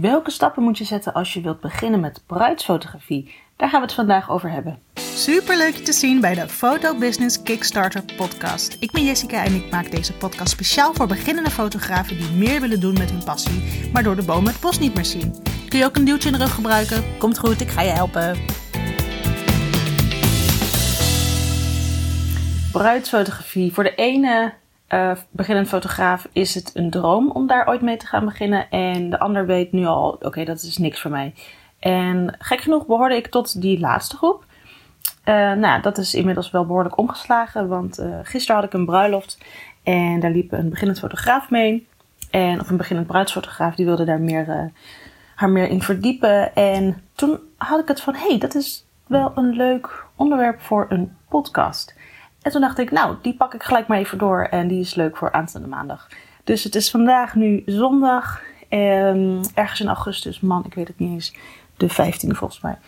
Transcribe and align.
Welke 0.00 0.30
stappen 0.30 0.62
moet 0.62 0.78
je 0.78 0.84
zetten 0.84 1.12
als 1.12 1.32
je 1.32 1.40
wilt 1.40 1.60
beginnen 1.60 2.00
met 2.00 2.22
bruidsfotografie? 2.26 3.34
Daar 3.56 3.68
gaan 3.68 3.80
we 3.80 3.86
het 3.86 3.94
vandaag 3.94 4.30
over 4.30 4.50
hebben. 4.50 4.78
Super 4.94 5.56
leuk 5.56 5.74
je 5.74 5.82
te 5.82 5.92
zien 5.92 6.20
bij 6.20 6.34
de 6.34 6.48
Photo 6.48 6.98
Business 6.98 7.42
Kickstarter 7.42 8.04
podcast. 8.16 8.76
Ik 8.80 8.90
ben 8.90 9.04
Jessica 9.04 9.44
en 9.44 9.54
ik 9.54 9.70
maak 9.70 9.90
deze 9.90 10.16
podcast 10.16 10.50
speciaal 10.50 10.94
voor 10.94 11.06
beginnende 11.06 11.50
fotografen 11.50 12.16
die 12.16 12.30
meer 12.30 12.60
willen 12.60 12.80
doen 12.80 12.92
met 12.92 13.10
hun 13.10 13.24
passie, 13.24 13.90
maar 13.92 14.02
door 14.02 14.16
de 14.16 14.24
bomen 14.24 14.52
het 14.52 14.60
bos 14.60 14.78
niet 14.78 14.94
meer 14.94 15.04
zien. 15.04 15.34
Kun 15.68 15.78
je 15.78 15.84
ook 15.84 15.96
een 15.96 16.04
duwtje 16.04 16.28
in 16.28 16.34
de 16.34 16.44
rug 16.44 16.54
gebruiken? 16.54 17.04
Komt 17.18 17.38
goed, 17.38 17.60
ik 17.60 17.68
ga 17.68 17.82
je 17.82 17.90
helpen. 17.90 18.36
Bruidsfotografie. 22.72 23.72
Voor 23.72 23.84
de 23.84 23.94
ene 23.94 24.52
uh, 24.88 25.12
beginnend 25.30 25.68
fotograaf 25.68 26.28
is 26.32 26.54
het 26.54 26.70
een 26.74 26.90
droom 26.90 27.30
om 27.30 27.46
daar 27.46 27.68
ooit 27.68 27.80
mee 27.80 27.96
te 27.96 28.06
gaan 28.06 28.24
beginnen. 28.24 28.70
En 28.70 29.10
de 29.10 29.18
ander 29.18 29.46
weet 29.46 29.72
nu 29.72 29.86
al, 29.86 30.16
oké, 30.20 30.44
dat 30.44 30.62
is 30.62 30.78
niks 30.78 31.00
voor 31.00 31.10
mij. 31.10 31.34
En 31.78 32.36
gek 32.38 32.60
genoeg 32.60 32.86
behoorde 32.86 33.16
ik 33.16 33.26
tot 33.26 33.60
die 33.60 33.80
laatste 33.80 34.16
groep. 34.16 34.44
Uh, 35.24 35.52
nou, 35.52 35.82
dat 35.82 35.98
is 35.98 36.14
inmiddels 36.14 36.50
wel 36.50 36.66
behoorlijk 36.66 36.98
omgeslagen, 36.98 37.68
want 37.68 38.00
uh, 38.00 38.18
gisteren 38.22 38.56
had 38.56 38.64
ik 38.64 38.72
een 38.72 38.84
bruiloft 38.84 39.38
en 39.82 40.20
daar 40.20 40.30
liep 40.30 40.52
een 40.52 40.68
beginnend 40.68 40.98
fotograaf 40.98 41.50
mee. 41.50 41.86
En, 42.30 42.60
of 42.60 42.70
een 42.70 42.76
beginnend 42.76 43.06
bruidsfotograaf, 43.08 43.74
die 43.74 43.84
wilde 43.84 44.04
daar 44.04 44.20
meer, 44.20 44.72
haar 45.34 45.50
meer 45.50 45.68
in 45.68 45.82
verdiepen. 45.82 46.54
En 46.54 47.02
toen 47.14 47.38
had 47.56 47.80
ik 47.80 47.88
het 47.88 48.00
van, 48.00 48.14
hé, 48.14 48.28
hey, 48.28 48.38
dat 48.38 48.54
is 48.54 48.84
wel 49.06 49.32
een 49.34 49.50
leuk 49.50 50.04
onderwerp 50.16 50.60
voor 50.60 50.86
een 50.88 51.16
podcast. 51.28 51.94
En 52.42 52.50
toen 52.50 52.60
dacht 52.60 52.78
ik, 52.78 52.90
nou, 52.90 53.16
die 53.22 53.34
pak 53.34 53.54
ik 53.54 53.62
gelijk 53.62 53.86
maar 53.86 53.98
even 53.98 54.18
door 54.18 54.42
en 54.42 54.68
die 54.68 54.80
is 54.80 54.94
leuk 54.94 55.16
voor 55.16 55.32
aanstaande 55.32 55.68
maandag. 55.68 56.08
Dus 56.44 56.64
het 56.64 56.74
is 56.74 56.90
vandaag 56.90 57.34
nu 57.34 57.62
zondag, 57.66 58.42
um, 58.68 59.40
ergens 59.54 59.80
in 59.80 59.86
augustus, 59.86 60.40
man, 60.40 60.64
ik 60.64 60.74
weet 60.74 60.88
het 60.88 60.98
niet 60.98 61.10
eens, 61.10 61.34
de 61.76 61.90
15e 61.90 62.36
volgens 62.36 62.60
mij. 62.60 62.78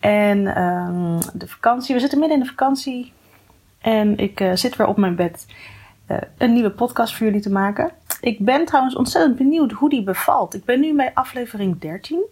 En 0.00 0.62
um, 0.62 1.18
de 1.32 1.48
vakantie, 1.48 1.94
we 1.94 2.00
zitten 2.00 2.18
midden 2.18 2.38
in 2.38 2.42
de 2.42 2.50
vakantie 2.50 3.12
en 3.80 4.18
ik 4.18 4.40
uh, 4.40 4.54
zit 4.54 4.76
weer 4.76 4.86
op 4.86 4.96
mijn 4.96 5.16
bed 5.16 5.46
uh, 6.10 6.16
een 6.38 6.52
nieuwe 6.52 6.70
podcast 6.70 7.14
voor 7.14 7.26
jullie 7.26 7.40
te 7.40 7.50
maken. 7.50 7.90
Ik 8.20 8.44
ben 8.44 8.64
trouwens 8.64 8.96
ontzettend 8.96 9.36
benieuwd 9.36 9.72
hoe 9.72 9.88
die 9.88 10.02
bevalt. 10.02 10.54
Ik 10.54 10.64
ben 10.64 10.80
nu 10.80 10.94
bij 10.94 11.10
aflevering 11.14 11.80
13. 11.80 12.24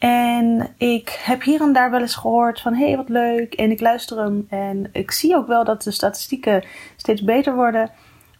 En 0.00 0.74
ik 0.76 1.20
heb 1.22 1.42
hier 1.42 1.60
en 1.60 1.72
daar 1.72 1.90
wel 1.90 2.00
eens 2.00 2.14
gehoord 2.14 2.60
van 2.60 2.74
hé, 2.74 2.86
hey, 2.86 2.96
wat 2.96 3.08
leuk. 3.08 3.54
En 3.54 3.70
ik 3.70 3.80
luister 3.80 4.18
hem. 4.18 4.46
En 4.48 4.88
ik 4.92 5.10
zie 5.10 5.36
ook 5.36 5.46
wel 5.46 5.64
dat 5.64 5.82
de 5.82 5.90
statistieken 5.90 6.64
steeds 6.96 7.22
beter 7.22 7.54
worden. 7.54 7.90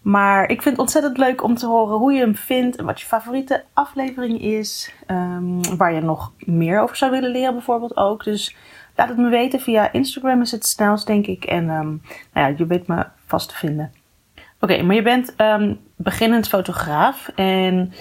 Maar 0.02 0.42
ik 0.42 0.62
vind 0.62 0.76
het 0.76 0.78
ontzettend 0.78 1.18
leuk 1.18 1.42
om 1.42 1.54
te 1.54 1.66
horen 1.66 1.96
hoe 1.98 2.12
je 2.12 2.20
hem 2.20 2.36
vindt. 2.36 2.76
En 2.76 2.84
wat 2.84 3.00
je 3.00 3.06
favoriete 3.06 3.64
aflevering 3.72 4.42
is. 4.42 4.94
Um, 5.06 5.76
waar 5.76 5.92
je 5.92 6.00
nog 6.00 6.32
meer 6.38 6.80
over 6.80 6.96
zou 6.96 7.10
willen 7.10 7.30
leren 7.30 7.52
bijvoorbeeld 7.52 7.96
ook. 7.96 8.24
Dus 8.24 8.56
laat 8.96 9.08
het 9.08 9.18
me 9.18 9.28
weten. 9.28 9.60
Via 9.60 9.92
Instagram 9.92 10.40
is 10.40 10.52
het 10.52 10.66
snelst 10.66 11.06
denk 11.06 11.26
ik. 11.26 11.44
En 11.44 11.68
um, 11.68 12.02
nou 12.32 12.46
ja, 12.50 12.54
je 12.56 12.66
weet 12.66 12.86
me 12.86 13.06
vast 13.26 13.48
te 13.48 13.54
vinden. 13.54 13.92
Oké, 14.60 14.82
maar 14.82 14.96
je 14.96 15.02
bent 15.02 15.34
um, 15.36 15.80
beginnend 15.96 16.48
fotograaf. 16.48 17.28
En 17.34 17.92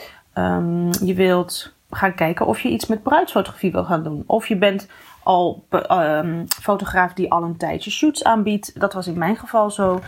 je 1.05 1.13
wilt 1.15 1.77
gaan 1.91 2.15
kijken 2.15 2.45
of 2.45 2.59
je 2.59 2.69
iets 2.69 2.85
met 2.85 3.03
bruidsfotografie 3.03 3.71
wil 3.71 3.83
gaan 3.83 4.03
doen. 4.03 4.23
Of 4.25 4.47
je 4.47 4.57
bent 4.57 4.87
al 5.23 5.65
um, 5.91 6.45
fotograaf 6.61 7.13
die 7.13 7.31
al 7.31 7.43
een 7.43 7.57
tijdje 7.57 7.91
shoots 7.91 8.23
aanbiedt. 8.23 8.79
Dat 8.79 8.93
was 8.93 9.07
in 9.07 9.17
mijn 9.17 9.37
geval 9.37 9.71
zo. 9.71 10.01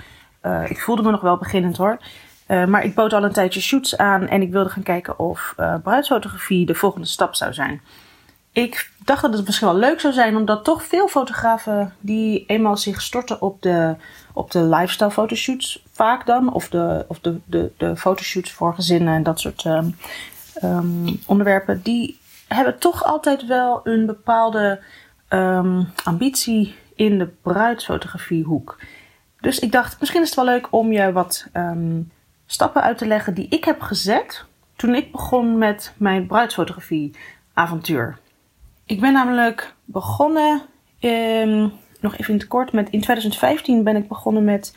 Uh, 0.45 0.69
ik 0.69 0.81
voelde 0.81 1.01
me 1.01 1.11
nog 1.11 1.21
wel 1.21 1.37
beginnend 1.37 1.77
hoor. 1.77 1.97
Uh, 2.47 2.65
maar 2.65 2.83
ik 2.83 2.95
bood 2.95 3.13
al 3.13 3.23
een 3.23 3.31
tijdje 3.31 3.61
shoots 3.61 3.97
aan 3.97 4.27
en 4.27 4.41
ik 4.41 4.51
wilde 4.51 4.69
gaan 4.69 4.83
kijken 4.83 5.19
of 5.19 5.53
uh, 5.59 5.75
bruidsfotografie 5.83 6.65
de 6.65 6.75
volgende 6.75 7.07
stap 7.07 7.35
zou 7.35 7.53
zijn. 7.53 7.81
Ik 8.53 8.91
dacht 8.97 9.21
dat 9.21 9.33
het 9.33 9.45
misschien 9.45 9.67
wel 9.67 9.77
leuk 9.77 9.99
zou 9.99 10.13
zijn, 10.13 10.35
omdat 10.35 10.63
toch 10.63 10.83
veel 10.83 11.07
fotografen 11.07 11.93
die 11.99 12.43
eenmaal 12.47 12.77
zich 12.77 13.01
storten 13.01 13.41
op 13.41 13.61
de, 13.61 13.95
op 14.33 14.51
de 14.51 14.59
lifestyle 14.59 15.11
fotoshoots, 15.11 15.83
vaak 15.91 16.25
dan, 16.25 16.53
of 16.53 16.69
de, 16.69 17.05
of 17.07 17.19
de, 17.19 17.39
de, 17.45 17.71
de 17.77 17.95
fotoshoots 17.97 18.51
voor 18.51 18.73
gezinnen 18.73 19.13
en 19.13 19.23
dat 19.23 19.39
soort 19.39 19.65
um, 19.65 19.97
um, 20.63 21.19
onderwerpen, 21.25 21.81
die 21.81 22.19
hebben 22.47 22.79
toch 22.79 23.03
altijd 23.03 23.45
wel 23.45 23.79
een 23.83 24.05
bepaalde 24.05 24.79
um, 25.29 25.87
ambitie 26.03 26.75
in 26.95 27.17
de 27.17 27.27
bruidsfotografiehoek. 27.41 28.77
Dus 29.39 29.59
ik 29.59 29.71
dacht, 29.71 29.99
misschien 29.99 30.21
is 30.21 30.27
het 30.27 30.35
wel 30.35 30.45
leuk 30.45 30.67
om 30.69 30.91
je 30.91 31.11
wat 31.11 31.47
um, 31.53 32.11
stappen 32.45 32.81
uit 32.81 32.97
te 32.97 33.07
leggen 33.07 33.33
die 33.33 33.47
ik 33.49 33.63
heb 33.63 33.81
gezet 33.81 34.45
toen 34.75 34.95
ik 34.95 35.11
begon 35.11 35.57
met 35.57 35.93
mijn 35.97 36.27
bruidsfotografie 36.27 37.15
avontuur. 37.53 38.17
Ik 38.85 38.99
ben 38.99 39.13
namelijk 39.13 39.73
begonnen, 39.85 40.61
nog 41.99 42.13
even 42.17 42.33
in 42.33 42.39
het 42.39 42.47
kort, 42.47 42.71
met, 42.71 42.89
in 42.89 43.01
2015 43.01 43.83
ben 43.83 43.95
ik 43.95 44.07
begonnen 44.07 44.43
met 44.43 44.75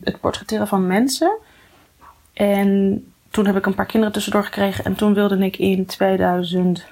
het 0.00 0.20
portretteren 0.20 0.68
van 0.68 0.86
mensen. 0.86 1.36
En 2.32 3.04
toen 3.30 3.46
heb 3.46 3.56
ik 3.56 3.66
een 3.66 3.74
paar 3.74 3.86
kinderen 3.86 4.14
tussendoor 4.14 4.44
gekregen. 4.44 4.84
En 4.84 4.94
toen 4.94 5.14
wilde 5.14 5.38
ik 5.38 5.56
in 5.56 5.86
2018 5.86 6.84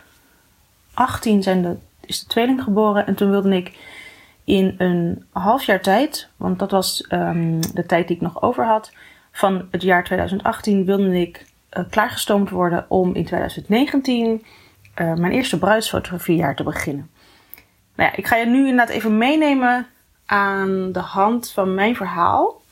zijn 1.43 1.63
de, 1.63 1.77
is 2.01 2.21
de 2.21 2.27
tweeling 2.27 2.63
geboren. 2.63 3.07
En 3.07 3.15
toen 3.15 3.31
wilde 3.31 3.57
ik 3.57 3.79
in 4.45 4.75
een 4.79 5.25
half 5.33 5.63
jaar 5.65 5.81
tijd, 5.81 6.29
want 6.37 6.59
dat 6.59 6.71
was 6.71 7.07
um, 7.09 7.61
de 7.75 7.87
tijd 7.87 8.07
die 8.07 8.17
ik 8.17 8.23
nog 8.23 8.43
over 8.43 8.65
had, 8.65 8.93
van 9.33 9.69
het 9.71 9.83
jaar 9.83 10.05
2018 10.05 10.85
wilde 10.85 11.21
ik 11.21 11.47
uh, 11.73 11.85
klaargestoomd 11.91 12.51
worden 12.51 12.85
om 12.89 13.15
in 13.15 13.25
2019 13.25 14.45
uh, 15.01 15.15
mijn 15.15 15.33
eerste 15.33 15.59
bruidsfotografiejaar 15.59 16.57
te 16.57 16.63
beginnen. 16.63 17.11
Nou 17.95 18.11
ja, 18.11 18.17
ik 18.17 18.27
ga 18.27 18.37
je 18.37 18.47
nu 18.47 18.59
inderdaad 18.59 18.89
even 18.89 19.19
meenemen 19.19 19.87
aan 20.27 20.93
de 20.93 21.01
hand 21.01 21.51
van 21.51 21.75
mijn 21.75 21.97
verhaal. 21.97 22.63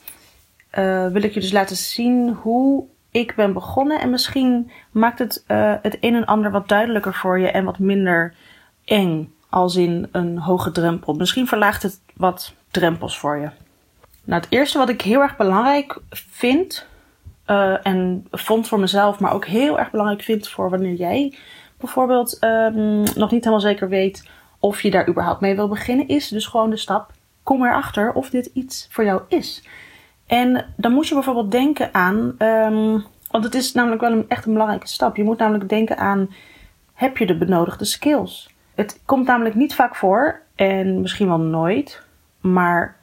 Uh, 0.79 1.07
wil 1.09 1.23
ik 1.23 1.35
je 1.35 1.41
dus 1.41 1.53
laten 1.53 1.77
zien 1.77 2.29
hoe 2.29 2.85
ik 3.15 3.35
ben 3.35 3.53
begonnen. 3.53 4.01
En 4.01 4.11
misschien 4.11 4.71
maakt 4.91 5.19
het 5.19 5.45
uh, 5.49 5.75
het 5.83 5.97
een 6.01 6.15
en 6.15 6.25
ander 6.25 6.51
wat 6.51 6.69
duidelijker 6.69 7.15
voor 7.15 7.39
je 7.39 7.49
en 7.51 7.65
wat 7.65 7.79
minder 7.79 8.35
eng. 8.85 9.33
Als 9.49 9.77
in 9.77 10.09
een 10.13 10.39
hoge 10.39 10.73
drempel. 10.73 11.15
Misschien 11.15 11.47
verlaagt 11.47 11.83
het 11.83 12.01
wat 12.15 12.55
drempels 12.71 13.19
voor 13.19 13.37
je. 13.37 13.51
Nou, 14.25 14.41
het 14.41 14.51
eerste 14.51 14.79
wat 14.79 14.89
ik 14.89 15.01
heel 15.03 15.21
erg 15.21 15.37
belangrijk 15.37 16.01
vind. 16.11 16.87
Uh, 17.47 17.87
en 17.87 18.27
vond 18.31 18.69
voor 18.69 18.81
mezelf, 18.81 19.19
maar 19.19 19.33
ook 19.33 19.45
heel 19.45 19.79
erg 19.79 19.91
belangrijk 19.91 20.23
vind 20.23 20.49
voor 20.49 20.71
wanneer 20.71 20.95
jij 20.95 21.35
bijvoorbeeld 21.77 22.39
um, 22.41 23.03
nog 23.03 23.31
niet 23.31 23.45
helemaal 23.45 23.61
zeker 23.61 23.89
weet 23.89 24.29
of 24.59 24.83
je 24.83 24.91
daar 24.91 25.09
überhaupt 25.09 25.41
mee 25.41 25.57
wil 25.57 25.69
beginnen, 25.69 26.09
is 26.09 26.29
dus 26.29 26.47
gewoon 26.47 26.71
de 26.71 26.77
stap: 26.77 27.13
kom 27.43 27.65
erachter 27.65 28.13
of 28.13 28.31
dit 28.31 28.51
iets 28.53 28.89
voor 28.91 29.05
jou 29.05 29.23
is. 29.29 29.63
En 30.35 30.65
dan 30.77 30.93
moet 30.93 31.09
je 31.09 31.15
bijvoorbeeld 31.15 31.51
denken 31.51 31.95
aan, 31.95 32.35
um, 32.39 33.05
want 33.31 33.45
het 33.45 33.55
is 33.55 33.73
namelijk 33.73 34.01
wel 34.01 34.13
een, 34.13 34.25
echt 34.29 34.47
een 34.47 34.53
belangrijke 34.53 34.89
stap. 34.89 35.17
Je 35.17 35.25
moet 35.25 35.39
namelijk 35.39 35.69
denken 35.69 35.97
aan, 35.97 36.35
heb 36.95 37.17
je 37.17 37.27
de 37.27 37.37
benodigde 37.37 37.85
skills? 37.85 38.51
Het 38.75 39.01
komt 39.05 39.27
namelijk 39.27 39.55
niet 39.55 39.75
vaak 39.75 39.97
voor, 39.97 40.41
en 40.55 41.01
misschien 41.01 41.27
wel 41.27 41.39
nooit, 41.39 42.03
maar 42.41 42.97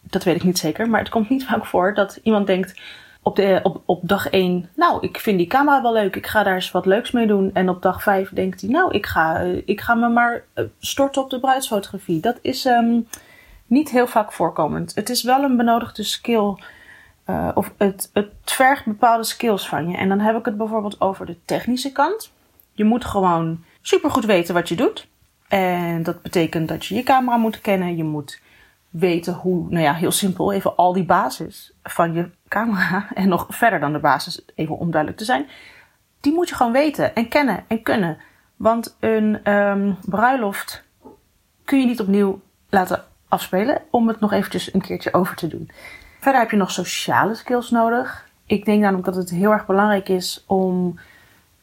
dat 0.00 0.24
weet 0.24 0.36
ik 0.36 0.44
niet 0.44 0.58
zeker. 0.58 0.88
Maar 0.88 1.00
het 1.00 1.08
komt 1.08 1.28
niet 1.28 1.44
vaak 1.44 1.66
voor 1.66 1.94
dat 1.94 2.20
iemand 2.22 2.46
denkt 2.46 2.80
op, 3.22 3.36
de, 3.36 3.60
op, 3.62 3.82
op 3.84 4.00
dag 4.08 4.28
1, 4.28 4.68
nou, 4.76 4.98
ik 5.00 5.18
vind 5.18 5.38
die 5.38 5.46
camera 5.46 5.82
wel 5.82 5.92
leuk, 5.92 6.16
ik 6.16 6.26
ga 6.26 6.42
daar 6.42 6.54
eens 6.54 6.70
wat 6.70 6.86
leuks 6.86 7.10
mee 7.10 7.26
doen. 7.26 7.50
En 7.52 7.68
op 7.68 7.82
dag 7.82 8.02
5 8.02 8.30
denkt 8.30 8.60
hij, 8.60 8.70
nou, 8.70 8.94
ik 8.94 9.06
ga, 9.06 9.38
ik 9.64 9.80
ga 9.80 9.94
me 9.94 10.08
maar 10.08 10.44
eh, 10.54 10.64
storten 10.78 11.22
op 11.22 11.30
de 11.30 11.40
bruidsfotografie. 11.40 12.20
Dat 12.20 12.38
is 12.42 12.64
um, 12.64 13.08
niet 13.66 13.90
heel 13.90 14.06
vaak 14.06 14.32
voorkomend. 14.32 14.94
Het 14.94 15.10
is 15.10 15.22
wel 15.22 15.42
een 15.42 15.56
benodigde 15.56 16.02
skill 16.02 16.54
uh, 17.30 17.48
of 17.54 17.72
het, 17.76 18.10
het 18.12 18.32
vergt 18.44 18.84
bepaalde 18.84 19.24
skills 19.24 19.68
van 19.68 19.88
je. 19.88 19.96
En 19.96 20.08
dan 20.08 20.20
heb 20.20 20.36
ik 20.36 20.44
het 20.44 20.56
bijvoorbeeld 20.56 21.00
over 21.00 21.26
de 21.26 21.36
technische 21.44 21.92
kant. 21.92 22.32
Je 22.72 22.84
moet 22.84 23.04
gewoon 23.04 23.64
supergoed 23.80 24.24
weten 24.24 24.54
wat 24.54 24.68
je 24.68 24.76
doet. 24.76 25.08
En 25.48 26.02
dat 26.02 26.22
betekent 26.22 26.68
dat 26.68 26.86
je 26.86 26.94
je 26.94 27.02
camera 27.02 27.36
moet 27.36 27.60
kennen. 27.60 27.96
Je 27.96 28.04
moet 28.04 28.40
weten 28.90 29.34
hoe, 29.34 29.66
nou 29.68 29.84
ja, 29.84 29.94
heel 29.94 30.10
simpel, 30.10 30.52
even 30.52 30.76
al 30.76 30.92
die 30.92 31.04
basis 31.04 31.72
van 31.82 32.12
je 32.12 32.30
camera. 32.48 33.08
En 33.14 33.28
nog 33.28 33.46
verder 33.48 33.80
dan 33.80 33.92
de 33.92 33.98
basis, 33.98 34.44
even 34.54 34.78
om 34.78 34.90
duidelijk 34.90 35.20
te 35.20 35.26
zijn. 35.26 35.46
Die 36.20 36.32
moet 36.32 36.48
je 36.48 36.54
gewoon 36.54 36.72
weten 36.72 37.14
en 37.14 37.28
kennen 37.28 37.64
en 37.68 37.82
kunnen. 37.82 38.18
Want 38.56 38.96
een 39.00 39.52
um, 39.52 39.96
bruiloft 40.04 40.84
kun 41.64 41.80
je 41.80 41.86
niet 41.86 42.00
opnieuw 42.00 42.40
laten 42.68 43.04
afspelen 43.28 43.82
om 43.90 44.08
het 44.08 44.20
nog 44.20 44.32
eventjes 44.32 44.74
een 44.74 44.80
keertje 44.80 45.12
over 45.12 45.36
te 45.36 45.46
doen. 45.46 45.70
Verder 46.18 46.40
heb 46.40 46.50
je 46.50 46.56
nog 46.56 46.70
sociale 46.70 47.34
skills 47.34 47.70
nodig. 47.70 48.28
Ik 48.46 48.64
denk 48.64 48.80
namelijk 48.80 49.06
dat 49.06 49.16
het 49.16 49.30
heel 49.30 49.50
erg 49.50 49.66
belangrijk 49.66 50.08
is 50.08 50.44
om 50.46 50.98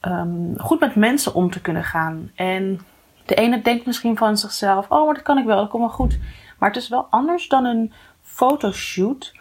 um, 0.02 0.54
goed 0.58 0.80
met 0.80 0.96
mensen 0.96 1.34
om 1.34 1.52
te 1.52 1.62
kunnen 1.62 1.84
gaan. 1.84 2.32
En 2.36 2.80
de 3.26 3.36
ene 3.36 3.62
denkt 3.62 3.86
misschien 3.86 4.18
van 4.18 4.38
zichzelf: 4.38 4.86
oh, 4.90 5.06
maar 5.06 5.14
dat 5.14 5.24
kan 5.24 5.38
ik 5.38 5.46
wel, 5.46 5.58
dat 5.58 5.70
komt 5.70 5.84
wel 5.84 5.92
goed. 5.92 6.20
Maar 6.60 6.70
het 6.70 6.78
is 6.78 6.90
wel 6.90 7.08
anders 7.10 7.48
dan 7.48 7.66
een 7.66 7.94
fotoshoot. 8.22 9.34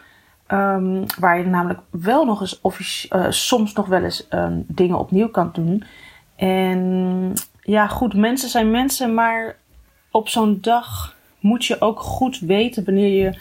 Um, 0.48 1.04
waar 1.18 1.38
je 1.38 1.46
namelijk 1.46 1.80
wel 1.90 2.24
nog 2.24 2.40
eens 2.40 3.08
uh, 3.10 3.26
soms 3.28 3.72
nog 3.72 3.86
wel 3.86 4.02
eens 4.02 4.26
um, 4.30 4.64
dingen 4.68 4.98
opnieuw 4.98 5.28
kan 5.28 5.50
doen. 5.52 5.84
En 6.36 7.32
ja, 7.62 7.86
goed, 7.86 8.14
mensen 8.14 8.48
zijn 8.48 8.70
mensen, 8.70 9.14
maar 9.14 9.56
op 10.10 10.28
zo'n 10.28 10.58
dag 10.60 11.14
moet 11.40 11.64
je 11.64 11.80
ook 11.80 12.00
goed 12.00 12.38
weten 12.38 12.84
wanneer 12.84 13.24
je 13.24 13.38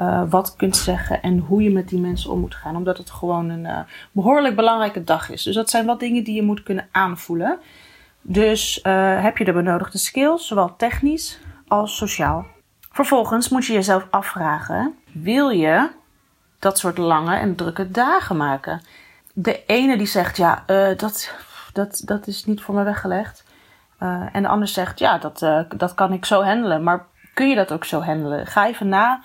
uh, 0.00 0.22
wat 0.28 0.56
kunt 0.56 0.76
zeggen 0.76 1.22
en 1.22 1.38
hoe 1.38 1.62
je 1.62 1.70
met 1.70 1.88
die 1.88 2.00
mensen 2.00 2.30
om 2.30 2.40
moet 2.40 2.54
gaan. 2.54 2.76
Omdat 2.76 2.98
het 2.98 3.10
gewoon 3.10 3.48
een 3.48 3.64
uh, 3.64 3.78
behoorlijk 4.12 4.56
belangrijke 4.56 5.04
dag 5.04 5.30
is. 5.30 5.42
Dus 5.42 5.54
dat 5.54 5.70
zijn 5.70 5.86
wat 5.86 6.00
dingen 6.00 6.24
die 6.24 6.34
je 6.34 6.42
moet 6.42 6.62
kunnen 6.62 6.88
aanvoelen. 6.92 7.58
Dus 8.22 8.80
uh, 8.82 9.22
heb 9.22 9.36
je 9.36 9.44
de 9.44 9.52
benodigde 9.52 9.98
skills, 9.98 10.46
zowel 10.46 10.76
technisch 10.76 11.38
als 11.68 11.96
sociaal. 11.96 12.46
Vervolgens 12.90 13.48
moet 13.48 13.66
je 13.66 13.72
jezelf 13.72 14.06
afvragen: 14.10 14.94
wil 15.12 15.48
je 15.48 15.88
dat 16.58 16.78
soort 16.78 16.98
lange 16.98 17.36
en 17.36 17.54
drukke 17.54 17.90
dagen 17.90 18.36
maken? 18.36 18.80
De 19.32 19.64
ene 19.66 19.96
die 19.96 20.06
zegt 20.06 20.36
ja, 20.36 20.62
dat, 20.96 21.34
dat, 21.72 22.02
dat 22.04 22.26
is 22.26 22.44
niet 22.44 22.60
voor 22.60 22.74
me 22.74 22.82
weggelegd. 22.82 23.44
en 24.32 24.42
de 24.42 24.48
ander 24.48 24.68
zegt 24.68 24.98
ja, 24.98 25.18
dat, 25.18 25.38
dat 25.76 25.94
kan 25.94 26.12
ik 26.12 26.24
zo 26.24 26.42
handelen. 26.42 26.82
Maar 26.82 27.06
kun 27.34 27.48
je 27.48 27.54
dat 27.54 27.72
ook 27.72 27.84
zo 27.84 28.00
handelen? 28.00 28.46
Ga 28.46 28.66
even 28.66 28.88
na 28.88 29.22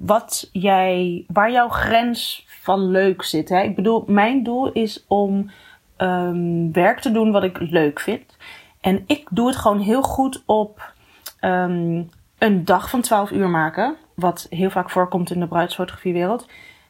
wat 0.00 0.48
jij, 0.52 1.24
waar 1.26 1.52
jouw 1.52 1.68
grens 1.68 2.46
van 2.46 2.90
leuk 2.90 3.22
zit. 3.22 3.48
Hè? 3.48 3.62
Ik 3.62 3.74
bedoel, 3.74 4.04
mijn 4.06 4.42
doel 4.42 4.72
is 4.72 5.04
om 5.06 5.50
um, 5.98 6.72
werk 6.72 7.00
te 7.00 7.12
doen 7.12 7.30
wat 7.30 7.42
ik 7.42 7.58
leuk 7.60 8.00
vind. 8.00 8.36
En 8.80 9.04
ik 9.06 9.28
doe 9.30 9.46
het 9.46 9.56
gewoon 9.56 9.80
heel 9.80 10.02
goed 10.02 10.42
op 10.46 10.92
um, 11.40 12.10
een 12.38 12.64
dag 12.64 12.90
van 12.90 13.00
12 13.00 13.30
uur 13.30 13.48
maken. 13.48 13.96
Wat 14.14 14.46
heel 14.50 14.70
vaak 14.70 14.90
voorkomt 14.90 15.30
in 15.30 15.40
de 15.40 15.46
bruidsfotografiewereld. 15.46 16.46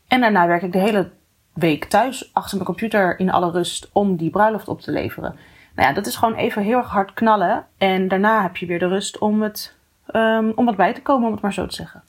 En 0.08 0.20
daarna 0.20 0.46
werk 0.46 0.62
ik 0.62 0.72
de 0.72 0.78
hele 0.78 1.10
week 1.52 1.84
thuis 1.84 2.31
achter 2.32 2.55
mijn 2.55 2.69
computer 2.69 3.19
in 3.19 3.31
alle 3.31 3.50
rust 3.50 3.90
om 3.93 4.16
die 4.16 4.31
bruiloft 4.31 4.69
op 4.69 4.81
te 4.81 4.90
leveren. 4.90 5.37
Nou 5.75 5.88
ja, 5.88 5.94
dat 5.94 6.06
is 6.06 6.16
gewoon 6.16 6.34
even 6.34 6.62
heel 6.62 6.78
erg 6.78 6.90
hard 6.90 7.12
knallen. 7.12 7.66
En 7.78 8.08
daarna 8.08 8.43
heb 8.43 8.56
je 8.56 8.66
weer 8.66 8.78
de 8.78 8.88
rust 8.88 9.19
om, 9.19 9.43
het, 9.43 9.75
um, 10.12 10.52
om 10.55 10.64
wat 10.64 10.76
bij 10.76 10.94
te 10.94 11.02
komen, 11.02 11.26
om 11.26 11.32
het 11.32 11.43
maar 11.43 11.52
zo 11.52 11.66
te 11.66 11.75
zeggen. 11.75 12.02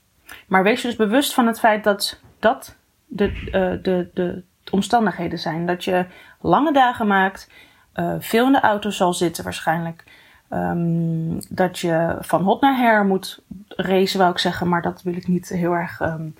Maar 0.50 0.64
wees 0.64 0.82
je 0.82 0.88
dus 0.88 0.98
bewust 0.98 1.34
van 1.34 1.48
het 1.48 1.60
feit 1.60 1.84
dat 1.84 2.20
dat 2.40 2.78
de, 3.06 3.32
uh, 3.46 3.84
de, 3.84 4.10
de 4.14 4.44
omstandigheden 4.72 5.40
zijn. 5.40 5.66
Dat 5.66 5.84
je 5.84 6.06
lange 6.42 6.74
dagen 6.74 7.08
maakt, 7.08 7.50
uh, 7.96 8.16
veel 8.20 8.46
in 8.46 8.52
de 8.52 8.60
auto 8.60 8.90
zal 8.90 9.14
zitten 9.14 9.44
waarschijnlijk. 9.44 10.04
Um, 10.54 11.40
dat 11.50 11.80
je 11.80 12.18
van 12.20 12.44
hot 12.44 12.62
naar 12.62 12.78
her 12.78 13.06
moet 13.06 13.42
racen, 13.68 14.20
wou 14.20 14.32
ik 14.32 14.38
zeggen. 14.38 14.68
Maar 14.68 14.82
dat 14.82 15.02
wil 15.02 15.16
ik 15.16 15.28
niet 15.28 15.50
heel 15.50 15.74
erg 15.74 16.00
um, 16.02 16.36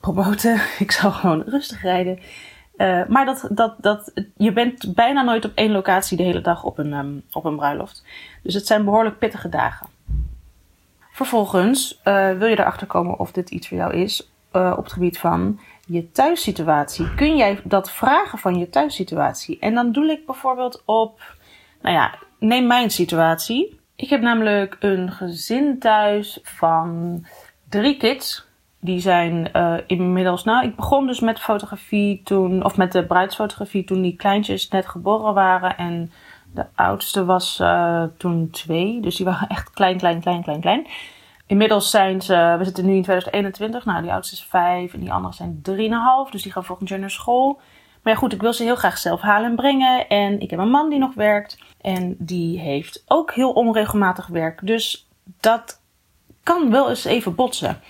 promoten. 0.00 0.60
Ik 0.78 0.90
zal 0.90 1.10
gewoon 1.10 1.42
rustig 1.46 1.82
rijden. 1.82 2.18
Uh, 2.76 3.06
maar 3.06 3.24
dat, 3.24 3.48
dat, 3.50 3.74
dat, 3.78 4.12
je 4.36 4.52
bent 4.52 4.94
bijna 4.94 5.22
nooit 5.22 5.44
op 5.44 5.52
één 5.54 5.70
locatie 5.70 6.16
de 6.16 6.22
hele 6.22 6.40
dag 6.40 6.64
op 6.64 6.78
een, 6.78 6.92
um, 6.92 7.22
op 7.32 7.44
een 7.44 7.56
bruiloft. 7.56 8.04
Dus 8.42 8.54
het 8.54 8.66
zijn 8.66 8.84
behoorlijk 8.84 9.18
pittige 9.18 9.48
dagen. 9.48 9.86
Vervolgens 11.18 12.00
uh, 12.04 12.38
wil 12.38 12.48
je 12.48 12.58
erachter 12.58 12.86
komen 12.86 13.18
of 13.18 13.32
dit 13.32 13.50
iets 13.50 13.68
voor 13.68 13.76
jou 13.76 13.94
is 13.94 14.30
uh, 14.52 14.74
op 14.76 14.84
het 14.84 14.92
gebied 14.92 15.18
van 15.18 15.60
je 15.86 16.10
thuissituatie. 16.10 17.14
Kun 17.14 17.36
jij 17.36 17.60
dat 17.64 17.90
vragen 17.90 18.38
van 18.38 18.58
je 18.58 18.68
thuissituatie? 18.68 19.58
En 19.58 19.74
dan 19.74 19.92
doe 19.92 20.10
ik 20.10 20.26
bijvoorbeeld 20.26 20.82
op, 20.84 21.20
nou 21.82 21.94
ja, 21.94 22.14
neem 22.38 22.66
mijn 22.66 22.90
situatie. 22.90 23.80
Ik 23.96 24.08
heb 24.08 24.20
namelijk 24.20 24.76
een 24.80 25.10
gezin 25.12 25.78
thuis 25.78 26.38
van 26.42 27.24
drie 27.68 27.96
kids. 27.96 28.46
Die 28.80 29.00
zijn 29.00 29.50
uh, 29.52 29.74
inmiddels, 29.86 30.44
nou, 30.44 30.66
ik 30.66 30.76
begon 30.76 31.06
dus 31.06 31.20
met 31.20 31.40
fotografie 31.40 32.20
toen, 32.24 32.64
of 32.64 32.76
met 32.76 32.92
de 32.92 33.06
bruidsfotografie 33.06 33.84
toen 33.84 34.02
die 34.02 34.16
kleintjes 34.16 34.68
net 34.68 34.86
geboren 34.86 35.34
waren. 35.34 35.76
En 35.76 36.12
de 36.58 36.82
oudste 36.82 37.24
was 37.24 37.58
uh, 37.60 38.02
toen 38.16 38.50
twee. 38.50 39.00
Dus 39.00 39.16
die 39.16 39.26
waren 39.26 39.48
echt 39.48 39.70
klein, 39.70 39.98
klein, 39.98 40.20
klein, 40.20 40.42
klein, 40.42 40.60
klein. 40.60 40.86
Inmiddels 41.46 41.90
zijn 41.90 42.22
ze, 42.22 42.54
we 42.58 42.64
zitten 42.64 42.86
nu 42.86 42.94
in 42.94 43.02
2021. 43.02 43.84
Nou, 43.84 44.02
die 44.02 44.12
oudste 44.12 44.34
is 44.34 44.44
vijf 44.44 44.94
en 44.94 45.00
die 45.00 45.12
andere 45.12 45.34
zijn 45.34 45.58
drieënhalf. 45.62 46.30
Dus 46.30 46.42
die 46.42 46.52
gaan 46.52 46.64
volgend 46.64 46.88
jaar 46.88 46.98
naar 46.98 47.10
school. 47.10 47.60
Maar 48.02 48.12
ja, 48.12 48.18
goed, 48.18 48.32
ik 48.32 48.40
wil 48.40 48.52
ze 48.52 48.62
heel 48.62 48.76
graag 48.76 48.98
zelf 48.98 49.20
halen 49.20 49.50
en 49.50 49.56
brengen. 49.56 50.08
En 50.08 50.40
ik 50.40 50.50
heb 50.50 50.58
een 50.58 50.70
man 50.70 50.90
die 50.90 50.98
nog 50.98 51.14
werkt. 51.14 51.58
En 51.80 52.16
die 52.18 52.58
heeft 52.58 53.04
ook 53.06 53.32
heel 53.34 53.50
onregelmatig 53.52 54.26
werk. 54.26 54.66
Dus 54.66 55.08
dat 55.40 55.80
kan 56.42 56.70
wel 56.70 56.88
eens 56.88 57.04
even 57.04 57.34
botsen. 57.34 57.80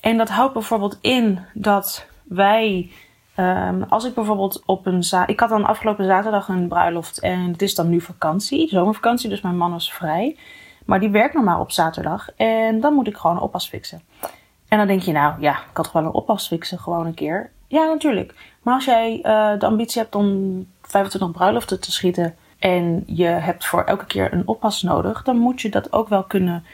En 0.00 0.16
dat 0.16 0.28
houdt 0.28 0.52
bijvoorbeeld 0.52 0.98
in 1.00 1.40
dat 1.54 2.06
wij 2.22 2.90
Um, 3.36 3.82
als 3.82 4.04
ik 4.04 4.14
bijvoorbeeld 4.14 4.62
op 4.66 4.86
een. 4.86 5.04
Ik 5.26 5.40
had 5.40 5.48
dan 5.48 5.64
afgelopen 5.64 6.04
zaterdag 6.04 6.48
een 6.48 6.68
bruiloft 6.68 7.20
en 7.20 7.40
het 7.40 7.62
is 7.62 7.74
dan 7.74 7.88
nu 7.88 8.00
vakantie, 8.00 8.68
zomervakantie, 8.68 9.28
dus 9.28 9.40
mijn 9.40 9.56
man 9.56 9.70
was 9.70 9.92
vrij. 9.92 10.36
Maar 10.84 11.00
die 11.00 11.10
werkt 11.10 11.34
normaal 11.34 11.60
op 11.60 11.70
zaterdag 11.70 12.28
en 12.36 12.80
dan 12.80 12.94
moet 12.94 13.06
ik 13.06 13.16
gewoon 13.16 13.36
een 13.36 13.42
oppas 13.42 13.68
fixen. 13.68 14.02
En 14.68 14.78
dan 14.78 14.86
denk 14.86 15.02
je, 15.02 15.12
nou 15.12 15.40
ja, 15.40 15.52
ik 15.52 15.76
had 15.76 15.92
wel 15.92 16.02
een 16.02 16.10
oppas 16.10 16.46
fixen 16.46 16.78
gewoon 16.78 17.06
een 17.06 17.14
keer. 17.14 17.50
Ja, 17.68 17.84
natuurlijk. 17.84 18.34
Maar 18.62 18.74
als 18.74 18.84
jij 18.84 19.16
uh, 19.16 19.58
de 19.58 19.66
ambitie 19.66 20.02
hebt 20.02 20.14
om 20.14 20.66
25 20.82 21.30
bruiloften 21.30 21.80
te 21.80 21.92
schieten 21.92 22.34
en 22.58 23.02
je 23.06 23.26
hebt 23.26 23.66
voor 23.66 23.84
elke 23.84 24.06
keer 24.06 24.32
een 24.32 24.48
oppas 24.48 24.82
nodig, 24.82 25.22
dan 25.22 25.36
moet 25.36 25.60
je 25.60 25.70
dat 25.70 25.92
ook 25.92 26.08
wel 26.08 26.24
kunnen 26.24 26.64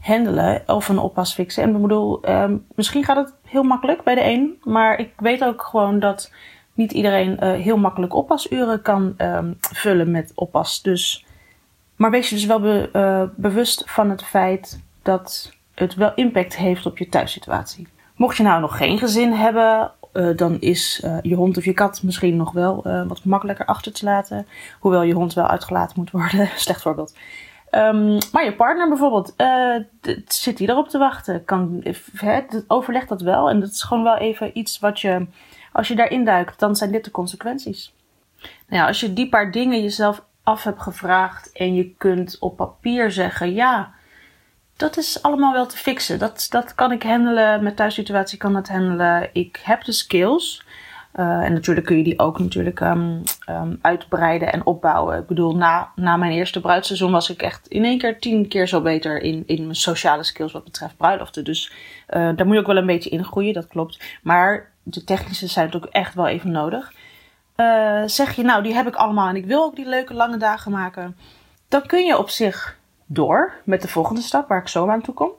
handelen 0.00 0.62
of 0.66 0.88
een 0.88 0.98
oppas 0.98 1.34
fixen. 1.34 1.62
En 1.62 1.74
ik 1.74 1.82
bedoel, 1.82 2.28
um, 2.28 2.66
misschien 2.74 3.04
gaat 3.04 3.16
het 3.16 3.34
heel 3.48 3.62
makkelijk 3.62 4.02
bij 4.02 4.14
de 4.14 4.24
een, 4.24 4.58
maar 4.64 4.98
ik 4.98 5.12
weet 5.16 5.44
ook 5.44 5.62
gewoon 5.62 5.98
dat 5.98 6.32
niet 6.78 6.92
iedereen 6.92 7.36
uh, 7.42 7.52
heel 7.52 7.76
makkelijk 7.76 8.14
oppasuren 8.14 8.82
kan 8.82 9.14
um, 9.18 9.56
vullen 9.60 10.10
met 10.10 10.32
oppas. 10.34 10.82
Dus, 10.82 11.24
maar 11.96 12.10
wees 12.10 12.28
je 12.28 12.34
dus 12.34 12.46
wel 12.46 12.60
be, 12.60 12.90
uh, 12.92 13.22
bewust 13.36 13.82
van 13.86 14.10
het 14.10 14.24
feit 14.24 14.80
dat 15.02 15.52
het 15.74 15.94
wel 15.94 16.12
impact 16.14 16.56
heeft 16.56 16.86
op 16.86 16.98
je 16.98 17.08
thuissituatie. 17.08 17.88
Mocht 18.16 18.36
je 18.36 18.42
nou 18.42 18.60
nog 18.60 18.76
geen 18.76 18.98
gezin 18.98 19.32
hebben, 19.32 19.92
uh, 20.12 20.36
dan 20.36 20.60
is 20.60 21.06
je 21.22 21.34
hond 21.34 21.56
of 21.56 21.64
je 21.64 21.72
kat 21.72 22.02
misschien 22.02 22.36
nog 22.36 22.52
wel 22.52 22.82
wat 23.08 23.24
makkelijker 23.24 23.66
achter 23.66 23.92
te 23.92 24.04
laten. 24.04 24.46
Hoewel 24.80 25.02
je 25.02 25.14
hond 25.14 25.34
wel 25.34 25.46
uitgelaten 25.46 25.94
moet 25.98 26.10
worden. 26.10 26.48
Slecht 26.56 26.82
voorbeeld. 26.82 27.14
Um, 27.70 28.18
maar 28.32 28.44
je 28.44 28.54
partner 28.56 28.88
bijvoorbeeld, 28.88 29.34
uh, 29.36 29.76
zit 30.26 30.58
hij 30.58 30.68
erop 30.68 30.88
te 30.88 30.98
wachten? 30.98 31.44
Kan, 31.44 31.84
he, 32.14 32.44
overlegt 32.66 33.08
dat 33.08 33.20
wel. 33.20 33.48
En 33.50 33.60
dat 33.60 33.70
is 33.70 33.82
gewoon 33.82 34.04
wel 34.04 34.16
even 34.16 34.58
iets 34.58 34.78
wat 34.78 35.00
je, 35.00 35.26
als 35.72 35.88
je 35.88 35.94
daarin 35.94 36.24
duikt, 36.24 36.58
dan 36.58 36.76
zijn 36.76 36.92
dit 36.92 37.04
de 37.04 37.10
consequenties. 37.10 37.92
Nou 38.40 38.82
ja, 38.82 38.86
als 38.86 39.00
je 39.00 39.12
die 39.12 39.28
paar 39.28 39.50
dingen 39.50 39.82
jezelf 39.82 40.24
af 40.42 40.62
hebt 40.62 40.82
gevraagd 40.82 41.52
en 41.52 41.74
je 41.74 41.94
kunt 41.98 42.36
op 42.38 42.56
papier 42.56 43.10
zeggen, 43.10 43.54
ja, 43.54 43.92
dat 44.76 44.96
is 44.96 45.22
allemaal 45.22 45.52
wel 45.52 45.66
te 45.66 45.76
fixen. 45.76 46.18
Dat, 46.18 46.46
dat 46.50 46.74
kan 46.74 46.92
ik 46.92 47.02
handelen, 47.02 47.62
met 47.62 47.76
thuissituatie 47.76 48.38
kan 48.38 48.52
dat 48.52 48.68
handelen. 48.68 49.30
Ik 49.32 49.60
heb 49.62 49.84
de 49.84 49.92
skills. 49.92 50.64
Uh, 51.18 51.44
en 51.44 51.52
natuurlijk 51.52 51.86
kun 51.86 51.96
je 51.96 52.04
die 52.04 52.18
ook 52.18 52.38
natuurlijk 52.38 52.80
um, 52.80 53.22
um, 53.50 53.78
uitbreiden 53.82 54.52
en 54.52 54.66
opbouwen. 54.66 55.18
Ik 55.18 55.26
bedoel, 55.26 55.56
na, 55.56 55.92
na 55.94 56.16
mijn 56.16 56.32
eerste 56.32 56.60
bruidseizoen 56.60 57.12
was 57.12 57.30
ik 57.30 57.42
echt 57.42 57.66
in 57.66 57.84
één 57.84 57.98
keer 57.98 58.18
tien 58.18 58.48
keer 58.48 58.68
zo 58.68 58.80
beter 58.80 59.20
in, 59.20 59.42
in 59.46 59.62
mijn 59.62 59.74
sociale 59.74 60.22
skills 60.22 60.52
wat 60.52 60.64
betreft 60.64 60.96
bruiloften. 60.96 61.44
Dus 61.44 61.72
uh, 62.08 62.36
daar 62.36 62.46
moet 62.46 62.54
je 62.54 62.60
ook 62.60 62.66
wel 62.66 62.76
een 62.76 62.86
beetje 62.86 63.10
in 63.10 63.24
groeien, 63.24 63.52
dat 63.52 63.66
klopt. 63.66 64.18
Maar 64.22 64.70
de 64.82 65.04
technische 65.04 65.46
zijn 65.46 65.64
natuurlijk 65.64 65.92
echt 65.92 66.14
wel 66.14 66.26
even 66.26 66.50
nodig. 66.50 66.92
Uh, 67.56 68.02
zeg 68.06 68.36
je, 68.36 68.42
nou, 68.42 68.62
die 68.62 68.74
heb 68.74 68.86
ik 68.86 68.94
allemaal 68.94 69.28
en 69.28 69.36
ik 69.36 69.46
wil 69.46 69.62
ook 69.62 69.76
die 69.76 69.88
leuke 69.88 70.14
lange 70.14 70.36
dagen 70.36 70.72
maken. 70.72 71.16
Dan 71.68 71.86
kun 71.86 72.04
je 72.04 72.18
op 72.18 72.28
zich 72.28 72.78
door 73.06 73.52
met 73.64 73.82
de 73.82 73.88
volgende 73.88 74.20
stap, 74.20 74.48
waar 74.48 74.60
ik 74.60 74.68
zo 74.68 74.88
aan 74.88 75.02
toe 75.02 75.14
kom. 75.14 75.30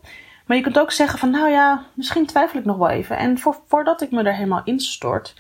Maar 0.46 0.58
je 0.58 0.64
kunt 0.64 0.80
ook 0.80 0.92
zeggen 0.92 1.20
van, 1.20 1.30
nou 1.30 1.50
ja, 1.50 1.84
misschien 1.94 2.26
twijfel 2.26 2.60
ik 2.60 2.66
nog 2.66 2.78
wel 2.78 2.90
even. 2.90 3.18
En 3.18 3.38
voor, 3.38 3.58
voordat 3.68 4.02
ik 4.02 4.12
me 4.12 4.24
er 4.24 4.36
helemaal 4.36 4.62
instort, 4.64 5.36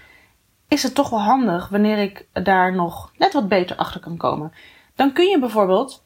is 0.69 0.83
het 0.83 0.95
toch 0.95 1.09
wel 1.09 1.21
handig 1.21 1.69
wanneer 1.69 1.97
ik 1.97 2.27
daar 2.33 2.75
nog 2.75 3.11
net 3.17 3.33
wat 3.33 3.47
beter 3.47 3.75
achter 3.75 3.99
kan 3.99 4.17
komen. 4.17 4.53
Dan 4.95 5.13
kun 5.13 5.29
je 5.29 5.39
bijvoorbeeld 5.39 6.03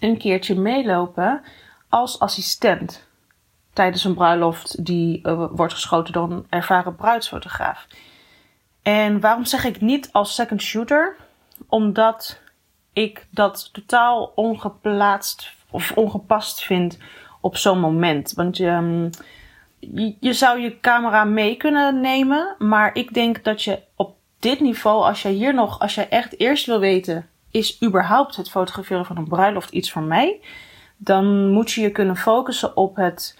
een 0.00 0.18
keertje 0.18 0.60
meelopen 0.60 1.42
als 1.88 2.18
assistent 2.18 3.06
tijdens 3.72 4.04
een 4.04 4.14
bruiloft 4.14 4.84
die 4.84 5.20
uh, 5.22 5.44
wordt 5.50 5.72
geschoten 5.72 6.12
door 6.12 6.30
een 6.30 6.46
ervaren 6.48 6.94
bruidsfotograaf. 6.94 7.86
En 8.82 9.20
waarom 9.20 9.44
zeg 9.44 9.64
ik 9.64 9.80
niet 9.80 10.08
als 10.12 10.34
second 10.34 10.62
shooter? 10.62 11.16
Omdat 11.68 12.40
ik 12.92 13.26
dat 13.30 13.68
totaal 13.72 14.32
ongeplaatst 14.34 15.52
of 15.70 15.92
ongepast 15.92 16.64
vind 16.64 16.98
op 17.40 17.56
zo'n 17.56 17.80
moment. 17.80 18.32
Want 18.32 18.56
je, 18.56 18.68
um, 18.68 19.10
je, 20.20 20.32
zou 20.32 20.60
je 20.60 20.80
camera 20.80 21.24
mee 21.24 21.56
kunnen 21.56 22.00
nemen, 22.00 22.54
maar 22.58 22.94
ik 22.94 23.14
denk 23.14 23.44
dat 23.44 23.62
je 23.62 23.78
op 23.96 24.16
dit 24.38 24.60
niveau, 24.60 25.04
als 25.04 25.22
je 25.22 25.28
hier 25.28 25.54
nog, 25.54 25.80
als 25.80 25.94
je 25.94 26.06
echt 26.06 26.38
eerst 26.40 26.66
wil 26.66 26.80
weten, 26.80 27.26
is 27.50 27.82
überhaupt 27.82 28.36
het 28.36 28.50
fotograferen 28.50 29.06
van 29.06 29.16
een 29.16 29.28
bruiloft 29.28 29.70
iets 29.70 29.92
voor 29.92 30.02
mij, 30.02 30.40
dan 30.96 31.50
moet 31.50 31.70
je 31.70 31.80
je 31.80 31.90
kunnen 31.90 32.16
focussen 32.16 32.76
op 32.76 32.96
het 32.96 33.38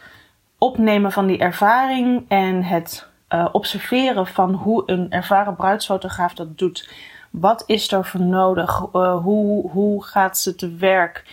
opnemen 0.58 1.12
van 1.12 1.26
die 1.26 1.38
ervaring 1.38 2.24
en 2.28 2.62
het 2.62 3.08
uh, 3.28 3.48
observeren 3.52 4.26
van 4.26 4.54
hoe 4.54 4.82
een 4.86 5.10
ervaren 5.10 5.56
bruidsfotograaf 5.56 6.34
dat 6.34 6.58
doet. 6.58 6.90
Wat 7.30 7.62
is 7.66 7.92
er 7.92 8.04
voor 8.04 8.20
nodig? 8.20 8.82
Uh, 8.92 9.22
hoe, 9.22 9.70
hoe 9.70 10.04
gaat 10.04 10.38
ze 10.38 10.54
te 10.54 10.74
werk? 10.74 11.24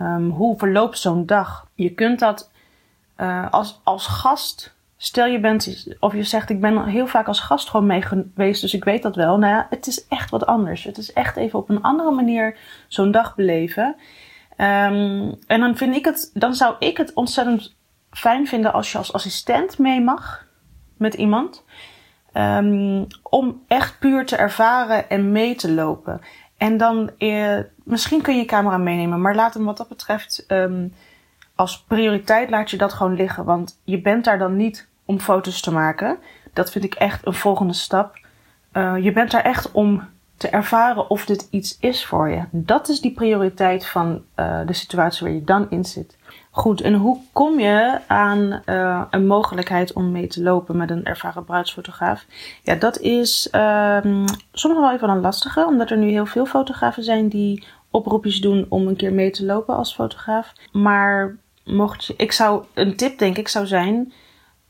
Um, 0.00 0.30
hoe 0.30 0.58
verloopt 0.58 0.98
zo'n 0.98 1.26
dag? 1.26 1.66
Je 1.74 1.90
kunt 1.90 2.18
dat 2.18 2.50
uh, 3.16 3.50
als, 3.50 3.80
als 3.84 4.06
gast 4.06 4.76
Stel 4.98 5.26
je 5.26 5.40
bent, 5.40 5.86
of 6.00 6.12
je 6.12 6.22
zegt 6.22 6.50
ik 6.50 6.60
ben 6.60 6.84
heel 6.84 7.06
vaak 7.06 7.26
als 7.26 7.40
gast 7.40 7.70
gewoon 7.70 7.86
mee 7.86 8.02
geweest, 8.02 8.60
dus 8.60 8.74
ik 8.74 8.84
weet 8.84 9.02
dat 9.02 9.16
wel. 9.16 9.38
Nou 9.38 9.54
ja, 9.54 9.66
het 9.70 9.86
is 9.86 10.06
echt 10.08 10.30
wat 10.30 10.46
anders. 10.46 10.84
Het 10.84 10.98
is 10.98 11.12
echt 11.12 11.36
even 11.36 11.58
op 11.58 11.68
een 11.68 11.82
andere 11.82 12.10
manier 12.10 12.56
zo'n 12.88 13.10
dag 13.10 13.34
beleven. 13.34 13.96
Um, 14.58 15.34
en 15.46 15.60
dan 15.60 15.76
vind 15.76 15.96
ik 15.96 16.04
het, 16.04 16.30
dan 16.34 16.54
zou 16.54 16.74
ik 16.78 16.96
het 16.96 17.14
ontzettend 17.14 17.76
fijn 18.10 18.46
vinden 18.46 18.72
als 18.72 18.92
je 18.92 18.98
als 18.98 19.12
assistent 19.12 19.78
mee 19.78 20.00
mag 20.00 20.46
met 20.96 21.14
iemand. 21.14 21.64
Um, 22.32 23.06
om 23.22 23.62
echt 23.66 23.98
puur 23.98 24.26
te 24.26 24.36
ervaren 24.36 25.08
en 25.08 25.32
mee 25.32 25.54
te 25.54 25.72
lopen. 25.72 26.20
En 26.56 26.76
dan, 26.76 27.10
eh, 27.18 27.58
misschien 27.84 28.22
kun 28.22 28.34
je 28.34 28.40
je 28.40 28.46
camera 28.46 28.76
meenemen, 28.76 29.20
maar 29.20 29.34
laat 29.34 29.54
hem 29.54 29.64
wat 29.64 29.76
dat 29.76 29.88
betreft 29.88 30.44
um, 30.48 30.92
als 31.56 31.82
prioriteit 31.82 32.50
laat 32.50 32.70
je 32.70 32.76
dat 32.76 32.92
gewoon 32.92 33.14
liggen. 33.14 33.44
Want 33.44 33.80
je 33.84 34.00
bent 34.00 34.24
daar 34.24 34.38
dan 34.38 34.56
niet 34.56 34.88
om 35.04 35.20
foto's 35.20 35.60
te 35.60 35.72
maken. 35.72 36.18
Dat 36.52 36.70
vind 36.70 36.84
ik 36.84 36.94
echt 36.94 37.26
een 37.26 37.34
volgende 37.34 37.72
stap. 37.72 38.18
Uh, 38.72 38.94
je 39.04 39.12
bent 39.12 39.30
daar 39.30 39.44
echt 39.44 39.72
om 39.72 40.02
te 40.36 40.48
ervaren 40.48 41.10
of 41.10 41.24
dit 41.24 41.48
iets 41.50 41.78
is 41.80 42.06
voor 42.06 42.28
je. 42.28 42.42
Dat 42.50 42.88
is 42.88 43.00
die 43.00 43.12
prioriteit 43.12 43.86
van 43.86 44.22
uh, 44.36 44.60
de 44.66 44.72
situatie 44.72 45.26
waar 45.26 45.34
je 45.34 45.44
dan 45.44 45.66
in 45.70 45.84
zit. 45.84 46.16
Goed, 46.50 46.80
en 46.80 46.94
hoe 46.94 47.18
kom 47.32 47.58
je 47.60 47.98
aan 48.06 48.62
uh, 48.66 49.02
een 49.10 49.26
mogelijkheid 49.26 49.92
om 49.92 50.12
mee 50.12 50.26
te 50.26 50.42
lopen 50.42 50.76
met 50.76 50.90
een 50.90 51.04
ervaren 51.04 51.44
bruidsfotograaf? 51.44 52.26
Ja, 52.62 52.74
dat 52.74 52.98
is 52.98 53.48
um, 53.52 54.24
soms 54.52 54.78
wel 54.78 54.92
even 54.92 55.08
een 55.08 55.20
lastige, 55.20 55.66
omdat 55.66 55.90
er 55.90 55.96
nu 55.96 56.08
heel 56.08 56.26
veel 56.26 56.46
fotografen 56.46 57.02
zijn 57.04 57.28
die 57.28 57.64
oproepjes 57.90 58.40
doen 58.40 58.66
om 58.68 58.86
een 58.86 58.96
keer 58.96 59.12
mee 59.12 59.30
te 59.30 59.44
lopen 59.44 59.76
als 59.76 59.94
fotograaf. 59.94 60.52
Maar 60.72 61.36
mocht 61.66 62.04
je, 62.04 62.14
ik 62.16 62.32
zou, 62.32 62.64
een 62.74 62.96
tip 62.96 63.18
denk 63.18 63.36
ik 63.36 63.48
zou 63.48 63.66
zijn, 63.66 64.12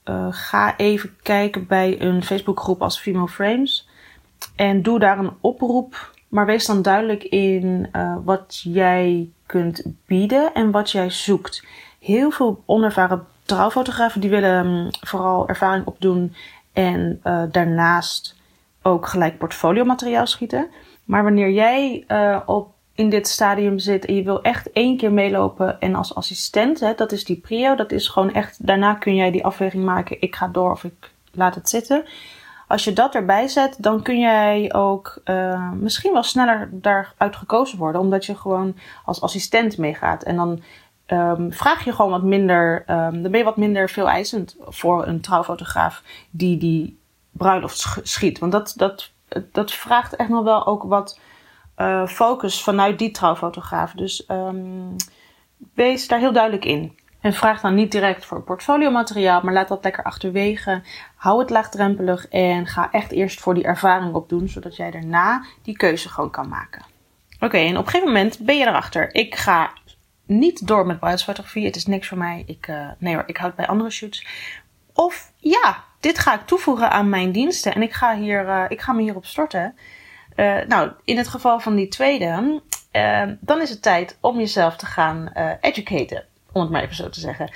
uh, 0.04 0.26
ga 0.30 0.76
even 0.76 1.16
kijken 1.22 1.66
bij 1.66 2.00
een 2.00 2.22
Facebookgroep 2.22 2.82
als 2.82 3.00
Female 3.00 3.28
Frames. 3.28 3.88
En 4.56 4.82
doe 4.82 4.98
daar 4.98 5.18
een 5.18 5.32
oproep. 5.40 6.14
Maar 6.28 6.46
wees 6.46 6.66
dan 6.66 6.82
duidelijk 6.82 7.22
in 7.22 7.88
uh, 7.92 8.16
wat 8.24 8.60
jij 8.62 9.30
kunt 9.46 9.82
bieden 10.06 10.54
en 10.54 10.70
wat 10.70 10.90
jij 10.90 11.10
zoekt. 11.10 11.64
Heel 12.00 12.30
veel 12.30 12.62
onervaren 12.66 13.26
trouwfotografen 13.42 14.20
die 14.20 14.30
willen 14.30 14.66
um, 14.66 14.88
vooral 15.00 15.48
ervaring 15.48 15.86
opdoen 15.86 16.34
en 16.72 17.20
uh, 17.24 17.42
daarnaast 17.50 18.36
ook 18.82 19.06
gelijk 19.06 19.38
portfolio 19.38 19.84
materiaal 19.84 20.26
schieten. 20.26 20.70
Maar 21.04 21.22
wanneer 21.22 21.50
jij 21.50 22.04
op 22.46 22.75
in 22.96 23.10
dit 23.10 23.28
stadium 23.28 23.78
zit 23.78 24.04
en 24.04 24.14
je 24.14 24.22
wil 24.22 24.42
echt 24.42 24.72
één 24.72 24.96
keer 24.96 25.12
meelopen 25.12 25.80
en 25.80 25.94
als 25.94 26.14
assistent, 26.14 26.80
hè, 26.80 26.94
dat 26.94 27.12
is 27.12 27.24
die 27.24 27.36
prio, 27.36 27.74
dat 27.74 27.92
is 27.92 28.08
gewoon 28.08 28.32
echt, 28.32 28.66
daarna 28.66 28.94
kun 28.94 29.14
jij 29.14 29.30
die 29.30 29.44
afweging 29.44 29.84
maken, 29.84 30.20
ik 30.20 30.36
ga 30.36 30.48
door 30.48 30.70
of 30.70 30.84
ik 30.84 31.10
laat 31.32 31.54
het 31.54 31.68
zitten. 31.68 32.04
Als 32.68 32.84
je 32.84 32.92
dat 32.92 33.14
erbij 33.14 33.48
zet, 33.48 33.76
dan 33.78 34.02
kun 34.02 34.18
jij 34.18 34.74
ook 34.74 35.20
uh, 35.24 35.70
misschien 35.72 36.12
wel 36.12 36.22
sneller 36.22 36.68
daaruit 36.72 37.36
gekozen 37.36 37.78
worden, 37.78 38.00
omdat 38.00 38.26
je 38.26 38.36
gewoon 38.36 38.76
als 39.04 39.20
assistent 39.20 39.78
meegaat. 39.78 40.22
En 40.22 40.36
dan 40.36 40.62
um, 41.06 41.52
vraag 41.52 41.84
je 41.84 41.92
gewoon 41.92 42.10
wat 42.10 42.22
minder, 42.22 42.84
um, 42.90 43.22
dan 43.22 43.30
ben 43.30 43.38
je 43.38 43.44
wat 43.44 43.56
minder 43.56 43.88
veel 43.88 44.08
eisend 44.08 44.56
voor 44.60 45.06
een 45.06 45.20
trouwfotograaf 45.20 46.02
die 46.30 46.58
die 46.58 46.98
bruiloft 47.30 48.00
schiet. 48.02 48.38
Want 48.38 48.52
dat, 48.52 48.72
dat, 48.76 49.10
dat 49.52 49.72
vraagt 49.72 50.16
echt 50.16 50.28
nog 50.28 50.44
wel 50.44 50.66
ook 50.66 50.82
wat 50.82 51.18
uh, 51.76 52.06
focus 52.06 52.62
vanuit 52.62 52.98
die 52.98 53.10
trouwfotograaf. 53.10 53.92
Dus 53.92 54.24
um, 54.28 54.96
wees 55.74 56.08
daar 56.08 56.18
heel 56.18 56.32
duidelijk 56.32 56.64
in. 56.64 56.98
En 57.20 57.32
vraag 57.32 57.60
dan 57.60 57.74
niet 57.74 57.92
direct 57.92 58.24
voor 58.24 58.42
portfoliomateriaal, 58.42 59.40
maar 59.40 59.52
laat 59.52 59.68
dat 59.68 59.84
lekker 59.84 60.04
achterwege. 60.04 60.82
Hou 61.16 61.40
het 61.40 61.50
laagdrempelig 61.50 62.28
en 62.28 62.66
ga 62.66 62.88
echt 62.90 63.12
eerst 63.12 63.40
voor 63.40 63.54
die 63.54 63.64
ervaring 63.64 64.14
opdoen, 64.14 64.48
zodat 64.48 64.76
jij 64.76 64.90
daarna 64.90 65.44
die 65.62 65.76
keuze 65.76 66.08
gewoon 66.08 66.30
kan 66.30 66.48
maken. 66.48 66.82
Oké, 67.40 67.56
en 67.56 67.76
op 67.76 67.84
een 67.84 67.90
gegeven 67.90 68.12
moment 68.12 68.38
ben 68.38 68.58
je 68.58 68.66
erachter. 68.66 69.14
Ik 69.14 69.34
ga 69.34 69.72
niet 70.26 70.66
door 70.66 70.86
met 70.86 70.98
bruidsfotografie. 70.98 71.64
Het 71.64 71.76
is 71.76 71.86
niks 71.86 72.08
voor 72.08 72.18
mij. 72.18 72.42
Ik, 72.46 72.66
uh, 72.68 72.90
nee 72.98 73.14
hoor, 73.14 73.22
ik 73.26 73.36
houd 73.36 73.54
bij 73.54 73.66
andere 73.66 73.90
shoots. 73.90 74.26
Of 74.92 75.32
ja, 75.36 75.84
dit 76.00 76.18
ga 76.18 76.34
ik 76.34 76.46
toevoegen 76.46 76.90
aan 76.90 77.08
mijn 77.08 77.32
diensten 77.32 77.74
en 77.74 77.82
ik 77.82 77.92
ga, 77.92 78.16
hier, 78.16 78.44
uh, 78.44 78.64
ik 78.68 78.80
ga 78.80 78.92
me 78.92 79.02
hierop 79.02 79.26
storten. 79.26 79.74
Uh, 80.36 80.56
nou, 80.68 80.90
in 81.04 81.16
het 81.16 81.28
geval 81.28 81.60
van 81.60 81.74
die 81.74 81.88
tweede, 81.88 82.60
uh, 82.92 83.22
dan 83.40 83.60
is 83.60 83.70
het 83.70 83.82
tijd 83.82 84.16
om 84.20 84.38
jezelf 84.38 84.76
te 84.76 84.86
gaan 84.86 85.30
uh, 85.36 85.50
educaten, 85.60 86.24
om 86.52 86.60
het 86.60 86.70
maar 86.70 86.82
even 86.82 86.96
zo 86.96 87.08
te 87.08 87.20
zeggen. 87.20 87.50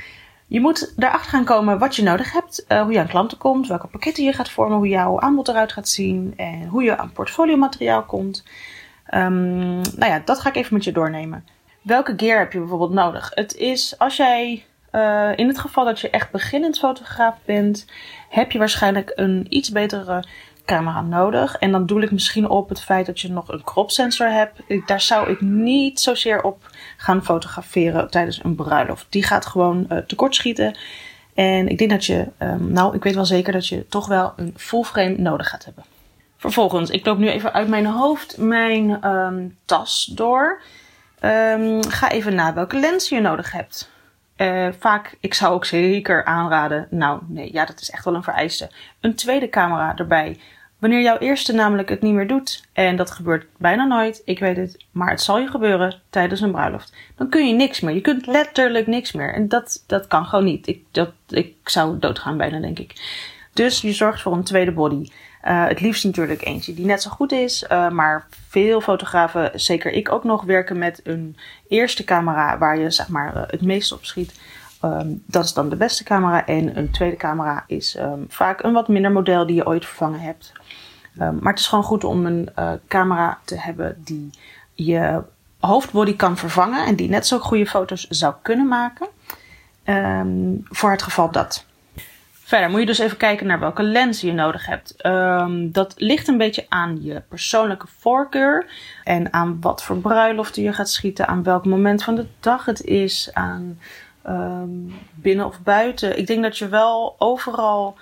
Je 0.47 0.61
moet 0.61 0.95
erachter 0.97 1.31
gaan 1.31 1.45
komen 1.45 1.79
wat 1.79 1.97
je 1.97 2.03
nodig 2.03 2.33
hebt, 2.33 2.65
hoe 2.69 2.93
je 2.93 2.99
aan 2.99 3.07
klanten 3.07 3.39
komt, 3.39 3.69
welke 3.69 3.87
pakketten 3.87 4.25
je 4.25 4.33
gaat 4.33 4.51
vormen, 4.51 4.77
hoe 4.77 4.89
jouw 4.89 5.21
aanbod 5.21 5.49
eruit 5.49 5.73
gaat 5.73 5.89
zien 5.89 6.35
en 6.37 6.67
hoe 6.67 6.83
je 6.83 6.99
aan 6.99 7.13
portfoliomateriaal 7.13 8.05
komt. 8.05 8.45
Um, 9.15 9.81
nou 9.81 10.07
ja, 10.07 10.23
dat 10.25 10.41
ga 10.41 10.49
ik 10.49 10.57
even 10.57 10.75
met 10.75 10.85
je 10.85 10.93
doornemen. 10.93 11.47
Welke 11.83 12.13
gear 12.17 12.39
heb 12.39 12.53
je 12.53 12.59
bijvoorbeeld 12.59 12.93
nodig? 12.93 13.31
Het 13.35 13.57
is 13.57 13.99
als 13.99 14.17
jij 14.17 14.65
in 15.37 15.49
het 15.49 15.59
geval 15.59 15.85
dat 15.85 16.01
je 16.01 16.11
echt 16.11 16.31
beginnend 16.31 16.79
fotograaf 16.79 17.35
bent, 17.45 17.87
heb 18.29 18.53
je 18.53 18.59
waarschijnlijk 18.59 19.13
een 19.15 19.47
iets 19.49 19.71
betere 19.71 20.25
camera 20.71 21.01
nodig. 21.01 21.57
En 21.57 21.73
dan 21.73 21.87
doe 21.87 22.03
ik 22.03 22.11
misschien 22.11 22.49
op 22.49 22.69
het 22.69 22.81
feit 22.81 23.07
dat 23.07 23.21
je 23.21 23.31
nog 23.31 23.49
een 23.49 23.63
crop 23.65 23.91
sensor 23.91 24.31
hebt. 24.31 24.61
Daar 24.87 25.01
zou 25.01 25.31
ik 25.31 25.41
niet 25.41 26.01
zozeer 26.01 26.43
op 26.43 26.71
gaan 26.97 27.25
fotograferen 27.25 28.11
tijdens 28.11 28.41
een 28.45 28.55
bruiloft. 28.55 29.07
Die 29.09 29.23
gaat 29.23 29.47
gewoon 29.47 29.87
uh, 29.89 29.99
tekortschieten. 29.99 30.79
En 31.35 31.69
ik 31.69 31.79
denk 31.79 31.91
dat 31.91 32.05
je, 32.05 32.27
um, 32.39 32.73
nou, 32.73 32.95
ik 32.95 33.03
weet 33.03 33.15
wel 33.15 33.25
zeker 33.25 33.53
dat 33.53 33.67
je 33.67 33.87
toch 33.89 34.07
wel 34.07 34.33
een 34.37 34.55
full 34.57 34.83
frame 34.83 35.17
nodig 35.17 35.49
gaat 35.49 35.65
hebben. 35.65 35.85
Vervolgens, 36.37 36.91
ik 36.91 37.07
loop 37.07 37.19
nu 37.19 37.29
even 37.29 37.53
uit 37.53 37.69
mijn 37.69 37.87
hoofd 37.87 38.39
mijn 38.39 39.09
um, 39.09 39.57
tas 39.65 40.13
door. 40.15 40.63
Um, 41.25 41.85
ga 41.89 42.11
even 42.11 42.35
na 42.35 42.55
welke 42.55 42.79
lens 42.79 43.09
je 43.09 43.21
nodig 43.21 43.53
hebt. 43.53 43.91
Uh, 44.37 44.69
vaak, 44.79 45.17
ik 45.21 45.35
zou 45.35 45.55
ook 45.55 45.65
zeker 45.65 46.25
aanraden, 46.25 46.87
nou 46.91 47.21
nee, 47.27 47.53
ja, 47.53 47.65
dat 47.65 47.81
is 47.81 47.91
echt 47.91 48.05
wel 48.05 48.15
een 48.15 48.23
vereiste. 48.23 48.71
Een 49.01 49.15
tweede 49.15 49.49
camera 49.49 49.97
erbij. 49.97 50.39
Wanneer 50.81 51.01
jouw 51.01 51.19
eerste 51.19 51.53
namelijk 51.53 51.89
het 51.89 52.03
niet 52.03 52.15
meer 52.15 52.27
doet, 52.27 52.65
en 52.73 52.97
dat 52.97 53.11
gebeurt 53.11 53.47
bijna 53.57 53.85
nooit, 53.85 54.23
ik 54.25 54.39
weet 54.39 54.57
het, 54.57 54.85
maar 54.91 55.11
het 55.11 55.21
zal 55.21 55.39
je 55.39 55.47
gebeuren 55.47 56.01
tijdens 56.11 56.41
een 56.41 56.51
bruiloft, 56.51 56.93
dan 57.17 57.29
kun 57.29 57.47
je 57.47 57.55
niks 57.55 57.81
meer. 57.81 57.95
Je 57.95 58.01
kunt 58.01 58.27
letterlijk 58.27 58.87
niks 58.87 59.13
meer. 59.13 59.35
En 59.35 59.49
dat, 59.49 59.85
dat 59.87 60.07
kan 60.07 60.25
gewoon 60.25 60.45
niet. 60.45 60.67
Ik, 60.67 60.83
dat, 60.91 61.13
ik 61.29 61.55
zou 61.65 61.99
doodgaan 61.99 62.37
bijna, 62.37 62.61
denk 62.61 62.79
ik. 62.79 62.93
Dus 63.53 63.81
je 63.81 63.93
zorgt 63.93 64.23
voor 64.23 64.33
een 64.33 64.45
tweede 64.45 64.73
body. 64.73 65.11
Uh, 65.45 65.67
het 65.67 65.81
liefst 65.81 66.05
natuurlijk 66.05 66.45
eentje 66.45 66.75
die 66.75 66.85
net 66.85 67.03
zo 67.03 67.11
goed 67.11 67.33
is. 67.33 67.65
Uh, 67.73 67.91
maar 67.91 68.27
veel 68.49 68.81
fotografen, 68.81 69.51
zeker 69.55 69.93
ik 69.93 70.13
ook 70.13 70.25
nog, 70.25 70.45
werken 70.45 70.79
met 70.79 71.01
een 71.05 71.37
eerste 71.69 72.05
camera 72.05 72.59
waar 72.59 72.79
je 72.79 72.91
zeg 72.91 73.09
maar 73.09 73.37
uh, 73.37 73.43
het 73.47 73.63
meeste 73.63 73.95
op 73.95 74.05
schiet. 74.05 74.41
Um, 74.85 75.23
dat 75.27 75.45
is 75.45 75.53
dan 75.53 75.69
de 75.69 75.77
beste 75.77 76.05
camera. 76.05 76.47
En 76.47 76.79
een 76.79 76.91
tweede 76.91 77.17
camera 77.17 77.65
is 77.67 77.97
um, 77.99 78.25
vaak 78.29 78.63
een 78.63 78.73
wat 78.73 78.89
minder 78.89 79.13
model 79.13 79.47
die 79.47 79.57
je 79.57 79.67
ooit 79.67 79.87
vervangen 79.87 80.21
hebt. 80.21 80.53
Um, 81.21 81.39
maar 81.41 81.53
het 81.53 81.61
is 81.61 81.69
gewoon 81.69 81.85
goed 81.85 82.05
om 82.05 82.27
een 82.27 82.49
uh, 82.59 82.73
camera 82.89 83.39
te 83.45 83.61
hebben 83.61 84.03
die 84.05 84.31
je 84.75 85.23
hoofdbody 85.59 86.17
kan 86.17 86.37
vervangen. 86.37 86.87
En 86.87 86.97
die 86.97 87.09
net 87.09 87.27
zo 87.27 87.39
goede 87.39 87.67
foto's 87.67 88.09
zou 88.09 88.35
kunnen 88.43 88.69
maken. 88.69 89.09
voor 90.65 90.91
het 90.91 91.03
geval 91.03 91.31
dat. 91.31 91.65
Verder 92.33 92.71
moet 92.71 92.81
je 92.81 92.87
dus 92.87 92.99
even 92.99 93.17
kijken 93.17 93.47
naar 93.47 93.61
welke 93.61 93.83
lens 93.83 94.21
je 94.21 94.33
nodig 94.33 94.67
hebt. 94.67 94.95
Dat 95.75 95.95
ligt 95.97 96.29
een 96.29 96.39
beetje 96.39 96.67
aan 96.69 97.03
je 97.03 97.23
persoonlijke 97.29 97.87
voorkeur 97.99 98.67
en 99.05 99.33
aan 99.33 99.61
wat 99.61 99.83
voor 99.83 99.97
bruiloften 99.97 100.63
je 100.63 100.73
gaat 100.73 100.91
schieten, 100.91 101.27
aan 101.27 101.43
welk 101.43 101.67
moment 101.67 102.03
van 102.05 102.15
de 102.15 102.27
dag 102.41 102.65
het 102.65 102.83
is, 102.83 103.31
aan 103.33 103.79
um, 104.27 104.95
binnen 105.15 105.47
of 105.47 105.61
buiten. 105.61 106.19
Ik 106.19 106.27
denk 106.27 106.43
dat 106.43 106.59
je 106.59 106.69
wel 106.69 107.15
overal, 107.19 107.97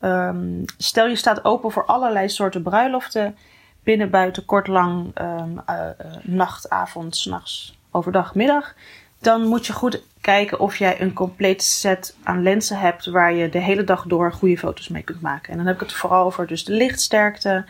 um, 0.00 0.64
stel 0.76 1.06
je 1.06 1.16
staat 1.16 1.44
open 1.44 1.70
voor 1.70 1.84
allerlei 1.84 2.28
soorten 2.28 2.62
bruiloften, 2.62 3.36
binnen, 3.82 4.10
buiten, 4.10 4.44
kort, 4.44 4.66
lang, 4.66 5.20
uh, 5.20 5.42
uh, 5.70 5.86
nacht, 6.22 6.70
avond, 6.70 7.16
s'nachts, 7.16 7.78
overdag, 7.90 8.34
middag 8.34 8.74
dan 9.22 9.46
moet 9.46 9.66
je 9.66 9.72
goed 9.72 10.02
kijken 10.20 10.60
of 10.60 10.76
jij 10.76 11.00
een 11.00 11.12
complete 11.12 11.64
set 11.64 12.16
aan 12.22 12.42
lenzen 12.42 12.78
hebt 12.78 13.06
waar 13.06 13.32
je 13.32 13.48
de 13.48 13.58
hele 13.58 13.84
dag 13.84 14.04
door 14.06 14.32
goede 14.32 14.58
foto's 14.58 14.88
mee 14.88 15.02
kunt 15.02 15.20
maken. 15.20 15.50
En 15.50 15.56
dan 15.56 15.66
heb 15.66 15.74
ik 15.74 15.80
het 15.80 15.92
vooral 15.92 16.24
over 16.24 16.46
dus 16.46 16.64
de 16.64 16.72
lichtsterkte, 16.72 17.64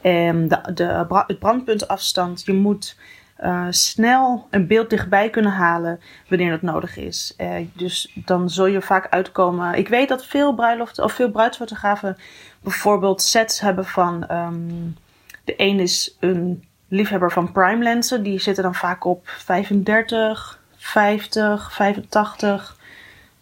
en 0.00 0.48
de, 0.48 0.72
de, 0.74 1.06
het 1.26 1.38
brandpuntafstand. 1.38 2.42
Je 2.44 2.52
moet 2.52 2.96
uh, 3.42 3.66
snel 3.70 4.46
een 4.50 4.66
beeld 4.66 4.90
dichtbij 4.90 5.30
kunnen 5.30 5.52
halen 5.52 6.00
wanneer 6.28 6.50
dat 6.50 6.62
nodig 6.62 6.96
is. 6.96 7.34
Uh, 7.38 7.54
dus 7.72 8.12
dan 8.14 8.50
zul 8.50 8.66
je 8.66 8.82
vaak 8.82 9.06
uitkomen. 9.10 9.74
Ik 9.74 9.88
weet 9.88 10.08
dat 10.08 10.26
veel 10.26 10.54
bruiloften 10.54 11.04
of 11.04 11.12
veel 11.12 11.30
bruidsfotografen 11.30 12.16
bijvoorbeeld 12.60 13.22
sets 13.22 13.60
hebben 13.60 13.84
van 13.84 14.30
um, 14.30 14.96
De 15.44 15.54
een 15.56 15.80
is 15.80 16.16
een 16.20 16.64
liefhebber 16.88 17.32
van 17.32 17.52
prime 17.52 17.82
lenzen. 17.82 18.22
Die 18.22 18.38
zitten 18.38 18.62
dan 18.62 18.74
vaak 18.74 19.04
op 19.04 19.28
35, 19.28 20.60
50, 20.76 21.72
85. 21.72 22.76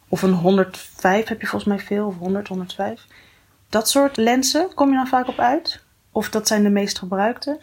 Of 0.08 0.22
een 0.22 0.32
105 0.32 1.28
heb 1.28 1.40
je 1.40 1.46
volgens 1.46 1.74
mij 1.74 1.84
veel. 1.84 2.06
Of 2.06 2.18
100, 2.18 2.48
105. 2.48 3.06
Dat 3.68 3.88
soort 3.88 4.16
lenzen 4.16 4.74
kom 4.74 4.88
je 4.88 4.96
dan 4.96 5.06
vaak 5.06 5.28
op 5.28 5.38
uit. 5.38 5.82
Of 6.12 6.30
dat 6.30 6.46
zijn 6.46 6.62
de 6.62 6.70
meest 6.70 6.98
gebruikte. 6.98 7.58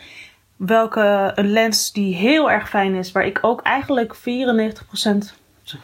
Welke 0.57 1.31
een 1.35 1.51
lens 1.51 1.91
die 1.91 2.15
heel 2.15 2.51
erg 2.51 2.69
fijn 2.69 2.95
is, 2.95 3.11
waar 3.11 3.25
ik 3.25 3.39
ook 3.41 3.61
eigenlijk 3.61 4.15
94%, 4.15 4.19
94% 4.19 5.79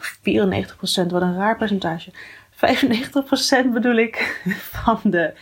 wat 1.08 1.22
een 1.22 1.36
raar 1.36 1.56
percentage, 1.56 2.10
95% 2.54 3.72
bedoel 3.72 3.96
ik, 3.96 4.42
van 4.82 5.00
de, 5.02 5.32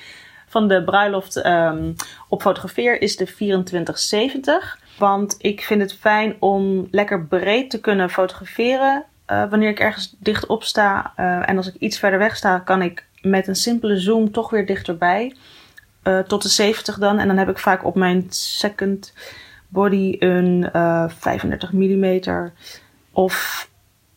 van 0.47 0.69
de 0.69 0.85
bruiloft 0.85 1.47
um, 1.47 1.95
op 2.29 2.41
fotografeer 2.43 3.03
is 3.03 3.17
de 3.17 3.25
2470. 3.25 4.79
Want 4.99 5.35
ik 5.39 5.61
vind 5.61 5.81
het 5.81 5.95
fijn 5.95 6.37
om 6.39 6.89
lekker 6.91 7.25
breed 7.25 7.71
te 7.71 7.81
kunnen 7.81 8.11
fotograferen. 8.11 9.05
Uh, 9.27 9.51
wanneer 9.51 9.69
ik 9.69 9.81
ergens 9.81 10.15
dichtop 10.19 10.63
sta 10.63 11.13
uh, 11.17 11.49
en 11.49 11.57
als 11.57 11.67
ik 11.67 11.75
iets 11.75 11.99
verder 11.99 12.19
weg 12.19 12.37
sta, 12.37 12.59
kan 12.59 12.83
ik 12.83 13.07
met 13.21 13.49
een 13.49 13.57
simpele 13.57 13.97
zoom 13.97 14.31
toch 14.31 14.51
weer 14.51 14.67
dichterbij. 14.67 15.35
Uh, 16.05 16.19
tot 16.19 16.43
de 16.43 16.49
70 16.49 16.99
dan. 16.99 17.19
En 17.19 17.27
dan 17.27 17.37
heb 17.37 17.49
ik 17.49 17.59
vaak 17.59 17.85
op 17.85 17.95
mijn 17.95 18.27
second 18.29 19.13
body 19.69 20.17
een 20.19 20.69
35 21.09 21.73
mm. 21.73 22.21
Of 23.13 23.69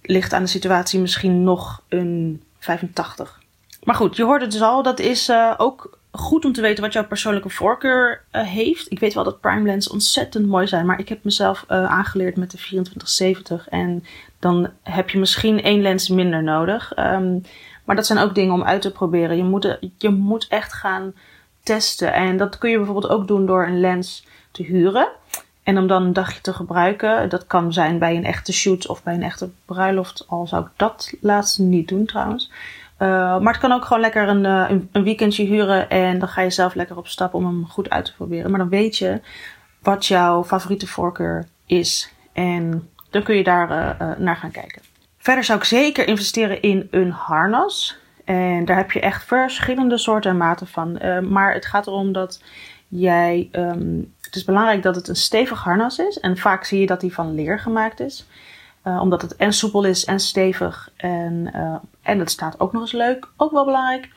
ligt 0.02 0.34
aan 0.34 0.44
de 0.44 0.50
situatie 0.50 1.00
misschien 1.00 1.44
nog 1.44 1.82
een 1.90 2.44
85. 2.60 3.40
Maar 3.84 3.96
goed, 3.96 4.16
je 4.16 4.24
hoort 4.24 4.42
het 4.42 4.52
dus 4.52 4.62
al. 4.62 4.84
Dat 4.84 5.00
is 5.00 5.30
uh, 5.30 5.54
ook 5.58 5.98
goed 6.12 6.46
om 6.46 6.54
te 6.54 6.62
weten 6.62 6.84
wat 6.84 6.94
jouw 6.94 7.06
persoonlijke 7.08 7.50
voorkeur 7.50 8.24
heeft. 8.32 8.92
Ik 8.92 9.00
weet 9.00 9.14
wel 9.14 9.24
dat 9.24 9.40
prime 9.40 9.66
lens 9.66 9.90
ontzettend 9.90 10.48
mooi 10.48 10.68
zijn. 10.68 10.86
Maar 10.86 11.00
ik 11.00 11.10
heb 11.10 11.24
mezelf 11.24 11.64
aangeleerd 11.68 12.38
met 12.38 12.52
de 12.52 12.58
2470. 12.58 13.70
En 13.70 14.04
dan 14.40 14.70
heb 14.84 15.10
je 15.10 15.20
misschien 15.20 15.64
één 15.64 15.82
lens 15.82 16.10
minder 16.10 16.44
nodig. 16.44 16.94
Um, 17.00 17.44
maar 17.86 17.96
dat 17.96 18.06
zijn 18.06 18.20
ook 18.20 18.36
dingen 18.36 18.54
om 18.54 18.64
uit 18.64 18.82
te 18.82 18.92
proberen. 18.92 19.38
Je 19.38 19.44
moet, 19.44 19.78
je 19.98 20.10
moet 20.10 20.48
echt 20.48 20.74
gaan 20.74 21.14
testen. 21.66 22.14
En 22.14 22.38
dat 22.38 22.58
kun 22.58 22.70
je 22.70 22.78
bijvoorbeeld 22.78 23.12
ook 23.12 23.28
doen 23.28 23.46
door 23.46 23.68
een 23.68 23.80
lens 23.80 24.28
te 24.52 24.64
huren. 24.64 25.08
En 25.64 25.78
om 25.78 25.88
dan 25.88 26.04
een 26.04 26.14
dagje 26.14 26.42
te 26.42 26.54
gebruiken. 26.54 27.30
Dat 27.30 27.48
kan 27.48 27.74
zijn 27.74 28.00
bij 28.00 28.16
een 28.16 28.26
echte 28.26 28.54
shoot 28.54 28.88
of 28.88 29.04
bij 29.04 29.14
een 29.14 29.24
echte 29.24 29.50
bruiloft. 29.66 30.26
Al 30.28 30.48
zou 30.48 30.66
ik 30.66 30.72
dat 30.76 31.14
laatste 31.22 31.62
niet 31.62 31.88
doen 31.88 32.06
trouwens. 32.06 32.52
Uh, 33.00 33.08
maar 33.40 33.54
het 33.54 33.62
kan 33.62 33.72
ook 33.72 33.86
gewoon 33.86 34.02
lekker 34.02 34.28
een, 34.28 34.44
een, 34.44 34.90
een, 34.92 35.04
weekendje 35.04 35.44
huren. 35.44 35.90
En 35.90 36.20
dan 36.20 36.28
ga 36.28 36.42
je 36.42 36.50
zelf 36.50 36.74
lekker 36.74 36.98
op 36.98 37.08
stap 37.08 37.34
om 37.34 37.46
hem 37.46 37.68
goed 37.68 37.90
uit 37.90 38.06
te 38.06 38.14
proberen. 38.16 38.50
Maar 38.50 38.60
dan 38.60 38.70
weet 38.70 38.98
je 38.98 39.22
wat 39.80 40.06
jouw 40.06 40.44
favoriete 40.44 40.88
voorkeur 40.88 41.48
is. 41.66 42.14
En 42.34 42.90
dan 43.10 43.24
kun 43.24 43.36
je 43.36 43.44
daar 43.44 43.70
uh, 44.02 44.18
naar 44.18 44.36
gaan 44.36 44.52
kijken. 44.52 44.82
Verder 45.18 45.44
zou 45.44 45.60
ik 45.60 45.66
zeker 45.66 46.08
investeren 46.08 46.62
in 46.62 46.88
een 46.92 47.12
harnas. 47.12 47.98
En 48.26 48.66
daar 48.66 48.78
heb 48.78 48.92
je 48.92 49.00
echt 49.00 49.24
verschillende 49.24 49.98
soorten 49.98 50.32
en 50.32 50.38
maten 50.38 50.68
van. 50.68 51.00
maar 51.30 51.54
het 51.54 51.66
gaat 51.66 51.88
erom 51.88 52.12
dat 52.12 52.42
jij 52.88 53.50
um, 53.52 54.14
het 54.36 54.36
is 54.36 54.44
belangrijk 54.44 54.84
dat 54.84 54.96
het 54.96 55.08
een 55.08 55.16
stevig 55.16 55.64
harnas 55.64 56.00
is. 56.00 56.20
En 56.20 56.38
vaak 56.38 56.64
zie 56.64 56.80
je 56.80 56.86
dat 56.86 57.00
die 57.00 57.14
van 57.14 57.36
leer 57.36 57.60
gemaakt 57.60 58.00
is. 58.00 58.28
Uh, 58.84 59.02
omdat 59.02 59.22
het 59.22 59.36
en 59.36 59.54
soepel 59.54 59.84
is 59.84 60.06
en 60.06 60.20
stevig. 60.20 60.90
En, 60.96 61.52
uh, 61.56 61.76
en 62.02 62.20
het 62.20 62.32
staat 62.32 62.60
ook 62.60 62.72
nog 62.74 62.82
eens 62.82 62.92
leuk. 62.92 63.28
Ook 63.38 63.52
wel 63.52 63.66
belangrijk. 63.66 64.10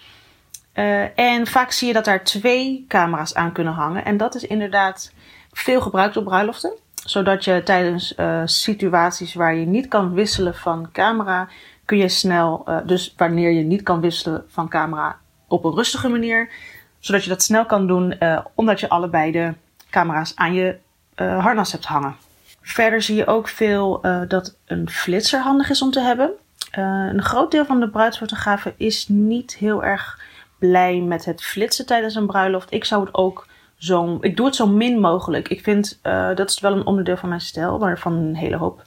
En 1.15 1.47
vaak 1.47 1.71
zie 1.71 1.87
je 1.87 1.93
dat 1.93 2.05
daar 2.05 2.25
twee 2.25 2.85
camera's 2.89 3.35
aan 3.35 3.53
kunnen 3.53 3.73
hangen. 3.73 4.05
En 4.05 4.17
dat 4.17 4.35
is 4.35 4.47
inderdaad 4.47 5.13
veel 5.53 5.81
gebruikt 5.81 6.17
op 6.17 6.25
bruiloften. 6.25 6.73
Zodat 7.05 7.45
je 7.45 7.63
tijdens 7.63 8.15
situaties 8.45 9.35
waar 9.35 9.55
je 9.55 9.67
niet 9.67 9.89
kan 9.89 10.13
wisselen 10.13 10.55
van 10.55 10.89
camera, 10.93 11.49
kun 11.89 11.99
je 11.99 12.09
snel, 12.09 12.65
dus 12.87 13.15
wanneer 13.17 13.51
je 13.51 13.63
niet 13.63 13.83
kan 13.83 14.01
wisselen 14.01 14.45
van 14.49 14.69
camera 14.69 15.19
op 15.47 15.65
een 15.65 15.75
rustige 15.75 16.09
manier, 16.09 16.51
zodat 16.99 17.23
je 17.23 17.29
dat 17.29 17.43
snel 17.43 17.67
kan 17.67 17.87
doen, 17.87 18.19
omdat 18.55 18.81
je 18.81 18.89
allebei 18.89 19.33
de 19.33 19.55
camera's 19.91 20.33
aan 20.35 20.55
je 20.55 20.77
uh, 21.17 21.43
harnas 21.43 21.73
hebt 21.73 21.85
hangen. 21.85 22.17
Verder 22.61 23.03
zie 23.03 23.17
je 23.17 23.27
ook 23.27 23.49
veel 23.49 24.01
dat 24.29 24.57
een 24.67 24.91
flitser 24.91 25.41
handig 25.41 25.71
is 25.71 25.83
om 25.83 25.91
te 25.91 26.01
hebben. 26.01 26.31
Een 26.71 27.23
groot 27.23 27.51
deel 27.51 27.65
van 27.65 27.81
de 27.81 27.89
bruidsfotografen 27.89 28.75
is 28.77 29.09
niet 29.09 29.57
heel 29.57 29.85
erg 29.85 30.21
blij 30.59 31.01
met 31.01 31.25
het 31.25 31.43
flitsen 31.43 31.87
tijdens 31.87 32.15
een 32.15 32.27
bruiloft. 32.27 32.73
Ik 32.73 32.85
zou 32.85 33.05
het 33.05 33.15
ook 33.15 33.47
zo. 33.79 34.19
Ik 34.21 34.37
doe 34.37 34.47
het 34.47 34.57
zo 34.57 34.67
min 34.67 35.01
mogelijk. 35.01 35.49
Ik 35.49 35.63
vind 35.63 35.99
dat 36.35 36.51
is 36.51 36.61
wel 36.61 36.73
een 36.73 36.87
onderdeel 36.87 37.17
van 37.17 37.29
mijn 37.29 37.41
stijl, 37.41 37.79
maar 37.79 37.99
van 37.99 38.13
een 38.13 38.37
hele 38.37 38.57
hoop 38.57 38.83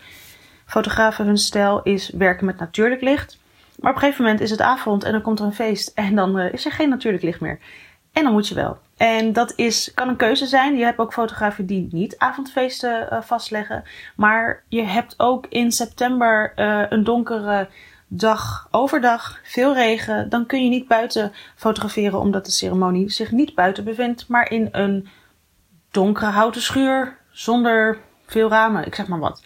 fotografen 0.71 1.25
hun 1.25 1.38
stijl 1.38 1.81
is 1.84 2.10
werken 2.10 2.45
met 2.45 2.60
natuurlijk 2.60 3.01
licht. 3.01 3.39
Maar 3.79 3.89
op 3.89 3.95
een 3.95 4.03
gegeven 4.03 4.23
moment 4.23 4.41
is 4.41 4.49
het 4.49 4.62
avond 4.62 5.03
en 5.03 5.12
dan 5.12 5.21
komt 5.21 5.39
er 5.39 5.45
een 5.45 5.53
feest 5.53 5.91
en 5.95 6.15
dan 6.15 6.39
is 6.39 6.65
er 6.65 6.71
geen 6.71 6.89
natuurlijk 6.89 7.23
licht 7.23 7.39
meer. 7.39 7.60
En 8.12 8.23
dan 8.23 8.31
moet 8.31 8.47
je 8.47 8.55
wel. 8.55 8.77
En 8.97 9.34
dat 9.34 9.53
is, 9.55 9.91
kan 9.93 10.07
een 10.07 10.15
keuze 10.15 10.45
zijn. 10.45 10.77
Je 10.77 10.84
hebt 10.84 10.99
ook 10.99 11.13
fotografen 11.13 11.65
die 11.65 11.88
niet 11.91 12.17
avondfeesten 12.17 13.07
uh, 13.12 13.21
vastleggen. 13.21 13.84
Maar 14.15 14.63
je 14.67 14.84
hebt 14.84 15.13
ook 15.17 15.45
in 15.49 15.71
september 15.71 16.53
uh, 16.55 16.84
een 16.89 17.03
donkere 17.03 17.69
dag, 18.07 18.67
overdag, 18.71 19.39
veel 19.43 19.73
regen. 19.73 20.29
Dan 20.29 20.45
kun 20.45 20.63
je 20.63 20.69
niet 20.69 20.88
buiten 20.88 21.31
fotograferen 21.55 22.19
omdat 22.19 22.45
de 22.45 22.51
ceremonie 22.51 23.10
zich 23.10 23.31
niet 23.31 23.55
buiten 23.55 23.84
bevindt. 23.84 24.27
Maar 24.27 24.51
in 24.51 24.69
een 24.71 25.07
donkere 25.91 26.31
houten 26.31 26.62
schuur 26.62 27.17
zonder 27.31 27.97
veel 28.25 28.49
ramen, 28.49 28.86
ik 28.86 28.95
zeg 28.95 29.07
maar 29.07 29.19
wat. 29.19 29.43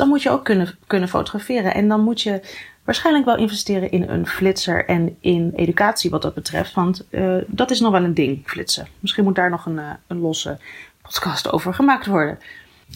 Dan 0.00 0.08
moet 0.08 0.22
je 0.22 0.30
ook 0.30 0.44
kunnen, 0.44 0.78
kunnen 0.86 1.08
fotograferen. 1.08 1.74
En 1.74 1.88
dan 1.88 2.00
moet 2.00 2.20
je 2.20 2.40
waarschijnlijk 2.84 3.24
wel 3.24 3.36
investeren 3.36 3.90
in 3.90 4.08
een 4.08 4.26
flitser 4.26 4.84
en 4.84 5.16
in 5.20 5.52
educatie 5.56 6.10
wat 6.10 6.22
dat 6.22 6.34
betreft. 6.34 6.74
Want 6.74 7.06
uh, 7.10 7.36
dat 7.46 7.70
is 7.70 7.80
nog 7.80 7.92
wel 7.92 8.04
een 8.04 8.14
ding, 8.14 8.42
flitsen. 8.44 8.86
Misschien 9.00 9.24
moet 9.24 9.34
daar 9.34 9.50
nog 9.50 9.66
een, 9.66 9.76
uh, 9.76 9.90
een 10.06 10.20
losse 10.20 10.58
podcast 11.02 11.52
over 11.52 11.74
gemaakt 11.74 12.06
worden. 12.06 12.38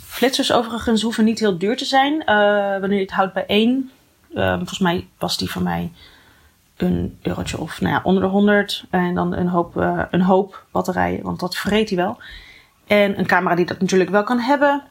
Flitsers 0.03 0.53
overigens 0.53 1.03
hoeven 1.03 1.25
niet 1.25 1.39
heel 1.39 1.59
duur 1.59 1.77
te 1.77 1.85
zijn. 1.85 2.13
Uh, 2.13 2.27
wanneer 2.81 2.99
je 2.99 3.05
het 3.05 3.13
houdt 3.13 3.33
bij 3.33 3.47
één. 3.47 3.91
volgens 4.35 4.79
mij 4.79 5.07
was 5.19 5.39
die 5.39 5.51
van 5.51 5.63
mij 5.63 5.93
een 6.77 7.19
eurotje 7.23 7.59
of 7.59 7.81
nou 7.81 7.95
ja, 7.95 8.01
onder 8.03 8.23
de 8.23 8.29
100. 8.29 8.85
En 8.91 9.15
dan 9.15 9.35
een 9.35 9.49
hoop, 9.49 9.77
een 10.11 10.23
hoop 10.23 10.65
batterijen, 10.71 11.23
want 11.23 11.41
dat 11.41 11.57
vreet 11.57 11.89
hij 11.89 11.99
wel. 11.99 12.19
En 12.87 13.19
een 13.19 13.27
camera 13.27 13.55
die 13.55 13.67
dat 13.67 13.81
natuurlijk 13.81 14.11
wel 14.11 14.25
kan 14.25 14.39
hebben. 14.39 14.83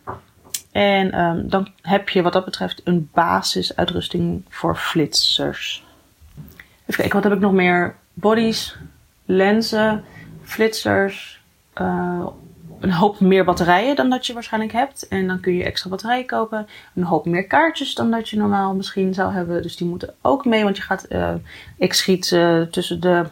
En 0.73 1.19
um, 1.19 1.49
dan 1.49 1.67
heb 1.81 2.09
je 2.09 2.21
wat 2.21 2.33
dat 2.33 2.45
betreft 2.45 2.81
een 2.83 3.09
basisuitrusting 3.13 4.45
voor 4.49 4.75
flitsers. 4.75 5.85
Even 6.81 6.95
kijken, 6.95 7.13
wat 7.13 7.23
heb 7.23 7.33
ik 7.33 7.39
nog 7.39 7.51
meer? 7.51 7.95
Bodies, 8.13 8.77
lenzen, 9.25 10.03
flitsers, 10.43 11.41
uh, 11.81 12.25
een 12.79 12.91
hoop 12.91 13.19
meer 13.19 13.43
batterijen 13.43 13.95
dan 13.95 14.09
dat 14.09 14.25
je 14.25 14.33
waarschijnlijk 14.33 14.73
hebt. 14.73 15.07
En 15.07 15.27
dan 15.27 15.39
kun 15.39 15.53
je 15.53 15.63
extra 15.63 15.89
batterijen 15.89 16.25
kopen. 16.25 16.67
Een 16.95 17.03
hoop 17.03 17.25
meer 17.25 17.47
kaartjes 17.47 17.95
dan 17.95 18.11
dat 18.11 18.29
je 18.29 18.37
normaal 18.37 18.73
misschien 18.73 19.13
zou 19.13 19.33
hebben. 19.33 19.61
Dus 19.61 19.75
die 19.75 19.87
moeten 19.87 20.13
ook 20.21 20.45
mee, 20.45 20.63
want 20.63 20.77
je 20.77 20.83
gaat, 20.83 21.05
uh, 21.09 21.33
ik 21.77 21.93
schiet 21.93 22.31
uh, 22.31 22.61
tussen 22.61 22.99
de 22.99 23.25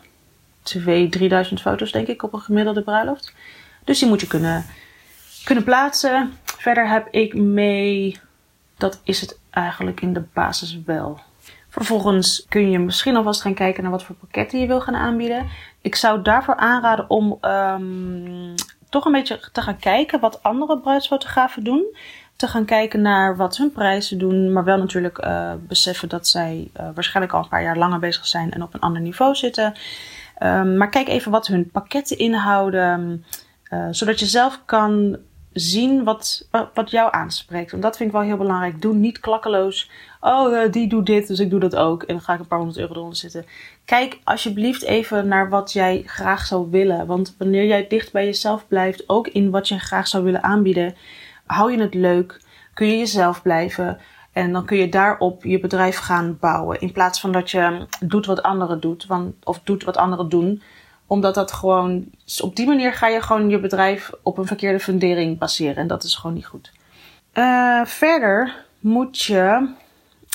2 0.62 1.10
3000 1.10 1.62
foto's 1.62 1.92
denk 1.92 2.08
ik 2.08 2.24
op 2.24 2.34
een 2.34 2.40
gemiddelde 2.40 2.82
bruiloft. 2.82 3.34
Dus 3.84 4.00
die 4.00 4.08
moet 4.08 4.22
je 4.22 4.28
kunnen, 4.28 4.66
kunnen 5.44 5.64
plaatsen. 5.64 6.34
Verder 6.62 6.90
heb 6.90 7.08
ik 7.12 7.34
mee, 7.34 8.20
dat 8.78 9.02
is 9.04 9.22
het 9.22 9.40
eigenlijk 9.50 10.02
in 10.02 10.14
de 10.14 10.24
basis 10.34 10.80
wel. 10.86 11.20
Vervolgens 11.70 12.46
kun 12.50 12.72
je 12.72 12.80
misschien 12.80 13.16
alvast 13.16 13.42
gaan 13.42 13.54
kijken 13.54 13.84
naar 13.84 13.92
wat 13.92 14.04
voor 14.04 14.16
pakketten 14.16 14.60
je 14.60 14.68
wil 14.68 14.82
gaan 14.82 14.96
aanbieden. 14.96 15.48
Ik 15.82 15.96
zou 15.96 16.22
daarvoor 16.22 16.56
aanraden 16.56 17.10
om 17.10 17.38
um, 17.42 18.54
toch 18.90 19.06
een 19.06 19.12
beetje 19.12 19.40
te 19.52 19.62
gaan 19.62 19.78
kijken 19.78 20.20
wat 20.20 20.44
andere 20.44 20.80
bruidsfotografen 20.80 21.64
doen. 21.64 21.96
Te 22.36 22.48
gaan 22.48 22.66
kijken 22.66 23.02
naar 23.02 23.38
wat 23.38 23.58
hun 23.58 23.72
prijzen 23.72 24.18
doen, 24.18 24.54
maar 24.54 24.64
wel 24.64 24.78
natuurlijk 24.78 25.26
uh, 25.26 25.54
beseffen 25.68 26.10
dat 26.10 26.28
zij 26.28 26.72
uh, 26.80 26.90
waarschijnlijk 26.94 27.36
al 27.36 27.44
een 27.44 27.50
paar 27.50 27.64
jaar 27.64 27.78
langer 27.78 28.00
bezig 28.00 28.28
zijn 28.28 28.52
en 28.52 28.64
op 28.64 28.74
een 28.74 28.80
ander 28.80 29.02
niveau 29.02 29.36
zitten. 29.36 29.74
Um, 30.44 30.78
maar 30.78 30.90
kijk 30.90 31.08
even 31.08 31.32
wat 31.32 31.48
hun 31.48 31.70
pakketten 31.70 32.18
inhouden, 32.18 33.26
uh, 33.74 33.88
zodat 33.92 34.20
je 34.20 34.26
zelf 34.26 34.62
kan 34.66 35.18
zien 35.54 36.04
wat, 36.04 36.48
wat 36.74 36.92
jou 36.92 37.14
aanspreekt. 37.14 37.72
Want 37.72 37.84
dat 37.84 37.98
vind 37.98 38.10
ik 38.10 38.16
wel 38.16 38.26
heel 38.26 38.38
belangrijk. 38.38 38.82
Doe 38.82 38.94
niet 38.94 39.20
klakkeloos. 39.20 39.90
Oh, 40.20 40.52
uh, 40.52 40.72
die 40.72 40.88
doet 40.88 41.06
dit, 41.06 41.28
dus 41.28 41.40
ik 41.40 41.50
doe 41.50 41.60
dat 41.60 41.76
ook. 41.76 42.04
En 42.04 42.14
dan 42.14 42.24
ga 42.24 42.34
ik 42.34 42.40
een 42.40 42.48
paar 42.48 42.58
honderd 42.58 42.80
euro 42.80 42.94
eronder 42.94 43.16
zitten. 43.16 43.46
Kijk 43.86 44.20
alsjeblieft 44.24 44.84
even 44.84 45.28
naar 45.28 45.50
wat 45.50 45.72
jij 45.72 46.04
graag 46.06 46.46
zou 46.46 46.68
willen. 46.70 47.06
Want 47.06 47.36
wanneer 47.38 47.66
jij 47.66 47.88
dicht 47.88 48.12
bij 48.12 48.26
jezelf 48.26 48.68
blijft, 48.68 49.10
ook 49.10 49.28
in 49.28 49.50
wat 49.50 49.68
je 49.68 49.80
graag 49.80 50.08
zou 50.08 50.24
willen 50.24 50.44
aanbieden, 50.44 50.96
hou 51.46 51.72
je 51.72 51.82
het 51.82 51.94
leuk. 51.94 52.42
Kun 52.74 52.88
je 52.88 52.98
jezelf 52.98 53.42
blijven. 53.42 54.00
En 54.32 54.52
dan 54.52 54.66
kun 54.66 54.78
je 54.78 54.90
daarop 54.90 55.44
je 55.44 55.60
bedrijf 55.60 55.98
gaan 55.98 56.38
bouwen. 56.40 56.82
In 56.82 56.92
plaats 56.92 57.20
van 57.20 57.32
dat 57.32 57.52
je 57.52 57.86
doet 58.00 58.26
wat 58.26 58.42
anderen 58.42 58.80
doen. 58.80 59.00
Want, 59.08 59.34
of 59.44 59.60
doet 59.64 59.84
wat 59.84 59.98
anderen 59.98 60.30
doen 60.30 60.62
Omdat 61.12 61.36
dat 61.36 61.52
gewoon, 61.52 62.06
op 62.42 62.56
die 62.56 62.68
manier 62.68 62.94
ga 62.94 63.08
je 63.08 63.22
gewoon 63.22 63.50
je 63.50 63.60
bedrijf 63.60 64.12
op 64.24 64.38
een 64.38 64.46
verkeerde 64.46 64.80
fundering 64.80 65.38
baseren. 65.38 65.76
En 65.76 65.88
dat 65.88 66.04
is 66.04 66.16
gewoon 66.16 66.36
niet 66.36 66.46
goed. 66.46 66.72
Uh, 67.34 67.86
verder 67.86 68.66
moet 68.80 69.22
je 69.22 69.70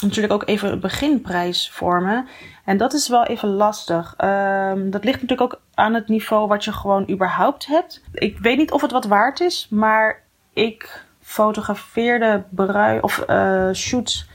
natuurlijk 0.02 0.32
ook 0.32 0.46
even 0.46 0.72
een 0.72 0.80
beginprijs 0.80 1.70
vormen. 1.70 2.26
En 2.64 2.76
dat 2.76 2.92
is 2.92 3.08
wel 3.08 3.24
even 3.24 3.48
lastig. 3.48 4.14
Um, 4.24 4.90
dat 4.90 5.04
ligt 5.04 5.20
natuurlijk 5.22 5.52
ook 5.52 5.60
aan 5.74 5.94
het 5.94 6.08
niveau 6.08 6.48
wat 6.48 6.64
je 6.64 6.72
gewoon 6.72 7.10
überhaupt 7.10 7.66
hebt. 7.66 8.02
Ik 8.12 8.38
weet 8.38 8.58
niet 8.58 8.72
of 8.72 8.80
het 8.80 8.92
wat 8.92 9.04
waard 9.04 9.40
is, 9.40 9.66
maar 9.70 10.22
ik 10.52 11.04
fotografeerde 11.22 12.42
brui 12.50 13.00
of 13.00 13.24
uh, 13.28 13.72
shoots 13.72 14.28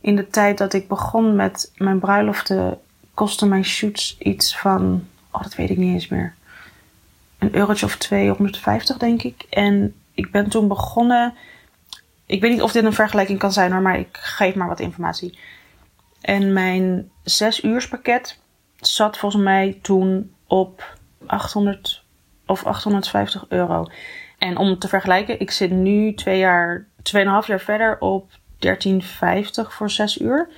in 0.00 0.16
de 0.16 0.26
tijd 0.28 0.58
dat 0.58 0.72
ik 0.72 0.88
begon 0.88 1.36
met 1.36 1.72
mijn 1.76 1.98
bruiloften. 1.98 2.78
Kostte 3.14 3.46
mijn 3.46 3.64
shoots 3.64 4.16
iets 4.18 4.58
van, 4.58 5.06
oh 5.32 5.42
dat 5.42 5.54
weet 5.54 5.70
ik 5.70 5.76
niet 5.76 5.94
eens 5.94 6.08
meer. 6.08 6.34
Een 7.38 7.54
eurotje 7.54 7.86
of 7.86 7.96
250 7.96 8.96
denk 8.96 9.22
ik. 9.22 9.46
En 9.50 9.94
ik 10.14 10.30
ben 10.30 10.48
toen 10.48 10.68
begonnen 10.68 11.34
ik 12.32 12.40
weet 12.40 12.50
niet 12.50 12.62
of 12.62 12.72
dit 12.72 12.84
een 12.84 12.92
vergelijking 12.92 13.38
kan 13.38 13.52
zijn, 13.52 13.82
maar 13.82 13.98
ik 13.98 14.08
geef 14.12 14.54
maar 14.54 14.68
wat 14.68 14.80
informatie. 14.80 15.38
En 16.20 16.52
mijn 16.52 17.10
6 17.22 17.62
uurspakket 17.62 18.38
zat 18.76 19.18
volgens 19.18 19.42
mij 19.42 19.78
toen 19.82 20.34
op 20.46 20.96
800 21.26 22.04
of 22.46 22.64
850 22.64 23.44
euro. 23.48 23.86
En 24.38 24.56
om 24.56 24.78
te 24.78 24.88
vergelijken, 24.88 25.40
ik 25.40 25.50
zit 25.50 25.70
nu 25.70 26.14
twee 26.14 26.38
jaar, 26.38 26.86
2,5 26.96 27.22
jaar 27.46 27.60
verder 27.60 27.98
op 28.00 28.30
1350 28.58 29.72
voor 29.72 29.90
6 29.90 30.20
uur. 30.20 30.48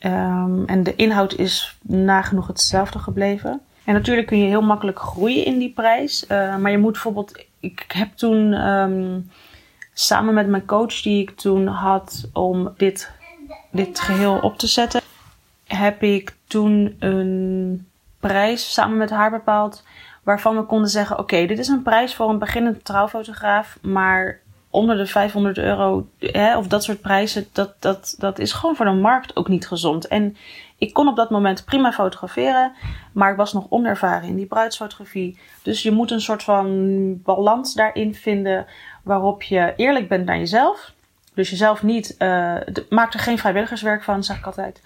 Um, 0.00 0.64
en 0.66 0.82
de 0.82 0.94
inhoud 0.94 1.34
is 1.34 1.78
nagenoeg 1.82 2.46
hetzelfde 2.46 2.98
gebleven. 2.98 3.60
En 3.84 3.94
natuurlijk 3.94 4.26
kun 4.26 4.38
je 4.38 4.46
heel 4.46 4.62
makkelijk 4.62 4.98
groeien 4.98 5.44
in 5.44 5.58
die 5.58 5.72
prijs. 5.72 6.24
Uh, 6.28 6.56
maar 6.56 6.70
je 6.70 6.78
moet 6.78 6.92
bijvoorbeeld. 6.92 7.44
Ik 7.60 7.84
heb 7.88 8.12
toen 8.12 8.68
um, 8.68 9.30
samen 9.92 10.34
met 10.34 10.46
mijn 10.46 10.66
coach 10.66 11.02
die 11.02 11.22
ik 11.22 11.30
toen 11.30 11.66
had 11.66 12.28
om 12.32 12.74
dit, 12.76 13.10
dit 13.70 14.00
geheel 14.00 14.38
op 14.38 14.58
te 14.58 14.66
zetten, 14.66 15.00
heb 15.66 16.02
ik 16.02 16.36
toen 16.46 16.96
een 16.98 17.86
prijs 18.20 18.72
samen 18.72 18.96
met 18.96 19.10
haar 19.10 19.30
bepaald 19.30 19.84
waarvan 20.22 20.56
we 20.56 20.62
konden 20.62 20.90
zeggen: 20.90 21.18
oké, 21.18 21.46
dit 21.46 21.58
is 21.58 21.68
een 21.68 21.82
prijs 21.82 22.14
voor 22.14 22.28
een 22.28 22.38
beginnend 22.38 22.84
trouwfotograaf, 22.84 23.78
maar 23.82 24.40
onder 24.70 24.96
de 24.96 25.06
500 25.06 25.58
euro 25.58 26.06
hè, 26.18 26.56
of 26.58 26.66
dat 26.66 26.84
soort 26.84 27.00
prijzen, 27.00 27.46
dat, 27.52 27.74
dat, 27.78 28.14
dat 28.18 28.38
is 28.38 28.52
gewoon 28.52 28.76
voor 28.76 28.86
de 28.86 28.92
markt 28.92 29.36
ook 29.36 29.48
niet 29.48 29.66
gezond. 29.66 30.06
En 30.06 30.36
ik 30.80 30.92
kon 30.92 31.08
op 31.08 31.16
dat 31.16 31.30
moment 31.30 31.64
prima 31.64 31.92
fotograferen, 31.92 32.72
maar 33.12 33.30
ik 33.30 33.36
was 33.36 33.52
nog 33.52 33.66
onervaren 33.68 34.28
in 34.28 34.36
die 34.36 34.46
bruidsfotografie. 34.46 35.38
Dus 35.62 35.82
je 35.82 35.90
moet 35.90 36.10
een 36.10 36.20
soort 36.20 36.42
van 36.42 37.22
balans 37.22 37.74
daarin 37.74 38.14
vinden 38.14 38.66
waarop 39.02 39.42
je 39.42 39.72
eerlijk 39.76 40.08
bent 40.08 40.24
naar 40.26 40.38
jezelf. 40.38 40.92
Dus 41.34 41.50
jezelf 41.50 41.82
niet, 41.82 42.14
uh, 42.18 42.56
maak 42.88 43.14
er 43.14 43.20
geen 43.20 43.38
vrijwilligerswerk 43.38 44.02
van, 44.02 44.24
zeg 44.24 44.38
ik 44.38 44.46
altijd. 44.46 44.82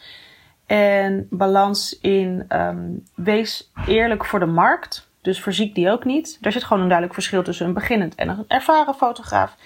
En 0.67 1.27
balans 1.31 1.99
in, 2.01 2.47
um, 2.49 3.03
wees 3.15 3.71
eerlijk 3.87 4.25
voor 4.25 4.39
de 4.39 4.47
markt. 4.47 5.09
Dus 5.23 5.41
verziek 5.41 5.75
die 5.75 5.91
ook 5.91 6.05
niet. 6.05 6.39
Er 6.41 6.53
zit 6.53 6.65
gewoon 6.65 6.83
een 6.83 6.89
duidelijk 6.89 7.15
verschil 7.15 7.43
tussen 7.43 7.67
een 7.67 7.75
beginnend 7.75 8.15
en 8.15 8.29
een 8.29 8.45
ervaren 8.49 8.95
fotograaf, 8.95 9.57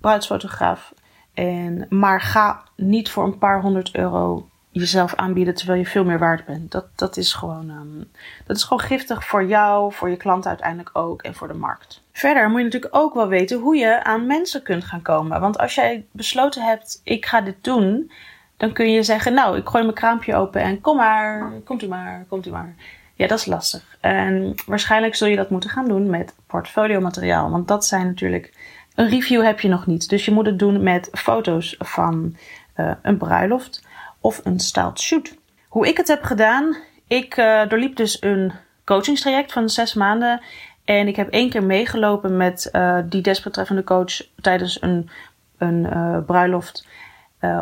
bruidsfotograaf. 0.00 0.94
En, 1.34 1.86
maar 1.88 2.20
ga 2.20 2.64
niet 2.76 3.10
voor 3.10 3.24
een 3.24 3.38
paar 3.38 3.60
honderd 3.60 3.94
euro 3.94 4.49
jezelf 4.70 5.14
aanbieden 5.14 5.54
terwijl 5.54 5.78
je 5.78 5.86
veel 5.86 6.04
meer 6.04 6.18
waard 6.18 6.44
bent. 6.44 6.70
Dat, 6.70 6.86
dat, 6.94 7.16
is 7.16 7.32
gewoon, 7.32 7.70
um, 7.70 8.10
dat 8.46 8.56
is 8.56 8.62
gewoon 8.62 8.82
giftig 8.82 9.26
voor 9.26 9.44
jou, 9.44 9.92
voor 9.92 10.10
je 10.10 10.16
klant 10.16 10.46
uiteindelijk 10.46 10.90
ook 10.92 11.22
en 11.22 11.34
voor 11.34 11.48
de 11.48 11.54
markt. 11.54 12.02
Verder 12.12 12.48
moet 12.48 12.58
je 12.58 12.64
natuurlijk 12.64 12.96
ook 12.96 13.14
wel 13.14 13.28
weten 13.28 13.58
hoe 13.58 13.76
je 13.76 14.04
aan 14.04 14.26
mensen 14.26 14.62
kunt 14.62 14.84
gaan 14.84 15.02
komen. 15.02 15.40
Want 15.40 15.58
als 15.58 15.74
jij 15.74 16.06
besloten 16.10 16.62
hebt, 16.62 17.00
ik 17.04 17.26
ga 17.26 17.40
dit 17.40 17.64
doen, 17.64 18.10
dan 18.56 18.72
kun 18.72 18.92
je 18.92 19.02
zeggen, 19.02 19.34
nou, 19.34 19.56
ik 19.56 19.68
gooi 19.68 19.82
mijn 19.84 19.96
kraampje 19.96 20.36
open 20.36 20.60
en 20.60 20.80
kom 20.80 20.96
maar, 20.96 21.52
komt 21.64 21.82
u 21.82 21.88
maar, 21.88 22.24
komt 22.28 22.46
u 22.46 22.50
maar. 22.50 22.74
Ja, 23.14 23.26
dat 23.26 23.38
is 23.38 23.46
lastig. 23.46 23.96
En 24.00 24.54
waarschijnlijk 24.66 25.14
zul 25.14 25.28
je 25.28 25.36
dat 25.36 25.50
moeten 25.50 25.70
gaan 25.70 25.88
doen 25.88 26.10
met 26.10 26.34
portfolio 26.46 27.00
materiaal. 27.00 27.50
Want 27.50 27.68
dat 27.68 27.86
zijn 27.86 28.06
natuurlijk. 28.06 28.52
Een 28.94 29.08
review 29.08 29.44
heb 29.44 29.60
je 29.60 29.68
nog 29.68 29.86
niet. 29.86 30.08
Dus 30.08 30.24
je 30.24 30.30
moet 30.30 30.46
het 30.46 30.58
doen 30.58 30.82
met 30.82 31.08
foto's 31.12 31.74
van 31.78 32.36
uh, 32.76 32.92
een 33.02 33.16
bruiloft 33.16 33.88
of 34.20 34.40
een 34.44 34.60
styled 34.60 35.00
shoot. 35.00 35.34
Hoe 35.68 35.88
ik 35.88 35.96
het 35.96 36.08
heb 36.08 36.22
gedaan, 36.22 36.76
ik 37.06 37.34
doorliep 37.68 37.96
dus 37.96 38.22
een 38.22 38.52
coachingstraject 38.84 39.52
van 39.52 39.68
zes 39.68 39.94
maanden. 39.94 40.40
En 40.84 41.08
ik 41.08 41.16
heb 41.16 41.28
één 41.28 41.50
keer 41.50 41.64
meegelopen 41.64 42.36
met 42.36 42.68
uh, 42.72 42.98
die 43.04 43.22
desbetreffende 43.22 43.84
coach 43.84 44.22
tijdens 44.40 44.82
een, 44.82 45.10
een 45.58 45.86
uh, 45.92 46.18
bruiloft 46.26 46.86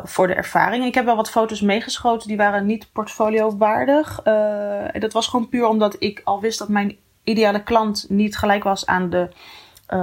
voor 0.02 0.26
de 0.26 0.34
ervaring. 0.34 0.84
Ik 0.84 0.94
heb 0.94 1.04
wel 1.04 1.16
wat 1.16 1.30
foto's 1.30 1.60
meegeschoten, 1.60 2.28
die 2.28 2.36
waren 2.36 2.66
niet 2.66 2.92
portfolio 2.92 3.56
waardig. 3.56 4.20
en 4.22 5.00
dat 5.00 5.12
was 5.12 5.26
gewoon 5.26 5.48
puur 5.48 5.66
omdat 5.66 5.96
ik 5.98 6.20
al 6.24 6.40
wist 6.40 6.58
dat 6.58 6.68
mijn 6.68 6.96
ideale 7.24 7.62
klant 7.62 8.06
niet 8.08 8.36
gelijk 8.36 8.64
was 8.64 8.86
aan 8.86 9.10
de. 9.10 9.28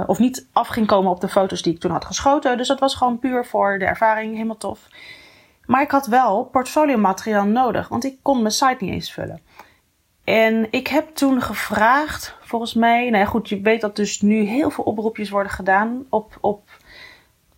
of 0.06 0.18
niet 0.18 0.46
af 0.52 0.68
ging 0.68 0.86
komen 0.86 1.10
op 1.10 1.20
de 1.20 1.28
foto's 1.28 1.62
die 1.62 1.74
ik 1.74 1.80
toen 1.80 1.90
had 1.90 2.04
geschoten. 2.04 2.56
Dus 2.56 2.68
dat 2.68 2.80
was 2.80 2.94
gewoon 2.94 3.18
puur 3.18 3.44
voor 3.44 3.78
de 3.78 3.84
ervaring, 3.84 4.34
helemaal 4.34 4.56
tof. 4.56 4.88
Maar 5.66 5.82
ik 5.82 5.90
had 5.90 6.06
wel 6.06 6.44
portfolio 6.44 6.96
materiaal 6.96 7.44
nodig, 7.44 7.88
want 7.88 8.04
ik 8.04 8.18
kon 8.22 8.40
mijn 8.40 8.54
site 8.54 8.76
niet 8.78 8.92
eens 8.92 9.12
vullen. 9.12 9.40
En 10.24 10.66
ik 10.70 10.86
heb 10.86 11.14
toen 11.14 11.42
gevraagd, 11.42 12.36
volgens 12.40 12.74
mij, 12.74 13.10
nou 13.10 13.24
ja, 13.24 13.24
goed, 13.24 13.48
je 13.48 13.60
weet 13.60 13.80
dat 13.80 13.96
dus 13.96 14.20
nu 14.20 14.42
heel 14.42 14.70
veel 14.70 14.84
oproepjes 14.84 15.30
worden 15.30 15.52
gedaan 15.52 16.06
op, 16.08 16.38
op, 16.40 16.70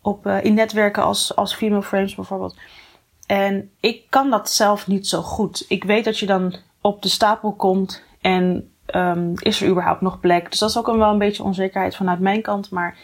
op, 0.02 0.26
uh, 0.26 0.44
in 0.44 0.54
netwerken 0.54 1.02
als, 1.02 1.36
als 1.36 1.54
Female 1.54 1.82
Frames 1.82 2.14
bijvoorbeeld. 2.14 2.56
En 3.26 3.70
ik 3.80 4.02
kan 4.08 4.30
dat 4.30 4.50
zelf 4.50 4.86
niet 4.86 5.06
zo 5.06 5.22
goed. 5.22 5.64
Ik 5.68 5.84
weet 5.84 6.04
dat 6.04 6.18
je 6.18 6.26
dan 6.26 6.54
op 6.80 7.02
de 7.02 7.08
stapel 7.08 7.52
komt 7.52 8.02
en 8.20 8.72
um, 8.94 9.32
is 9.36 9.60
er 9.60 9.68
überhaupt 9.68 10.00
nog 10.00 10.20
plek. 10.20 10.50
Dus 10.50 10.58
dat 10.58 10.70
is 10.70 10.78
ook 10.78 10.86
wel 10.86 11.10
een 11.10 11.18
beetje 11.18 11.42
onzekerheid 11.42 11.96
vanuit 11.96 12.20
mijn 12.20 12.42
kant. 12.42 12.70
Maar 12.70 12.96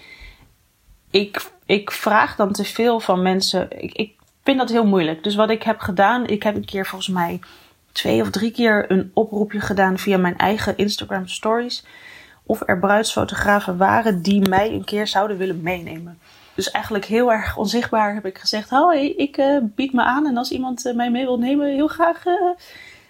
ik, 1.10 1.50
ik 1.66 1.90
vraag 1.90 2.36
dan 2.36 2.52
te 2.52 2.64
veel 2.64 3.00
van 3.00 3.22
mensen. 3.22 3.82
Ik 3.96 4.13
vind 4.44 4.58
dat 4.58 4.68
heel 4.68 4.86
moeilijk. 4.86 5.22
Dus 5.24 5.34
wat 5.34 5.50
ik 5.50 5.62
heb 5.62 5.80
gedaan, 5.80 6.26
ik 6.26 6.42
heb 6.42 6.54
een 6.54 6.64
keer 6.64 6.86
volgens 6.86 7.10
mij 7.10 7.40
twee 7.92 8.20
of 8.20 8.30
drie 8.30 8.50
keer 8.50 8.90
een 8.90 9.10
oproepje 9.14 9.60
gedaan 9.60 9.98
via 9.98 10.16
mijn 10.16 10.36
eigen 10.36 10.76
Instagram 10.76 11.28
stories. 11.28 11.84
Of 12.46 12.62
er 12.66 12.78
bruidsfotografen 12.78 13.76
waren 13.76 14.22
die 14.22 14.48
mij 14.48 14.72
een 14.72 14.84
keer 14.84 15.06
zouden 15.06 15.36
willen 15.36 15.62
meenemen. 15.62 16.18
Dus 16.54 16.70
eigenlijk 16.70 17.04
heel 17.04 17.32
erg 17.32 17.56
onzichtbaar 17.56 18.14
heb 18.14 18.26
ik 18.26 18.38
gezegd: 18.38 18.70
Hoi, 18.70 19.10
ik 19.10 19.36
uh, 19.36 19.58
bied 19.62 19.92
me 19.92 20.02
aan. 20.02 20.26
En 20.26 20.36
als 20.36 20.50
iemand 20.50 20.86
uh, 20.86 20.94
mij 20.94 21.10
mee 21.10 21.24
wil 21.24 21.38
nemen, 21.38 21.68
heel 21.68 21.88
graag. 21.88 22.26
Uh... 22.26 22.34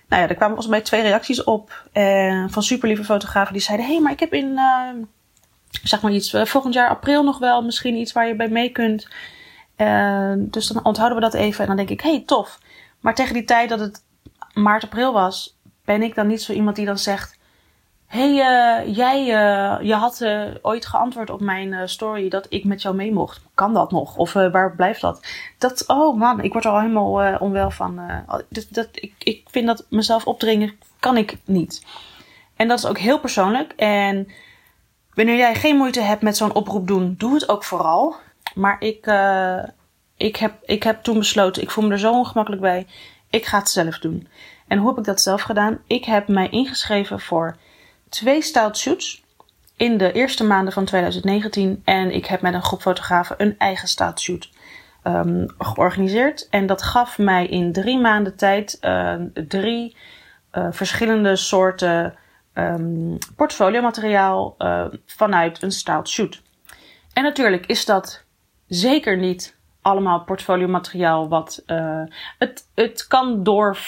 Nou 0.08 0.22
ja, 0.22 0.28
er 0.28 0.34
kwamen 0.34 0.54
volgens 0.56 0.66
mij 0.66 0.80
twee 0.80 1.02
reacties 1.02 1.44
op. 1.44 1.88
van 2.48 2.62
super 2.62 2.88
lieve 2.88 3.04
fotografen 3.04 3.52
die 3.52 3.62
zeiden: 3.62 3.86
Hé, 3.86 3.92
hey, 3.92 4.02
maar 4.02 4.12
ik 4.12 4.20
heb 4.20 4.32
in. 4.32 4.58
zeg 5.82 6.02
maar 6.02 6.12
iets. 6.12 6.36
volgend 6.44 6.74
jaar 6.74 6.88
april 6.88 7.22
nog 7.22 7.38
wel 7.38 7.62
misschien 7.62 7.94
iets 7.96 8.12
waar 8.12 8.26
je 8.26 8.36
bij 8.36 8.48
mee 8.48 8.68
kunt. 8.70 9.08
Dus 10.36 10.66
dan 10.66 10.84
onthouden 10.84 11.18
we 11.18 11.24
dat 11.24 11.34
even. 11.34 11.60
En 11.60 11.66
dan 11.66 11.76
denk 11.76 11.88
ik: 11.88 12.00
hey, 12.00 12.22
tof. 12.26 12.58
Maar 13.00 13.14
tegen 13.14 13.34
die 13.34 13.44
tijd 13.44 13.68
dat 13.68 13.80
het 13.80 14.04
maart, 14.54 14.84
april 14.84 15.12
was, 15.12 15.56
ben 15.84 16.02
ik 16.02 16.14
dan 16.14 16.26
niet 16.26 16.42
zo 16.42 16.52
iemand 16.52 16.76
die 16.76 16.86
dan 16.86 16.98
zegt: 16.98 17.38
hey, 18.06 18.30
uh, 18.30 18.96
jij, 18.96 19.20
uh, 19.20 19.86
je 19.86 19.94
had 19.94 20.20
uh, 20.20 20.44
ooit 20.62 20.86
geantwoord 20.86 21.30
op 21.30 21.40
mijn 21.40 21.88
story 21.88 22.28
dat 22.28 22.46
ik 22.48 22.64
met 22.64 22.82
jou 22.82 22.94
mee 22.94 23.12
mocht. 23.12 23.40
Kan 23.54 23.74
dat 23.74 23.90
nog? 23.90 24.16
Of 24.16 24.32
waar 24.32 24.74
blijft 24.74 25.00
dat? 25.00 25.26
Dat, 25.58 25.84
oh 25.86 26.18
man, 26.18 26.40
ik 26.40 26.52
word 26.52 26.64
er 26.64 26.70
al 26.70 26.80
helemaal 26.80 27.38
onwel 27.38 27.70
van. 27.70 28.00
dat, 28.48 28.88
ik, 28.92 29.14
ik 29.18 29.42
vind 29.50 29.66
dat 29.66 29.86
mezelf 29.88 30.26
opdringen 30.26 30.78
kan 31.00 31.16
ik 31.16 31.38
niet. 31.44 31.84
En 32.56 32.68
dat 32.68 32.78
is 32.78 32.86
ook 32.86 32.98
heel 32.98 33.20
persoonlijk. 33.20 33.72
En 33.72 34.28
wanneer 35.14 35.36
jij 35.36 35.54
geen 35.54 35.76
moeite 35.76 36.00
hebt 36.00 36.22
met 36.22 36.36
zo'n 36.36 36.54
oproep 36.54 36.86
doen, 36.86 37.14
doe 37.18 37.34
het 37.34 37.48
ook 37.48 37.64
vooral. 37.64 38.16
Maar 38.54 38.76
ik, 38.80 39.06
ik, 40.16 40.36
heb, 40.36 40.54
ik 40.64 40.82
heb 40.82 41.02
toen 41.02 41.18
besloten, 41.18 41.62
ik 41.62 41.70
voel 41.70 41.84
me 41.84 41.90
er 41.90 41.98
zo 41.98 42.12
ongemakkelijk 42.12 42.62
bij 42.62 42.86
ik 43.34 43.46
ga 43.46 43.58
het 43.58 43.70
zelf 43.70 43.98
doen. 43.98 44.28
En 44.68 44.78
hoe 44.78 44.88
heb 44.88 44.98
ik 44.98 45.04
dat 45.04 45.20
zelf 45.20 45.42
gedaan? 45.42 45.78
Ik 45.86 46.04
heb 46.04 46.28
mij 46.28 46.48
ingeschreven 46.48 47.20
voor 47.20 47.56
twee 48.08 48.42
styled 48.42 48.76
shoots 48.76 49.24
in 49.76 49.98
de 49.98 50.12
eerste 50.12 50.44
maanden 50.44 50.72
van 50.72 50.84
2019. 50.84 51.82
En 51.84 52.10
ik 52.10 52.26
heb 52.26 52.40
met 52.40 52.54
een 52.54 52.62
groep 52.62 52.80
fotografen 52.80 53.36
een 53.38 53.58
eigen 53.58 53.88
styled 53.88 54.48
um, 55.04 55.46
georganiseerd. 55.58 56.48
En 56.48 56.66
dat 56.66 56.82
gaf 56.82 57.18
mij 57.18 57.46
in 57.46 57.72
drie 57.72 57.98
maanden 57.98 58.36
tijd 58.36 58.78
uh, 58.80 59.14
drie 59.48 59.96
uh, 60.52 60.66
verschillende 60.70 61.36
soorten 61.36 62.14
um, 62.54 63.18
portfoliomateriaal 63.36 64.54
uh, 64.58 64.84
vanuit 65.06 65.62
een 65.62 65.72
styled 65.72 66.08
shoot. 66.08 66.42
En 67.12 67.22
natuurlijk 67.22 67.66
is 67.66 67.84
dat 67.84 68.23
zeker 68.66 69.16
niet 69.16 69.56
allemaal 69.82 70.24
portfolio 70.24 70.68
materiaal 70.68 71.28
wat 71.28 71.62
uh, 71.66 72.02
het, 72.38 72.68
het 72.74 73.06
kan 73.06 73.42
door 73.42 73.78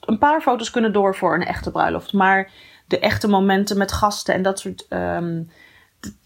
een 0.00 0.18
paar 0.18 0.40
foto's 0.40 0.70
kunnen 0.70 0.92
door 0.92 1.16
voor 1.16 1.34
een 1.34 1.46
echte 1.46 1.70
bruiloft 1.70 2.12
maar 2.12 2.50
de 2.90 2.98
echte 2.98 3.28
momenten 3.28 3.78
met 3.78 3.92
gasten 3.92 4.34
en 4.34 4.42
dat 4.42 4.58
soort. 4.58 4.86
ehm, 4.88 5.42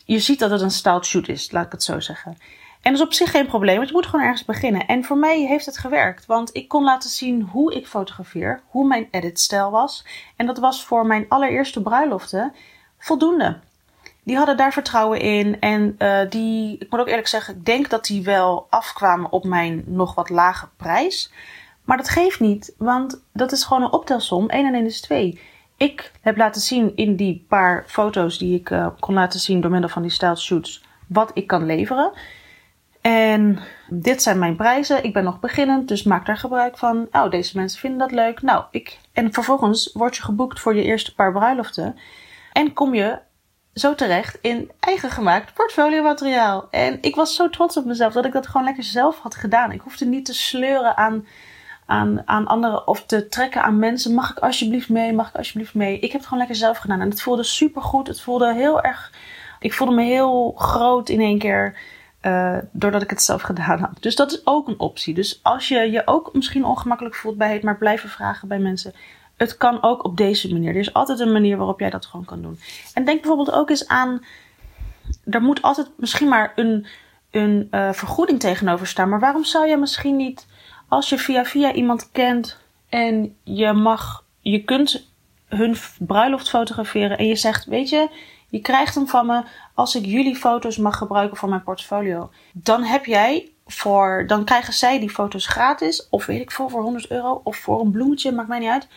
je 0.04 0.18
ziet 0.18 0.38
dat 0.38 0.50
het 0.50 0.60
een 0.60 0.70
styled 0.70 1.06
shoot 1.06 1.28
is, 1.28 1.50
laat 1.50 1.66
ik 1.66 1.72
het 1.72 1.82
zo 1.82 2.00
zeggen. 2.00 2.36
En 2.80 2.92
dat 2.92 3.00
is 3.00 3.06
op 3.06 3.12
zich 3.12 3.30
geen 3.30 3.46
probleem, 3.46 3.82
je 3.82 3.92
moet 3.92 4.06
gewoon 4.06 4.24
ergens 4.24 4.44
beginnen. 4.44 4.86
En 4.86 5.04
voor 5.04 5.18
mij 5.18 5.40
heeft 5.40 5.66
het 5.66 5.78
gewerkt, 5.78 6.26
want 6.26 6.56
ik 6.56 6.68
kon 6.68 6.84
laten 6.84 7.10
zien 7.10 7.42
hoe 7.42 7.74
ik 7.74 7.86
fotografeer, 7.86 8.62
hoe 8.66 8.86
mijn 8.86 9.08
editstijl 9.10 9.70
was. 9.70 10.06
En 10.36 10.46
dat 10.46 10.58
was 10.58 10.84
voor 10.84 11.06
mijn 11.06 11.26
allereerste 11.28 11.82
bruiloften 11.82 12.54
voldoende. 12.98 13.58
Die 14.24 14.36
hadden 14.36 14.56
daar 14.56 14.72
vertrouwen 14.72 15.20
in. 15.20 15.60
En 15.60 15.94
eh, 15.98 16.20
die, 16.28 16.78
ik 16.78 16.90
moet 16.90 17.00
ook 17.00 17.08
eerlijk 17.08 17.26
zeggen, 17.26 17.54
ik 17.54 17.64
denk 17.64 17.90
dat 17.90 18.04
die 18.04 18.22
wel 18.22 18.66
afkwamen 18.70 19.32
op 19.32 19.44
mijn 19.44 19.84
nog 19.86 20.14
wat 20.14 20.30
lage 20.30 20.68
prijs. 20.76 21.32
Maar 21.84 21.96
dat 21.96 22.08
geeft 22.08 22.40
niet, 22.40 22.74
want 22.78 23.22
dat 23.32 23.52
is 23.52 23.64
gewoon 23.64 23.82
een 23.82 23.92
optelsom. 23.92 24.48
1 24.48 24.66
en 24.66 24.74
1 24.74 24.84
is 24.84 25.00
2. 25.00 25.40
Ik 25.76 26.12
heb 26.20 26.36
laten 26.36 26.60
zien 26.60 26.96
in 26.96 27.16
die 27.16 27.44
paar 27.48 27.84
foto's 27.86 28.38
die 28.38 28.58
ik 28.58 28.70
eh, 28.70 28.86
kon 28.98 29.14
laten 29.14 29.40
zien 29.40 29.60
door 29.60 29.70
middel 29.70 29.90
van 29.90 30.02
die 30.02 30.10
styled 30.10 30.40
shoots 30.40 30.84
wat 31.06 31.30
ik 31.34 31.46
kan 31.46 31.66
leveren. 31.66 32.12
En 33.00 33.58
dit 33.88 34.22
zijn 34.22 34.38
mijn 34.38 34.56
prijzen. 34.56 35.04
Ik 35.04 35.12
ben 35.12 35.24
nog 35.24 35.40
beginnend, 35.40 35.88
dus 35.88 36.02
maak 36.02 36.26
daar 36.26 36.36
gebruik 36.36 36.78
van. 36.78 37.08
Oh, 37.12 37.30
deze 37.30 37.56
mensen 37.56 37.80
vinden 37.80 37.98
dat 37.98 38.12
leuk. 38.12 38.42
Nou, 38.42 38.64
ik. 38.70 38.98
En 39.12 39.32
vervolgens 39.32 39.90
word 39.92 40.16
je 40.16 40.22
geboekt 40.22 40.60
voor 40.60 40.76
je 40.76 40.82
eerste 40.82 41.14
paar 41.14 41.32
bruiloften. 41.32 41.98
En 42.52 42.72
kom 42.72 42.94
je 42.94 43.18
zo 43.74 43.94
terecht 43.94 44.38
in 44.40 44.70
eigen 44.80 45.10
gemaakt 45.10 45.54
portfoliomateriaal. 45.54 46.68
En 46.70 46.98
ik 47.00 47.14
was 47.14 47.34
zo 47.34 47.50
trots 47.50 47.76
op 47.76 47.84
mezelf 47.84 48.12
dat 48.12 48.24
ik 48.24 48.32
dat 48.32 48.46
gewoon 48.46 48.64
lekker 48.66 48.84
zelf 48.84 49.18
had 49.18 49.34
gedaan. 49.34 49.72
Ik 49.72 49.80
hoefde 49.80 50.04
niet 50.04 50.24
te 50.24 50.34
sleuren 50.34 50.96
aan, 50.96 51.26
aan, 51.86 52.22
aan 52.24 52.46
anderen 52.46 52.86
of 52.86 53.06
te 53.06 53.28
trekken 53.28 53.62
aan 53.62 53.78
mensen. 53.78 54.14
Mag 54.14 54.30
ik 54.30 54.38
alsjeblieft 54.38 54.88
mee? 54.88 55.12
Mag 55.12 55.28
ik 55.28 55.36
alsjeblieft 55.36 55.74
mee? 55.74 55.94
Ik 55.94 56.02
heb 56.02 56.12
het 56.12 56.24
gewoon 56.24 56.38
lekker 56.38 56.56
zelf 56.56 56.78
gedaan. 56.78 57.00
En 57.00 57.10
het 57.10 57.22
voelde 57.22 57.42
super 57.42 57.82
goed. 57.82 58.06
Het 58.06 58.20
voelde 58.20 58.54
heel 58.54 58.82
erg. 58.82 59.12
Ik 59.60 59.74
voelde 59.74 59.94
me 59.94 60.02
heel 60.02 60.52
groot 60.56 61.08
in 61.08 61.20
één 61.20 61.38
keer. 61.38 61.76
eh, 62.20 62.58
doordat 62.72 63.02
ik 63.02 63.10
het 63.10 63.22
zelf 63.22 63.42
gedaan 63.42 63.78
had. 63.80 63.90
Dus 64.00 64.16
dat 64.16 64.32
is 64.32 64.46
ook 64.46 64.68
een 64.68 64.78
optie. 64.80 65.14
Dus 65.14 65.40
als 65.42 65.68
je 65.68 65.90
je 65.90 66.02
ook 66.04 66.30
misschien 66.32 66.64
ongemakkelijk 66.64 67.14
voelt 67.14 67.36
bij 67.36 67.52
het 67.52 67.62
maar 67.62 67.78
blijven 67.78 68.08
vragen 68.08 68.48
bij 68.48 68.58
mensen. 68.58 68.92
Het 69.36 69.56
kan 69.56 69.82
ook 69.82 70.04
op 70.04 70.16
deze 70.16 70.52
manier. 70.52 70.70
Er 70.70 70.80
is 70.80 70.92
altijd 70.92 71.20
een 71.20 71.32
manier 71.32 71.56
waarop 71.56 71.80
jij 71.80 71.90
dat 71.90 72.06
gewoon 72.06 72.24
kan 72.24 72.42
doen. 72.42 72.58
En 72.94 73.04
denk 73.04 73.20
bijvoorbeeld 73.20 73.56
ook 73.56 73.70
eens 73.70 73.88
aan. 73.88 74.24
Er 75.24 75.42
moet 75.42 75.62
altijd 75.62 75.90
misschien 75.96 76.28
maar 76.28 76.52
een, 76.56 76.86
een 77.30 77.68
eh, 77.70 77.92
vergoeding 77.92 78.40
tegenover 78.40 78.86
staan. 78.86 79.08
Maar 79.08 79.20
waarom 79.20 79.44
zou 79.44 79.66
je 79.66 79.76
misschien 79.76 80.16
niet, 80.16 80.46
als 80.88 81.08
je 81.08 81.18
via 81.18 81.44
via 81.44 81.72
iemand 81.72 82.10
kent 82.12 82.58
en 82.88 83.36
je 83.42 83.72
mag, 83.72 84.24
je 84.40 84.64
kunt 84.64 85.08
hun 85.48 85.76
bruiloft 85.98 86.48
fotograferen 86.48 87.18
en 87.18 87.26
je 87.26 87.36
zegt, 87.36 87.64
weet 87.64 87.88
je, 87.88 88.08
je 88.48 88.60
krijgt 88.60 88.94
hem 88.94 89.08
van 89.08 89.26
me 89.26 89.42
als 89.74 89.94
ik 89.94 90.04
jullie 90.04 90.36
foto's 90.36 90.76
mag 90.76 90.98
gebruiken 90.98 91.36
voor 91.36 91.48
mijn 91.48 91.62
portfolio. 91.62 92.30
Dan 92.52 92.82
heb 92.82 93.04
jij 93.04 93.52
voor, 93.66 94.24
dan 94.26 94.44
krijgen 94.44 94.72
zij 94.72 95.00
die 95.00 95.10
foto's 95.10 95.46
gratis, 95.46 96.08
of 96.10 96.26
weet 96.26 96.40
ik 96.40 96.50
veel, 96.50 96.68
voor 96.68 96.82
100 96.82 97.10
euro, 97.10 97.40
of 97.44 97.56
voor 97.56 97.80
een 97.80 97.90
bloemetje, 97.90 98.32
maakt 98.32 98.48
mij 98.48 98.58
niet 98.58 98.68
uit. 98.68 98.88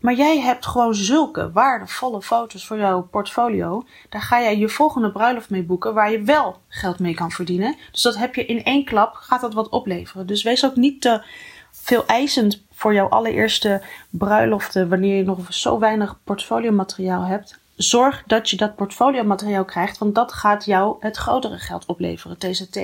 Maar 0.00 0.14
jij 0.14 0.40
hebt 0.40 0.66
gewoon 0.66 0.94
zulke 0.94 1.52
waardevolle 1.52 2.22
foto's 2.22 2.66
voor 2.66 2.78
jouw 2.78 3.02
portfolio. 3.02 3.86
Daar 4.08 4.22
ga 4.22 4.40
jij 4.40 4.58
je 4.58 4.68
volgende 4.68 5.12
bruiloft 5.12 5.50
mee 5.50 5.62
boeken, 5.62 5.94
waar 5.94 6.10
je 6.10 6.22
wel 6.22 6.56
geld 6.68 6.98
mee 6.98 7.14
kan 7.14 7.30
verdienen. 7.30 7.76
Dus 7.92 8.02
dat 8.02 8.16
heb 8.16 8.34
je 8.34 8.46
in 8.46 8.64
één 8.64 8.84
klap, 8.84 9.14
gaat 9.14 9.40
dat 9.40 9.54
wat 9.54 9.68
opleveren. 9.68 10.26
Dus 10.26 10.42
wees 10.42 10.64
ook 10.64 10.76
niet 10.76 11.00
te 11.00 11.22
veel 11.70 12.06
eisend 12.06 12.64
voor 12.72 12.94
jouw 12.94 13.08
allereerste 13.08 13.82
bruiloften, 14.10 14.88
wanneer 14.88 15.16
je 15.16 15.24
nog 15.24 15.54
zo 15.54 15.78
weinig 15.78 16.18
portfoliomateriaal 16.24 17.22
hebt. 17.22 17.58
Zorg 17.76 18.22
dat 18.26 18.50
je 18.50 18.56
dat 18.56 18.76
portfoliomateriaal 18.76 19.64
krijgt, 19.64 19.98
want 19.98 20.14
dat 20.14 20.32
gaat 20.32 20.64
jou 20.64 20.96
het 21.00 21.16
grotere 21.16 21.58
geld 21.58 21.86
opleveren, 21.86 22.38
TZT. 22.38 22.80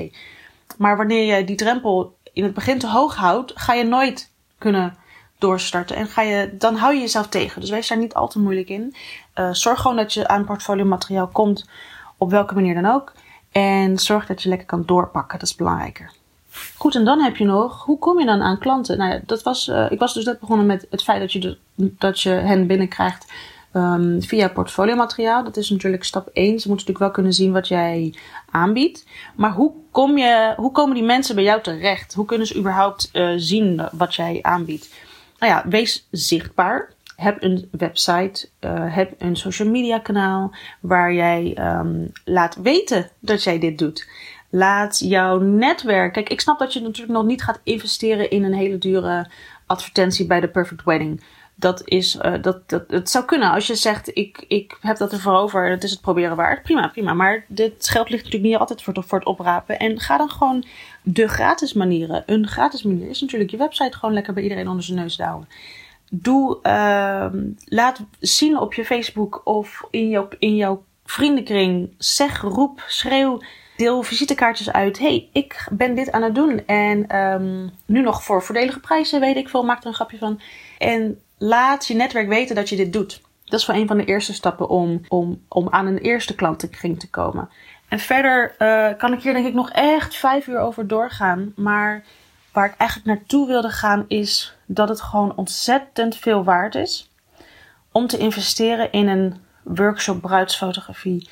Maar 0.78 0.96
wanneer 0.96 1.36
je 1.36 1.44
die 1.44 1.56
drempel 1.56 2.16
in 2.32 2.42
het 2.42 2.54
begin 2.54 2.78
te 2.78 2.88
hoog 2.88 3.16
houdt, 3.16 3.52
ga 3.54 3.72
je 3.72 3.84
nooit 3.84 4.30
kunnen 4.58 4.96
doorstarten. 5.38 5.96
En 5.96 6.06
ga 6.06 6.22
je, 6.22 6.54
dan 6.58 6.76
hou 6.76 6.94
je 6.94 7.00
jezelf 7.00 7.28
tegen. 7.28 7.60
Dus 7.60 7.70
wees 7.70 7.88
daar 7.88 7.98
niet 7.98 8.14
al 8.14 8.28
te 8.28 8.38
moeilijk 8.38 8.68
in. 8.68 8.94
Eh, 9.32 9.52
zorg 9.52 9.80
gewoon 9.80 9.96
dat 9.96 10.12
je 10.12 10.28
aan 10.28 10.44
portfoliomateriaal 10.44 11.28
komt, 11.28 11.68
op 12.16 12.30
welke 12.30 12.54
manier 12.54 12.74
dan 12.74 12.86
ook. 12.86 13.12
En 13.52 13.98
zorg 13.98 14.26
dat 14.26 14.42
je 14.42 14.48
lekker 14.48 14.66
kan 14.66 14.82
doorpakken. 14.86 15.38
Dat 15.38 15.48
is 15.48 15.54
belangrijker. 15.54 16.12
Goed, 16.76 16.94
en 16.94 17.04
dan 17.04 17.20
heb 17.20 17.36
je 17.36 17.44
nog, 17.44 17.84
hoe 17.84 17.98
kom 17.98 18.18
je 18.18 18.26
dan 18.26 18.42
aan 18.42 18.58
klanten? 18.58 18.98
Nou 18.98 19.20
dat 19.26 19.42
was, 19.42 19.68
eh, 19.68 19.86
ik 19.90 19.98
was 19.98 20.14
dus 20.14 20.24
net 20.24 20.40
begonnen 20.40 20.66
met 20.66 20.86
het 20.90 21.02
feit 21.02 21.20
dat 21.20 21.32
je, 21.32 21.38
de, 21.38 21.58
dat 21.98 22.20
je 22.20 22.30
hen 22.30 22.66
binnenkrijgt 22.66 23.32
ehm, 23.72 24.20
via 24.20 24.48
portfoliomateriaal. 24.48 25.44
Dat 25.44 25.56
is 25.56 25.70
natuurlijk 25.70 26.04
stap 26.04 26.28
1. 26.32 26.44
Ze 26.46 26.50
moeten 26.50 26.68
natuurlijk 26.70 26.98
wel 26.98 27.10
kunnen 27.10 27.32
zien 27.32 27.52
wat 27.52 27.68
jij 27.68 28.14
aanbiedt. 28.50 29.06
Maar 29.34 29.52
hoe, 29.52 29.72
kom 29.90 30.18
je, 30.18 30.54
hoe 30.56 30.72
komen 30.72 30.94
die 30.94 31.04
mensen 31.04 31.34
bij 31.34 31.44
jou 31.44 31.62
terecht? 31.62 32.14
Hoe 32.14 32.24
kunnen 32.24 32.46
ze 32.46 32.56
überhaupt 32.56 33.10
eh, 33.12 33.32
zien 33.36 33.88
wat 33.92 34.14
jij 34.14 34.38
aanbiedt? 34.42 34.90
Nou 35.44 35.56
ja, 35.56 35.68
wees 35.68 36.08
zichtbaar. 36.10 36.92
Heb 37.16 37.42
een 37.42 37.68
website, 37.70 38.48
eh, 38.58 38.94
heb 38.94 39.14
een 39.18 39.36
social 39.36 39.68
media 39.68 39.98
kanaal 39.98 40.54
waar 40.80 41.12
jij 41.12 41.52
ehm, 41.54 42.06
laat 42.24 42.56
weten 42.56 43.10
dat 43.20 43.42
jij 43.42 43.58
dit 43.58 43.78
doet. 43.78 44.08
Laat 44.50 44.98
jouw 44.98 45.38
netwerk. 45.38 46.12
Kijk, 46.12 46.28
ik 46.28 46.40
snap 46.40 46.58
dat 46.58 46.72
je 46.72 46.80
natuurlijk 46.80 47.12
nog 47.12 47.24
niet 47.24 47.42
gaat 47.42 47.60
investeren 47.62 48.30
in 48.30 48.44
een 48.44 48.54
hele 48.54 48.78
dure 48.78 49.30
advertentie 49.66 50.26
bij 50.26 50.40
de 50.40 50.48
Perfect 50.48 50.84
Wedding. 50.84 51.22
Dat 51.56 51.82
is, 51.84 52.16
eh, 52.16 52.32
dat, 52.42 52.68
dat, 52.68 52.84
het 52.88 53.10
zou 53.10 53.24
kunnen 53.24 53.50
als 53.50 53.66
je 53.66 53.74
zegt: 53.74 54.10
ik, 54.16 54.44
ik 54.48 54.76
heb 54.80 54.96
dat 54.96 55.12
ervoor 55.12 55.34
over, 55.36 55.70
het 55.70 55.84
is 55.84 55.90
het 55.90 56.00
proberen 56.00 56.36
waard. 56.36 56.62
Prima, 56.62 56.88
prima. 56.88 57.12
Maar 57.12 57.44
dit 57.48 57.88
geld 57.88 58.10
ligt 58.10 58.24
natuurlijk 58.24 58.50
niet 58.52 58.60
altijd 58.60 58.82
voor, 58.82 58.94
het- 58.94 59.06
voor 59.06 59.18
het 59.18 59.26
oprapen. 59.28 59.78
En 59.78 60.00
ga 60.00 60.16
dan 60.16 60.30
gewoon 60.30 60.64
de 61.02 61.28
gratis 61.28 61.72
manieren. 61.72 62.22
Een 62.26 62.46
gratis 62.46 62.82
manier 62.82 63.08
is 63.08 63.20
natuurlijk 63.20 63.50
je 63.50 63.56
website 63.56 63.96
gewoon 63.96 64.14
lekker 64.14 64.32
bij 64.34 64.42
iedereen 64.42 64.68
onder 64.68 64.84
zijn 64.84 64.98
neus 64.98 65.16
douwen. 65.16 65.48
Doe, 66.10 66.58
ehm, 66.62 67.42
laat 67.64 68.00
zien 68.20 68.58
op 68.58 68.74
je 68.74 68.84
Facebook 68.84 69.40
of 69.44 69.82
in 69.90 70.08
jouw, 70.08 70.28
in 70.38 70.56
jouw 70.56 70.84
vriendenkring. 71.04 71.94
Zeg, 71.98 72.40
roep, 72.40 72.82
schreeuw. 72.86 73.40
Deel 73.76 74.02
visitekaartjes 74.02 74.72
uit. 74.72 74.98
hey, 74.98 75.28
ik 75.32 75.66
ben 75.70 75.94
dit 75.94 76.12
aan 76.12 76.22
het 76.22 76.34
doen. 76.34 76.66
En 76.66 77.06
ehm, 77.08 77.68
nu 77.86 78.00
nog 78.02 78.22
voor 78.24 78.42
voordelige 78.42 78.80
prijzen, 78.80 79.20
weet 79.20 79.36
ik 79.36 79.48
veel. 79.48 79.62
Maak 79.62 79.80
er 79.80 79.86
een 79.86 79.94
grapje 79.94 80.18
van. 80.18 80.40
En 80.78 81.20
laat 81.38 81.86
je 81.86 81.94
netwerk 81.94 82.28
weten 82.28 82.54
dat 82.54 82.68
je 82.68 82.76
dit 82.76 82.92
doet. 82.92 83.20
Dat 83.44 83.60
is 83.60 83.66
wel 83.66 83.76
een 83.76 83.86
van 83.86 83.96
de 83.96 84.04
eerste 84.04 84.34
stappen 84.34 84.68
om, 84.68 85.00
om, 85.08 85.42
om 85.48 85.68
aan 85.70 85.86
een 85.86 85.98
eerste 85.98 86.34
klantenkring 86.34 87.00
te 87.00 87.10
komen. 87.10 87.48
En 87.88 87.98
verder 87.98 88.54
eh, 88.58 88.98
kan 88.98 89.12
ik 89.12 89.22
hier 89.22 89.32
denk 89.32 89.46
ik 89.46 89.54
nog 89.54 89.70
echt 89.70 90.16
vijf 90.16 90.46
uur 90.46 90.58
over 90.58 90.86
doorgaan. 90.86 91.52
Maar 91.56 92.04
waar 92.52 92.66
ik 92.66 92.74
eigenlijk 92.76 93.08
naartoe 93.08 93.46
wilde 93.46 93.68
gaan 93.68 94.04
is 94.08 94.56
dat 94.66 94.88
het 94.88 95.00
gewoon 95.00 95.36
ontzettend 95.36 96.16
veel 96.16 96.44
waard 96.44 96.74
is 96.74 97.10
om 97.92 98.06
te 98.06 98.18
investeren 98.18 98.92
in 98.92 99.08
een 99.08 99.34
workshop 99.62 100.20
bruidsfotografie 100.20 101.28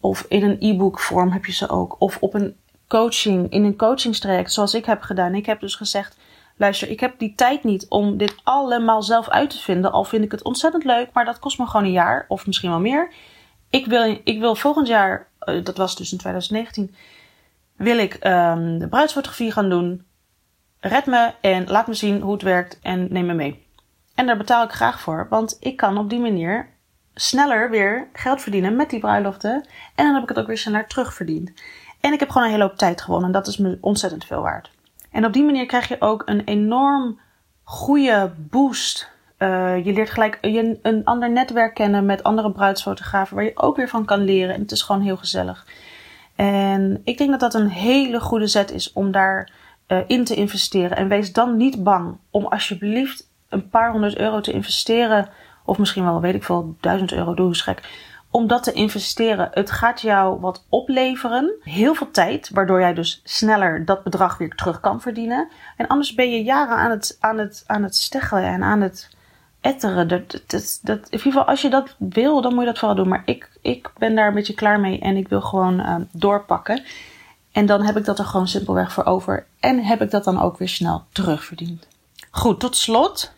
of 0.00 0.24
in 0.28 0.42
een 0.42 0.56
e-book 0.60 1.00
vorm 1.00 1.30
heb 1.30 1.44
je 1.44 1.52
ze 1.52 1.68
ook 1.68 1.96
of 1.98 2.16
op 2.20 2.34
een 2.34 2.56
coaching 2.88 3.50
in 3.50 3.64
een 3.64 3.76
coachingstraject 3.76 4.52
zoals 4.52 4.74
ik 4.74 4.84
heb 4.84 5.02
gedaan. 5.02 5.34
Ik 5.34 5.46
heb 5.46 5.60
dus 5.60 5.74
gezegd 5.74 6.16
luister, 6.58 6.88
ik 6.88 7.00
heb 7.00 7.18
die 7.18 7.34
tijd 7.34 7.64
niet 7.64 7.86
om 7.88 8.16
dit 8.16 8.34
allemaal 8.42 9.02
zelf 9.02 9.28
uit 9.28 9.50
te 9.50 9.58
vinden. 9.58 9.92
Al 9.92 10.04
vind 10.04 10.24
ik 10.24 10.30
het 10.30 10.42
ontzettend 10.42 10.84
leuk, 10.84 11.08
maar 11.12 11.24
dat 11.24 11.38
kost 11.38 11.58
me 11.58 11.66
gewoon 11.66 11.86
een 11.86 11.92
jaar 11.92 12.24
of 12.28 12.46
misschien 12.46 12.70
wel 12.70 12.80
meer. 12.80 13.12
Ik 13.70 13.86
wil, 13.86 14.20
ik 14.24 14.38
wil 14.38 14.54
volgend 14.54 14.86
jaar, 14.86 15.28
eh, 15.38 15.64
dat 15.64 15.76
was 15.76 15.96
dus 15.96 16.12
in 16.12 16.18
2019, 16.18 16.94
wil 17.76 17.98
ik 17.98 18.14
ehm, 18.14 18.78
de 18.78 18.88
bruidsfotografie 18.88 19.52
gaan 19.52 19.70
doen. 19.70 20.06
Red 20.80 21.06
me 21.06 21.32
en 21.40 21.66
laat 21.66 21.86
me 21.86 21.94
zien 21.94 22.20
hoe 22.20 22.32
het 22.32 22.42
werkt 22.42 22.78
en 22.82 23.06
neem 23.10 23.26
me 23.26 23.34
mee. 23.34 23.66
En 24.14 24.26
daar 24.26 24.36
betaal 24.36 24.64
ik 24.64 24.70
graag 24.70 25.00
voor, 25.00 25.26
want 25.30 25.56
ik 25.60 25.76
kan 25.76 25.98
op 25.98 26.10
die 26.10 26.20
manier 26.20 26.68
sneller 27.14 27.70
weer 27.70 28.08
geld 28.12 28.42
verdienen 28.42 28.76
met 28.76 28.90
die 28.90 29.00
bruiloften. 29.00 29.66
En 29.94 30.04
dan 30.04 30.14
heb 30.14 30.22
ik 30.22 30.28
het 30.28 30.38
ook 30.38 30.46
weer 30.46 30.58
sneller 30.58 30.86
terugverdiend. 30.86 31.52
En 32.00 32.12
ik 32.12 32.20
heb 32.20 32.30
gewoon 32.30 32.46
een 32.46 32.52
hele 32.52 32.64
hoop 32.64 32.76
tijd 32.76 33.00
gewonnen 33.00 33.26
en 33.26 33.32
dat 33.32 33.46
is 33.46 33.56
me 33.56 33.78
ontzettend 33.80 34.24
veel 34.24 34.42
waard. 34.42 34.70
En 35.18 35.24
op 35.24 35.32
die 35.32 35.44
manier 35.44 35.66
krijg 35.66 35.88
je 35.88 35.96
ook 36.00 36.22
een 36.24 36.44
enorm 36.44 37.18
goede 37.64 38.32
boost. 38.36 39.10
Uh, 39.38 39.84
je 39.84 39.92
leert 39.92 40.10
gelijk 40.10 40.38
een, 40.40 40.78
een 40.82 41.04
ander 41.04 41.30
netwerk 41.30 41.74
kennen 41.74 42.06
met 42.06 42.22
andere 42.22 42.52
bruidsfotografen 42.52 43.36
waar 43.36 43.44
je 43.44 43.56
ook 43.56 43.76
weer 43.76 43.88
van 43.88 44.04
kan 44.04 44.24
leren. 44.24 44.54
En 44.54 44.60
het 44.60 44.70
is 44.70 44.82
gewoon 44.82 45.02
heel 45.02 45.16
gezellig. 45.16 45.66
En 46.36 47.00
ik 47.04 47.18
denk 47.18 47.30
dat 47.30 47.40
dat 47.40 47.54
een 47.54 47.68
hele 47.68 48.20
goede 48.20 48.46
zet 48.46 48.70
is 48.70 48.92
om 48.92 49.10
daar 49.10 49.50
uh, 49.88 49.98
in 50.06 50.24
te 50.24 50.34
investeren. 50.34 50.96
En 50.96 51.08
wees 51.08 51.32
dan 51.32 51.56
niet 51.56 51.82
bang 51.82 52.16
om 52.30 52.46
alsjeblieft 52.46 53.28
een 53.48 53.68
paar 53.68 53.90
honderd 53.90 54.16
euro 54.16 54.40
te 54.40 54.52
investeren. 54.52 55.28
Of 55.64 55.78
misschien 55.78 56.04
wel, 56.04 56.20
weet 56.20 56.34
ik 56.34 56.44
veel, 56.44 56.76
duizend 56.80 57.12
euro, 57.12 57.34
doe 57.34 57.46
eens 57.46 57.62
gek. 57.62 57.82
Om 58.30 58.46
dat 58.46 58.62
te 58.62 58.72
investeren. 58.72 59.48
Het 59.52 59.70
gaat 59.70 60.00
jou 60.00 60.40
wat 60.40 60.64
opleveren. 60.68 61.54
Heel 61.62 61.94
veel 61.94 62.10
tijd, 62.10 62.50
waardoor 62.52 62.80
jij 62.80 62.94
dus 62.94 63.20
sneller 63.24 63.84
dat 63.84 64.02
bedrag 64.02 64.38
weer 64.38 64.54
terug 64.54 64.80
kan 64.80 65.00
verdienen. 65.00 65.48
En 65.76 65.86
anders 65.86 66.14
ben 66.14 66.30
je 66.30 66.42
jaren 66.42 66.76
aan 66.76 66.90
het, 66.90 67.16
aan 67.20 67.38
het, 67.38 67.64
aan 67.66 67.82
het 67.82 67.96
steggelen 67.96 68.44
en 68.44 68.62
aan 68.62 68.80
het, 68.80 69.08
etteren. 69.60 70.08
Dat, 70.08 70.30
dat, 70.46 70.68
in 70.82 71.02
ieder 71.04 71.20
geval, 71.20 71.44
als 71.44 71.62
je 71.62 71.70
dat 71.70 71.94
wil, 71.98 72.40
dan 72.40 72.52
moet 72.52 72.60
je 72.60 72.68
dat 72.68 72.78
vooral 72.78 72.96
doen. 72.96 73.08
Maar 73.08 73.22
ik, 73.24 73.50
ik 73.62 73.90
ben 73.98 74.14
daar 74.14 74.28
een 74.28 74.34
beetje 74.34 74.54
klaar 74.54 74.80
mee 74.80 75.00
en 75.00 75.16
ik 75.16 75.28
wil 75.28 75.40
gewoon 75.40 75.80
uh, 75.80 75.96
doorpakken. 76.10 76.82
En 77.52 77.66
dan 77.66 77.82
heb 77.82 77.96
ik 77.96 78.04
dat 78.04 78.18
er 78.18 78.24
gewoon 78.24 78.48
simpelweg 78.48 78.92
voor 78.92 79.04
over. 79.04 79.46
En 79.60 79.84
heb 79.84 80.02
ik 80.02 80.10
dat 80.10 80.24
dan 80.24 80.40
ook 80.40 80.58
weer 80.58 80.68
snel 80.68 81.04
terugverdiend. 81.12 81.86
Goed, 82.30 82.60
tot 82.60 82.76
slot 82.76 83.32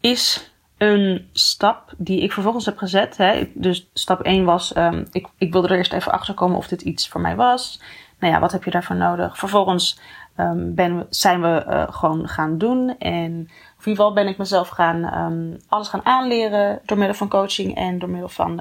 is 0.00 0.49
een 0.80 1.28
stap 1.32 1.92
die 1.96 2.20
ik 2.20 2.32
vervolgens 2.32 2.64
heb 2.64 2.78
gezet. 2.78 3.16
Hè. 3.16 3.50
Dus 3.54 3.90
stap 3.94 4.20
1 4.20 4.44
was, 4.44 4.76
um, 4.76 5.06
ik, 5.12 5.26
ik 5.38 5.52
wilde 5.52 5.68
er 5.68 5.76
eerst 5.76 5.92
even 5.92 6.12
achter 6.12 6.34
komen 6.34 6.56
of 6.56 6.68
dit 6.68 6.82
iets 6.82 7.08
voor 7.08 7.20
mij 7.20 7.36
was. 7.36 7.80
Nou 8.18 8.32
ja, 8.32 8.40
wat 8.40 8.52
heb 8.52 8.64
je 8.64 8.70
daarvoor 8.70 8.96
nodig? 8.96 9.38
Vervolgens 9.38 10.00
um, 10.36 10.74
ben, 10.74 11.06
zijn 11.10 11.40
we 11.40 11.64
uh, 11.68 11.84
gewoon 11.88 12.28
gaan 12.28 12.58
doen. 12.58 12.98
En 12.98 13.32
in 13.32 13.48
ieder 13.78 14.04
geval 14.04 14.12
ben 14.12 14.28
ik 14.28 14.38
mezelf 14.38 14.68
gaan 14.68 15.14
um, 15.18 15.56
alles 15.68 15.88
gaan 15.88 16.06
aanleren 16.06 16.80
door 16.84 16.98
middel 16.98 17.16
van 17.16 17.28
coaching 17.28 17.74
en 17.74 17.98
door 17.98 18.10
middel 18.10 18.28
van 18.28 18.60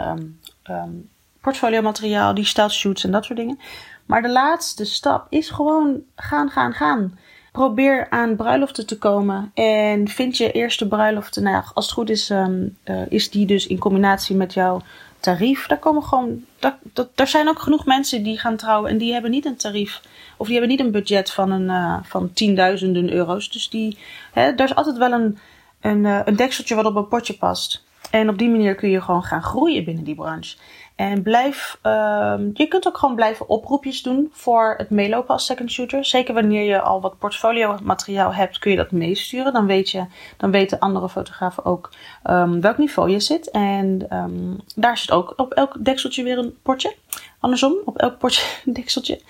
portfolio 1.41 1.81
materiaal, 1.81 2.33
digitaal 2.33 2.69
shoots 2.69 3.03
en 3.03 3.11
dat 3.11 3.25
soort 3.25 3.39
dingen. 3.39 3.59
Maar 4.05 4.21
de 4.21 4.31
laatste 4.31 4.85
stap 4.85 5.25
is 5.29 5.49
gewoon 5.49 6.01
gaan, 6.15 6.49
gaan, 6.49 6.73
gaan. 6.73 7.19
Probeer 7.51 8.09
aan 8.09 8.35
bruiloften 8.35 8.85
te 8.85 8.97
komen 8.97 9.51
en 9.53 10.07
vind 10.07 10.37
je 10.37 10.51
eerste 10.51 10.87
bruiloften. 10.87 11.43
Nou 11.43 11.63
als 11.73 11.85
het 11.85 11.93
goed 11.93 12.09
is, 12.09 12.29
um, 12.29 12.77
uh, 12.85 13.01
is 13.09 13.29
die 13.29 13.45
dus 13.45 13.67
in 13.67 13.77
combinatie 13.77 14.35
met 14.35 14.53
jouw 14.53 14.81
tarief. 15.19 15.67
Daar 15.67 15.79
komen 15.79 16.03
gewoon. 16.03 16.43
Daar, 16.59 16.77
dat, 16.93 17.09
er 17.15 17.27
zijn 17.27 17.47
ook 17.47 17.59
genoeg 17.59 17.85
mensen 17.85 18.23
die 18.23 18.39
gaan 18.39 18.55
trouwen 18.55 18.91
en 18.91 18.97
die 18.97 19.13
hebben 19.13 19.31
niet 19.31 19.45
een 19.45 19.55
tarief. 19.55 20.01
Of 20.37 20.47
die 20.47 20.57
hebben 20.57 20.75
niet 20.75 20.85
een 20.85 20.91
budget 20.91 21.31
van, 21.31 21.51
een, 21.51 21.69
uh, 21.69 21.97
van 22.03 22.33
tienduizenden 22.33 23.13
euro's. 23.13 23.51
Dus 23.51 23.69
die, 23.69 23.97
hè, 24.31 24.41
er 24.41 24.63
is 24.63 24.75
altijd 24.75 24.97
wel 24.97 25.11
een, 25.11 25.37
een, 25.81 26.03
uh, 26.03 26.19
een 26.25 26.35
dekseltje 26.35 26.75
wat 26.75 26.85
op 26.85 26.95
een 26.95 27.07
potje 27.07 27.33
past. 27.33 27.83
En 28.11 28.29
op 28.29 28.37
die 28.37 28.49
manier 28.49 28.75
kun 28.75 28.89
je 28.89 29.01
gewoon 29.01 29.23
gaan 29.23 29.43
groeien 29.43 29.83
binnen 29.83 30.03
die 30.03 30.15
branche. 30.15 30.57
En 30.99 31.21
blijf, 31.21 31.79
uh, 31.83 32.35
je 32.53 32.67
kunt 32.67 32.87
ook 32.87 32.97
gewoon 32.97 33.15
blijven 33.15 33.49
oproepjes 33.49 34.01
doen 34.01 34.29
voor 34.31 34.73
het 34.77 34.89
meelopen 34.89 35.29
als 35.29 35.45
second 35.45 35.71
shooter. 35.71 36.05
Zeker 36.05 36.33
wanneer 36.33 36.63
je 36.63 36.81
al 36.81 37.01
wat 37.01 37.17
portfolio 37.17 37.77
materiaal 37.83 38.33
hebt, 38.33 38.59
kun 38.59 38.71
je 38.71 38.77
dat 38.77 38.91
meesturen. 38.91 39.53
Dan 39.53 39.65
weet 39.65 39.89
je, 39.89 40.05
dan 40.37 40.51
weten 40.51 40.79
andere 40.79 41.09
fotografen 41.09 41.65
ook 41.65 41.89
um, 42.23 42.61
welk 42.61 42.77
niveau 42.77 43.09
je 43.09 43.19
zit. 43.19 43.51
En 43.51 44.15
um, 44.15 44.57
daar 44.75 44.97
zit 44.97 45.11
ook 45.11 45.33
op 45.35 45.53
elk 45.53 45.85
dekseltje 45.85 46.23
weer 46.23 46.37
een 46.37 46.57
potje. 46.63 46.95
Andersom, 47.39 47.73
op 47.85 47.97
elk 47.97 48.17
potje 48.17 48.45
een 48.65 48.73
dekseltje. 48.73 49.21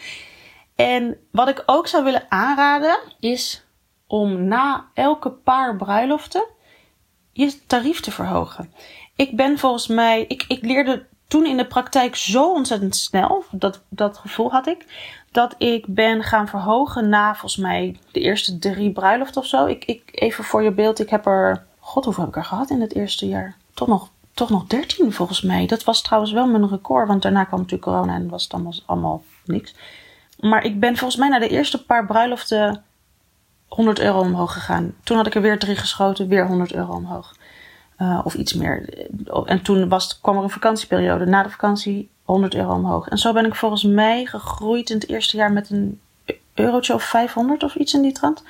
En 0.76 1.18
wat 1.32 1.50
ik 1.50 1.64
ook 1.66 1.88
zou 1.88 2.04
willen 2.04 2.26
aanraden 2.30 3.00
is 3.20 3.66
om 4.08 4.44
na 4.44 4.86
elke 4.94 5.30
paar 5.30 5.76
bruiloften 5.76 6.46
je 7.32 7.66
tarief 7.66 8.00
te 8.00 8.12
verhogen. 8.12 8.74
Ik 9.16 9.36
ben 9.36 9.58
volgens 9.58 9.88
mij, 9.88 10.26
ik, 10.28 10.46
ik 10.48 10.62
leerde 10.62 11.08
toen 11.30 11.46
in 11.46 11.58
de 11.58 11.66
praktijk 11.66 12.16
zo 12.16 12.52
ontzettend 12.52 12.96
snel, 12.96 13.44
dat, 13.52 13.82
dat 13.90 14.18
gevoel 14.18 14.52
had 14.52 14.68
ik, 14.68 14.86
dat 15.32 15.56
ik 15.58 15.86
ben 15.88 16.24
gaan 16.24 16.48
verhogen 16.48 17.10
na 17.10 17.32
volgens 17.32 17.58
mij 17.58 17.98
de 18.12 18.20
eerste 18.20 18.60
drie 18.60 18.92
bruiloften 18.92 19.42
of 19.42 19.48
zo. 19.48 19.66
Ik, 19.66 19.86
ik, 19.86 20.02
even 20.12 20.44
voor 20.44 20.64
je 20.64 20.72
beeld, 20.72 21.00
ik 21.00 21.10
heb 21.10 21.26
er, 21.26 21.64
god 21.80 22.06
hoeveel 22.06 22.24
heb 22.24 22.32
ik 22.34 22.40
er 22.40 22.46
gehad 22.46 22.70
in 22.70 22.82
het 22.82 22.96
eerste 22.96 23.28
jaar? 23.28 23.56
Toch 23.74 23.88
nog, 23.88 24.10
toch 24.34 24.50
nog 24.50 24.68
dertien 24.68 25.14
volgens 25.14 25.42
mij. 25.42 25.66
Dat 25.66 25.84
was 25.84 26.02
trouwens 26.02 26.32
wel 26.34 26.48
mijn 26.48 26.70
record, 26.70 27.08
want 27.08 27.22
daarna 27.22 27.44
kwam 27.44 27.60
natuurlijk 27.60 27.92
corona 27.92 28.16
en 28.16 28.30
was 28.30 28.44
het 28.44 28.54
allemaal, 28.54 28.74
allemaal 28.86 29.24
niks. 29.46 29.76
Maar 30.40 30.64
ik 30.64 30.80
ben 30.80 30.98
volgens 30.98 31.20
mij 31.20 31.30
na 31.30 31.40
de 31.40 31.50
eerste 31.50 31.86
paar 31.86 32.06
bruiloften 32.06 32.84
100 33.68 34.00
euro 34.00 34.20
omhoog 34.20 34.54
gegaan. 34.54 34.94
Toen 35.04 35.18
had 35.18 35.28
ik 35.28 35.36
er 35.36 35.42
weer 35.42 35.60
drie 35.60 35.76
geschoten, 35.76 36.28
weer 36.28 36.48
100 36.48 36.74
euro 36.74 36.94
omhoog. 36.94 37.36
Uh, 38.02 38.22
of 38.24 38.34
iets 38.34 38.54
meer. 38.54 39.08
En 39.46 39.62
toen 39.62 39.90
was, 39.90 40.20
kwam 40.22 40.38
er 40.38 40.44
een 40.44 40.50
vakantieperiode. 40.50 41.26
Na 41.26 41.44
de 41.44 41.50
vakantie 41.50 42.10
100 42.24 42.56
euro 42.56 42.74
omhoog. 42.74 43.08
En 43.08 43.18
zo 43.18 43.34
ben 43.34 43.46
ik 43.46 43.56
volgens 43.56 43.84
mij 43.84 44.26
gegroeid 44.26 44.90
in 44.90 44.96
het 44.96 45.10
eerste 45.10 45.38
jaar 45.38 45.52
met 45.52 45.70
een 45.70 46.00
eurotje 46.54 46.94
of 46.94 47.04
500 47.04 47.64
of 47.64 47.76
iets 47.76 47.94
in 47.94 48.02
die 48.02 48.12
trant. 48.12 48.44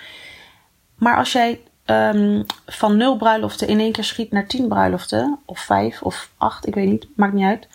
Maar 0.96 1.18
als 1.18 1.32
jij 1.32 1.62
um, 1.86 2.46
van 2.66 2.98
nul 2.98 3.18
bruiloften 3.18 3.68
in 3.68 3.80
één 3.80 3.92
keer 3.92 4.04
schiet 4.04 4.32
naar 4.32 4.48
10 4.48 4.68
bruiloften, 4.68 5.40
of 5.46 5.60
5 5.60 6.02
of 6.02 6.32
8, 6.38 6.68
ik 6.68 6.76
weet 6.76 6.90
niet, 6.90 7.08
maakt 7.16 7.34
niet 7.34 7.46
uit. 7.46 7.68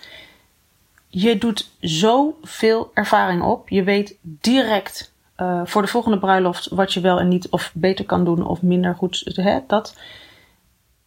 Je 1.08 1.38
doet 1.38 1.70
zoveel 1.80 2.90
ervaring 2.94 3.42
op. 3.42 3.68
Je 3.68 3.82
weet 3.82 4.16
direct 4.20 5.12
uh, 5.36 5.60
voor 5.64 5.82
de 5.82 5.88
volgende 5.88 6.18
bruiloft 6.18 6.68
wat 6.68 6.92
je 6.92 7.00
wel 7.00 7.18
en 7.18 7.28
niet 7.28 7.48
of 7.48 7.70
beter 7.74 8.04
kan 8.04 8.24
doen 8.24 8.46
of 8.46 8.62
minder 8.62 8.94
goed. 8.94 9.22
Hè, 9.34 9.58
dat 9.66 9.96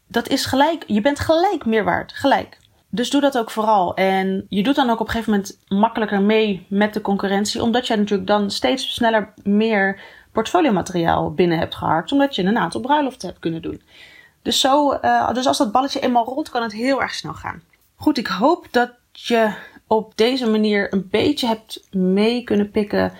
dat 0.07 0.27
is 0.27 0.45
gelijk. 0.45 0.83
Je 0.87 1.01
bent 1.01 1.19
gelijk 1.19 1.65
meer 1.65 1.83
waard. 1.83 2.13
Gelijk. 2.13 2.57
Dus 2.89 3.09
doe 3.09 3.21
dat 3.21 3.37
ook 3.37 3.51
vooral. 3.51 3.95
En 3.95 4.45
je 4.49 4.63
doet 4.63 4.75
dan 4.75 4.89
ook 4.89 4.99
op 4.99 5.05
een 5.05 5.11
gegeven 5.11 5.31
moment 5.31 5.59
makkelijker 5.67 6.21
mee 6.21 6.65
met 6.69 6.93
de 6.93 7.01
concurrentie. 7.01 7.61
Omdat 7.61 7.87
jij 7.87 7.97
natuurlijk 7.97 8.27
dan 8.27 8.51
steeds 8.51 8.93
sneller 8.93 9.33
meer 9.43 9.99
portfoliomateriaal 10.31 11.33
binnen 11.33 11.57
hebt 11.57 11.75
geharkt. 11.75 12.11
Omdat 12.11 12.35
je 12.35 12.43
een 12.43 12.57
aantal 12.57 12.81
bruiloften 12.81 13.27
hebt 13.27 13.39
kunnen 13.39 13.61
doen. 13.61 13.81
Dus, 14.41 14.59
zo, 14.59 14.93
uh, 15.01 15.33
dus 15.33 15.47
als 15.47 15.57
dat 15.57 15.71
balletje 15.71 15.99
eenmaal 15.99 16.25
rolt, 16.25 16.49
kan 16.49 16.61
het 16.61 16.73
heel 16.73 17.01
erg 17.01 17.13
snel 17.13 17.33
gaan. 17.33 17.61
Goed, 17.95 18.17
ik 18.17 18.27
hoop 18.27 18.67
dat 18.71 18.91
je 19.11 19.53
op 19.87 20.11
deze 20.15 20.49
manier 20.49 20.93
een 20.93 21.07
beetje 21.11 21.47
hebt 21.47 21.87
mee 21.91 22.43
kunnen 22.43 22.71
pikken 22.71 23.13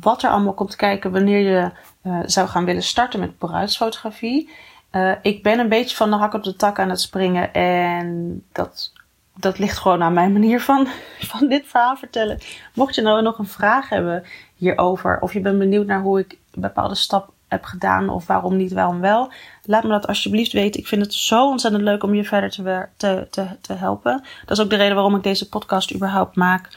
wat 0.00 0.22
er 0.22 0.30
allemaal 0.30 0.54
komt 0.54 0.76
kijken 0.76 1.12
wanneer 1.12 1.38
je 1.38 1.70
uh, 2.02 2.20
zou 2.26 2.48
gaan 2.48 2.64
willen 2.64 2.82
starten 2.82 3.20
met 3.20 3.38
bruidsfotografie. 3.38 4.50
Uh, 4.92 5.12
ik 5.22 5.42
ben 5.42 5.58
een 5.58 5.68
beetje 5.68 5.96
van 5.96 6.10
de 6.10 6.16
hak 6.16 6.34
op 6.34 6.42
de 6.42 6.56
tak 6.56 6.78
aan 6.78 6.90
het 6.90 7.00
springen. 7.00 7.52
En 7.54 8.42
dat, 8.52 8.92
dat 9.36 9.58
ligt 9.58 9.78
gewoon 9.78 10.02
aan 10.02 10.12
mijn 10.12 10.32
manier 10.32 10.60
van, 10.60 10.88
van 11.32 11.48
dit 11.48 11.66
verhaal 11.66 11.96
vertellen. 11.96 12.38
Mocht 12.74 12.94
je 12.94 13.02
nou 13.02 13.22
nog 13.22 13.38
een 13.38 13.46
vraag 13.46 13.88
hebben 13.88 14.24
hierover, 14.54 15.18
of 15.20 15.32
je 15.32 15.40
bent 15.40 15.58
benieuwd 15.58 15.86
naar 15.86 16.00
hoe 16.00 16.18
ik 16.18 16.38
een 16.50 16.60
bepaalde 16.60 16.94
stap 16.94 17.32
heb 17.48 17.64
gedaan, 17.64 18.08
of 18.08 18.26
waarom 18.26 18.56
niet, 18.56 18.72
waarom 18.72 19.00
wel, 19.00 19.32
laat 19.64 19.82
me 19.82 19.88
dat 19.88 20.06
alsjeblieft 20.06 20.52
weten. 20.52 20.80
Ik 20.80 20.86
vind 20.86 21.02
het 21.02 21.14
zo 21.14 21.48
ontzettend 21.48 21.82
leuk 21.82 22.02
om 22.02 22.14
je 22.14 22.24
verder 22.24 22.50
te, 22.50 22.86
te, 22.96 23.26
te, 23.30 23.46
te 23.60 23.72
helpen. 23.72 24.24
Dat 24.46 24.58
is 24.58 24.64
ook 24.64 24.70
de 24.70 24.76
reden 24.76 24.94
waarom 24.94 25.16
ik 25.16 25.22
deze 25.22 25.48
podcast 25.48 25.94
überhaupt 25.94 26.36
maak. 26.36 26.68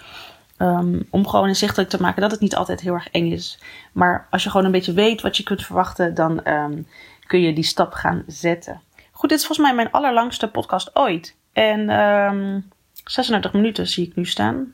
Um, 0.58 1.08
om 1.10 1.28
gewoon 1.28 1.48
inzichtelijk 1.48 1.90
te 1.90 2.02
maken 2.02 2.22
dat 2.22 2.32
het 2.32 2.40
niet 2.40 2.56
altijd 2.56 2.82
heel 2.82 2.94
erg 2.94 3.10
eng 3.10 3.32
is. 3.32 3.60
Maar 3.92 4.28
als 4.30 4.44
je 4.44 4.50
gewoon 4.50 4.66
een 4.66 4.72
beetje 4.72 4.94
weet 4.94 5.22
wat 5.22 5.38
je 5.38 5.44
kunt 5.44 5.66
verwachten, 5.66 6.14
dan 6.14 6.48
um, 6.48 6.88
kun 7.28 7.42
je 7.42 7.54
die 7.54 7.64
stap 7.64 7.94
gaan 7.94 8.24
zetten. 8.28 8.82
Goed, 9.12 9.30
dit 9.30 9.40
is 9.40 9.46
volgens 9.46 9.68
mij 9.68 9.76
mijn 9.76 9.92
allerlangste 9.92 10.48
podcast 10.48 10.96
ooit. 10.96 11.36
En 11.54 11.90
um, 11.90 12.70
36 13.04 13.54
minuten 13.54 13.88
zie 13.88 14.08
ik 14.08 14.16
nu 14.16 14.26
staan. 14.26 14.74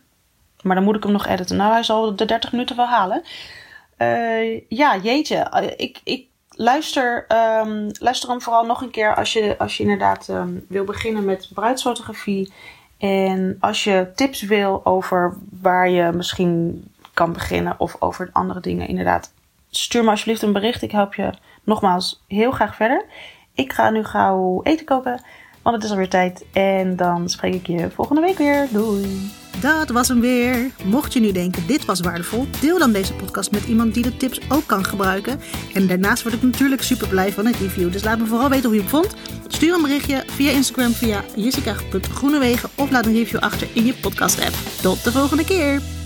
Maar 0.62 0.76
dan 0.76 0.84
moet 0.84 0.96
ik 0.96 1.04
hem 1.04 1.12
nog 1.12 1.28
editen. 1.28 1.58
Nou, 1.58 1.72
hij 1.72 1.84
zal 1.84 2.16
de 2.16 2.26
30 2.26 2.52
minuten 2.52 2.76
wel 2.76 2.88
halen. 2.88 3.24
Uh, 3.98 4.62
ja, 4.70 4.98
jeetje. 4.98 5.74
ik, 5.78 6.02
ik 6.04 6.26
luister, 6.50 7.26
um, 7.62 7.90
luister 8.00 8.30
hem 8.30 8.42
vooral 8.42 8.66
nog 8.66 8.82
een 8.82 8.92
keer 8.92 9.16
als 9.16 9.34
je, 9.34 9.56
als 9.58 9.78
je 9.78 9.84
inderdaad 9.84 10.28
um, 10.28 10.66
wil 10.70 10.84
beginnen 10.84 11.26
met 11.26 11.50
bruidsfotografie. 11.54 12.54
En 12.98 13.58
als 13.60 13.84
je 13.84 14.12
tips 14.16 14.42
wil 14.42 14.86
over 14.86 15.38
waar 15.62 15.90
je 15.90 16.12
misschien 16.12 16.84
kan 17.14 17.34
beginnen 17.34 17.76
of 17.78 17.96
over 18.00 18.30
andere 18.32 18.60
dingen, 18.60 18.88
inderdaad, 18.88 19.34
stuur 19.70 20.04
me 20.04 20.10
alsjeblieft 20.10 20.42
een 20.42 20.54
bericht. 20.54 20.82
Ik 20.82 20.92
help 20.92 21.14
je 21.14 21.32
nogmaals 21.63 22.24
heel 22.28 22.52
graag 22.52 22.76
verder. 22.76 23.06
Ik 23.54 23.74
ga 23.74 23.89
nu 23.89 24.04
gauw 24.04 24.60
eten 24.63 24.86
koken, 24.86 25.21
want 25.62 25.76
het 25.76 25.86
is 25.86 25.91
alweer 25.91 26.10
tijd. 26.10 26.45
En 26.54 26.95
dan 26.95 27.30
spreek 27.30 27.54
ik 27.54 27.67
je 27.67 27.89
volgende 27.89 28.21
week 28.21 28.38
weer. 28.38 28.67
Doei! 28.71 29.32
Dat 29.62 29.89
was 29.89 30.08
hem 30.08 30.19
weer. 30.19 30.71
Mocht 30.84 31.13
je 31.13 31.19
nu 31.19 31.32
denken 31.32 31.67
dit 31.67 31.86
was 31.86 32.00
waardevol, 32.00 32.47
deel 32.60 32.80
dan 32.80 32.91
deze 32.91 33.13
podcast 33.13 33.52
met 33.52 33.65
iemand 33.65 33.93
die 33.93 34.04
de 34.04 34.17
tips 34.17 34.39
ook 34.50 34.67
kan 34.67 34.86
gebruiken. 34.86 35.39
En 35.74 35.88
daarnaast 35.88 36.24
word 36.24 36.36
ik 36.36 36.41
natuurlijk 36.41 36.82
super 36.82 37.08
blij 37.08 37.32
van 37.32 37.45
een 37.45 37.56
review. 37.60 37.91
Dus 37.91 38.04
laat 38.04 38.19
me 38.19 38.26
vooral 38.26 38.50
weten 38.50 38.65
hoe 38.65 38.76
je 38.76 38.82
het 38.82 38.89
vond. 38.89 39.15
Stuur 39.47 39.74
een 39.74 39.82
berichtje 39.82 40.24
via 40.28 40.52
Instagram 40.52 40.91
via 40.91 41.24
jessica.groenewegen 41.36 42.69
of 42.76 42.91
laat 42.91 43.06
een 43.06 43.14
review 43.14 43.39
achter 43.39 43.68
in 43.74 43.86
je 43.86 43.93
podcast 43.93 44.45
app. 44.45 44.55
Tot 44.82 45.03
de 45.03 45.12
volgende 45.12 45.45
keer! 45.45 46.01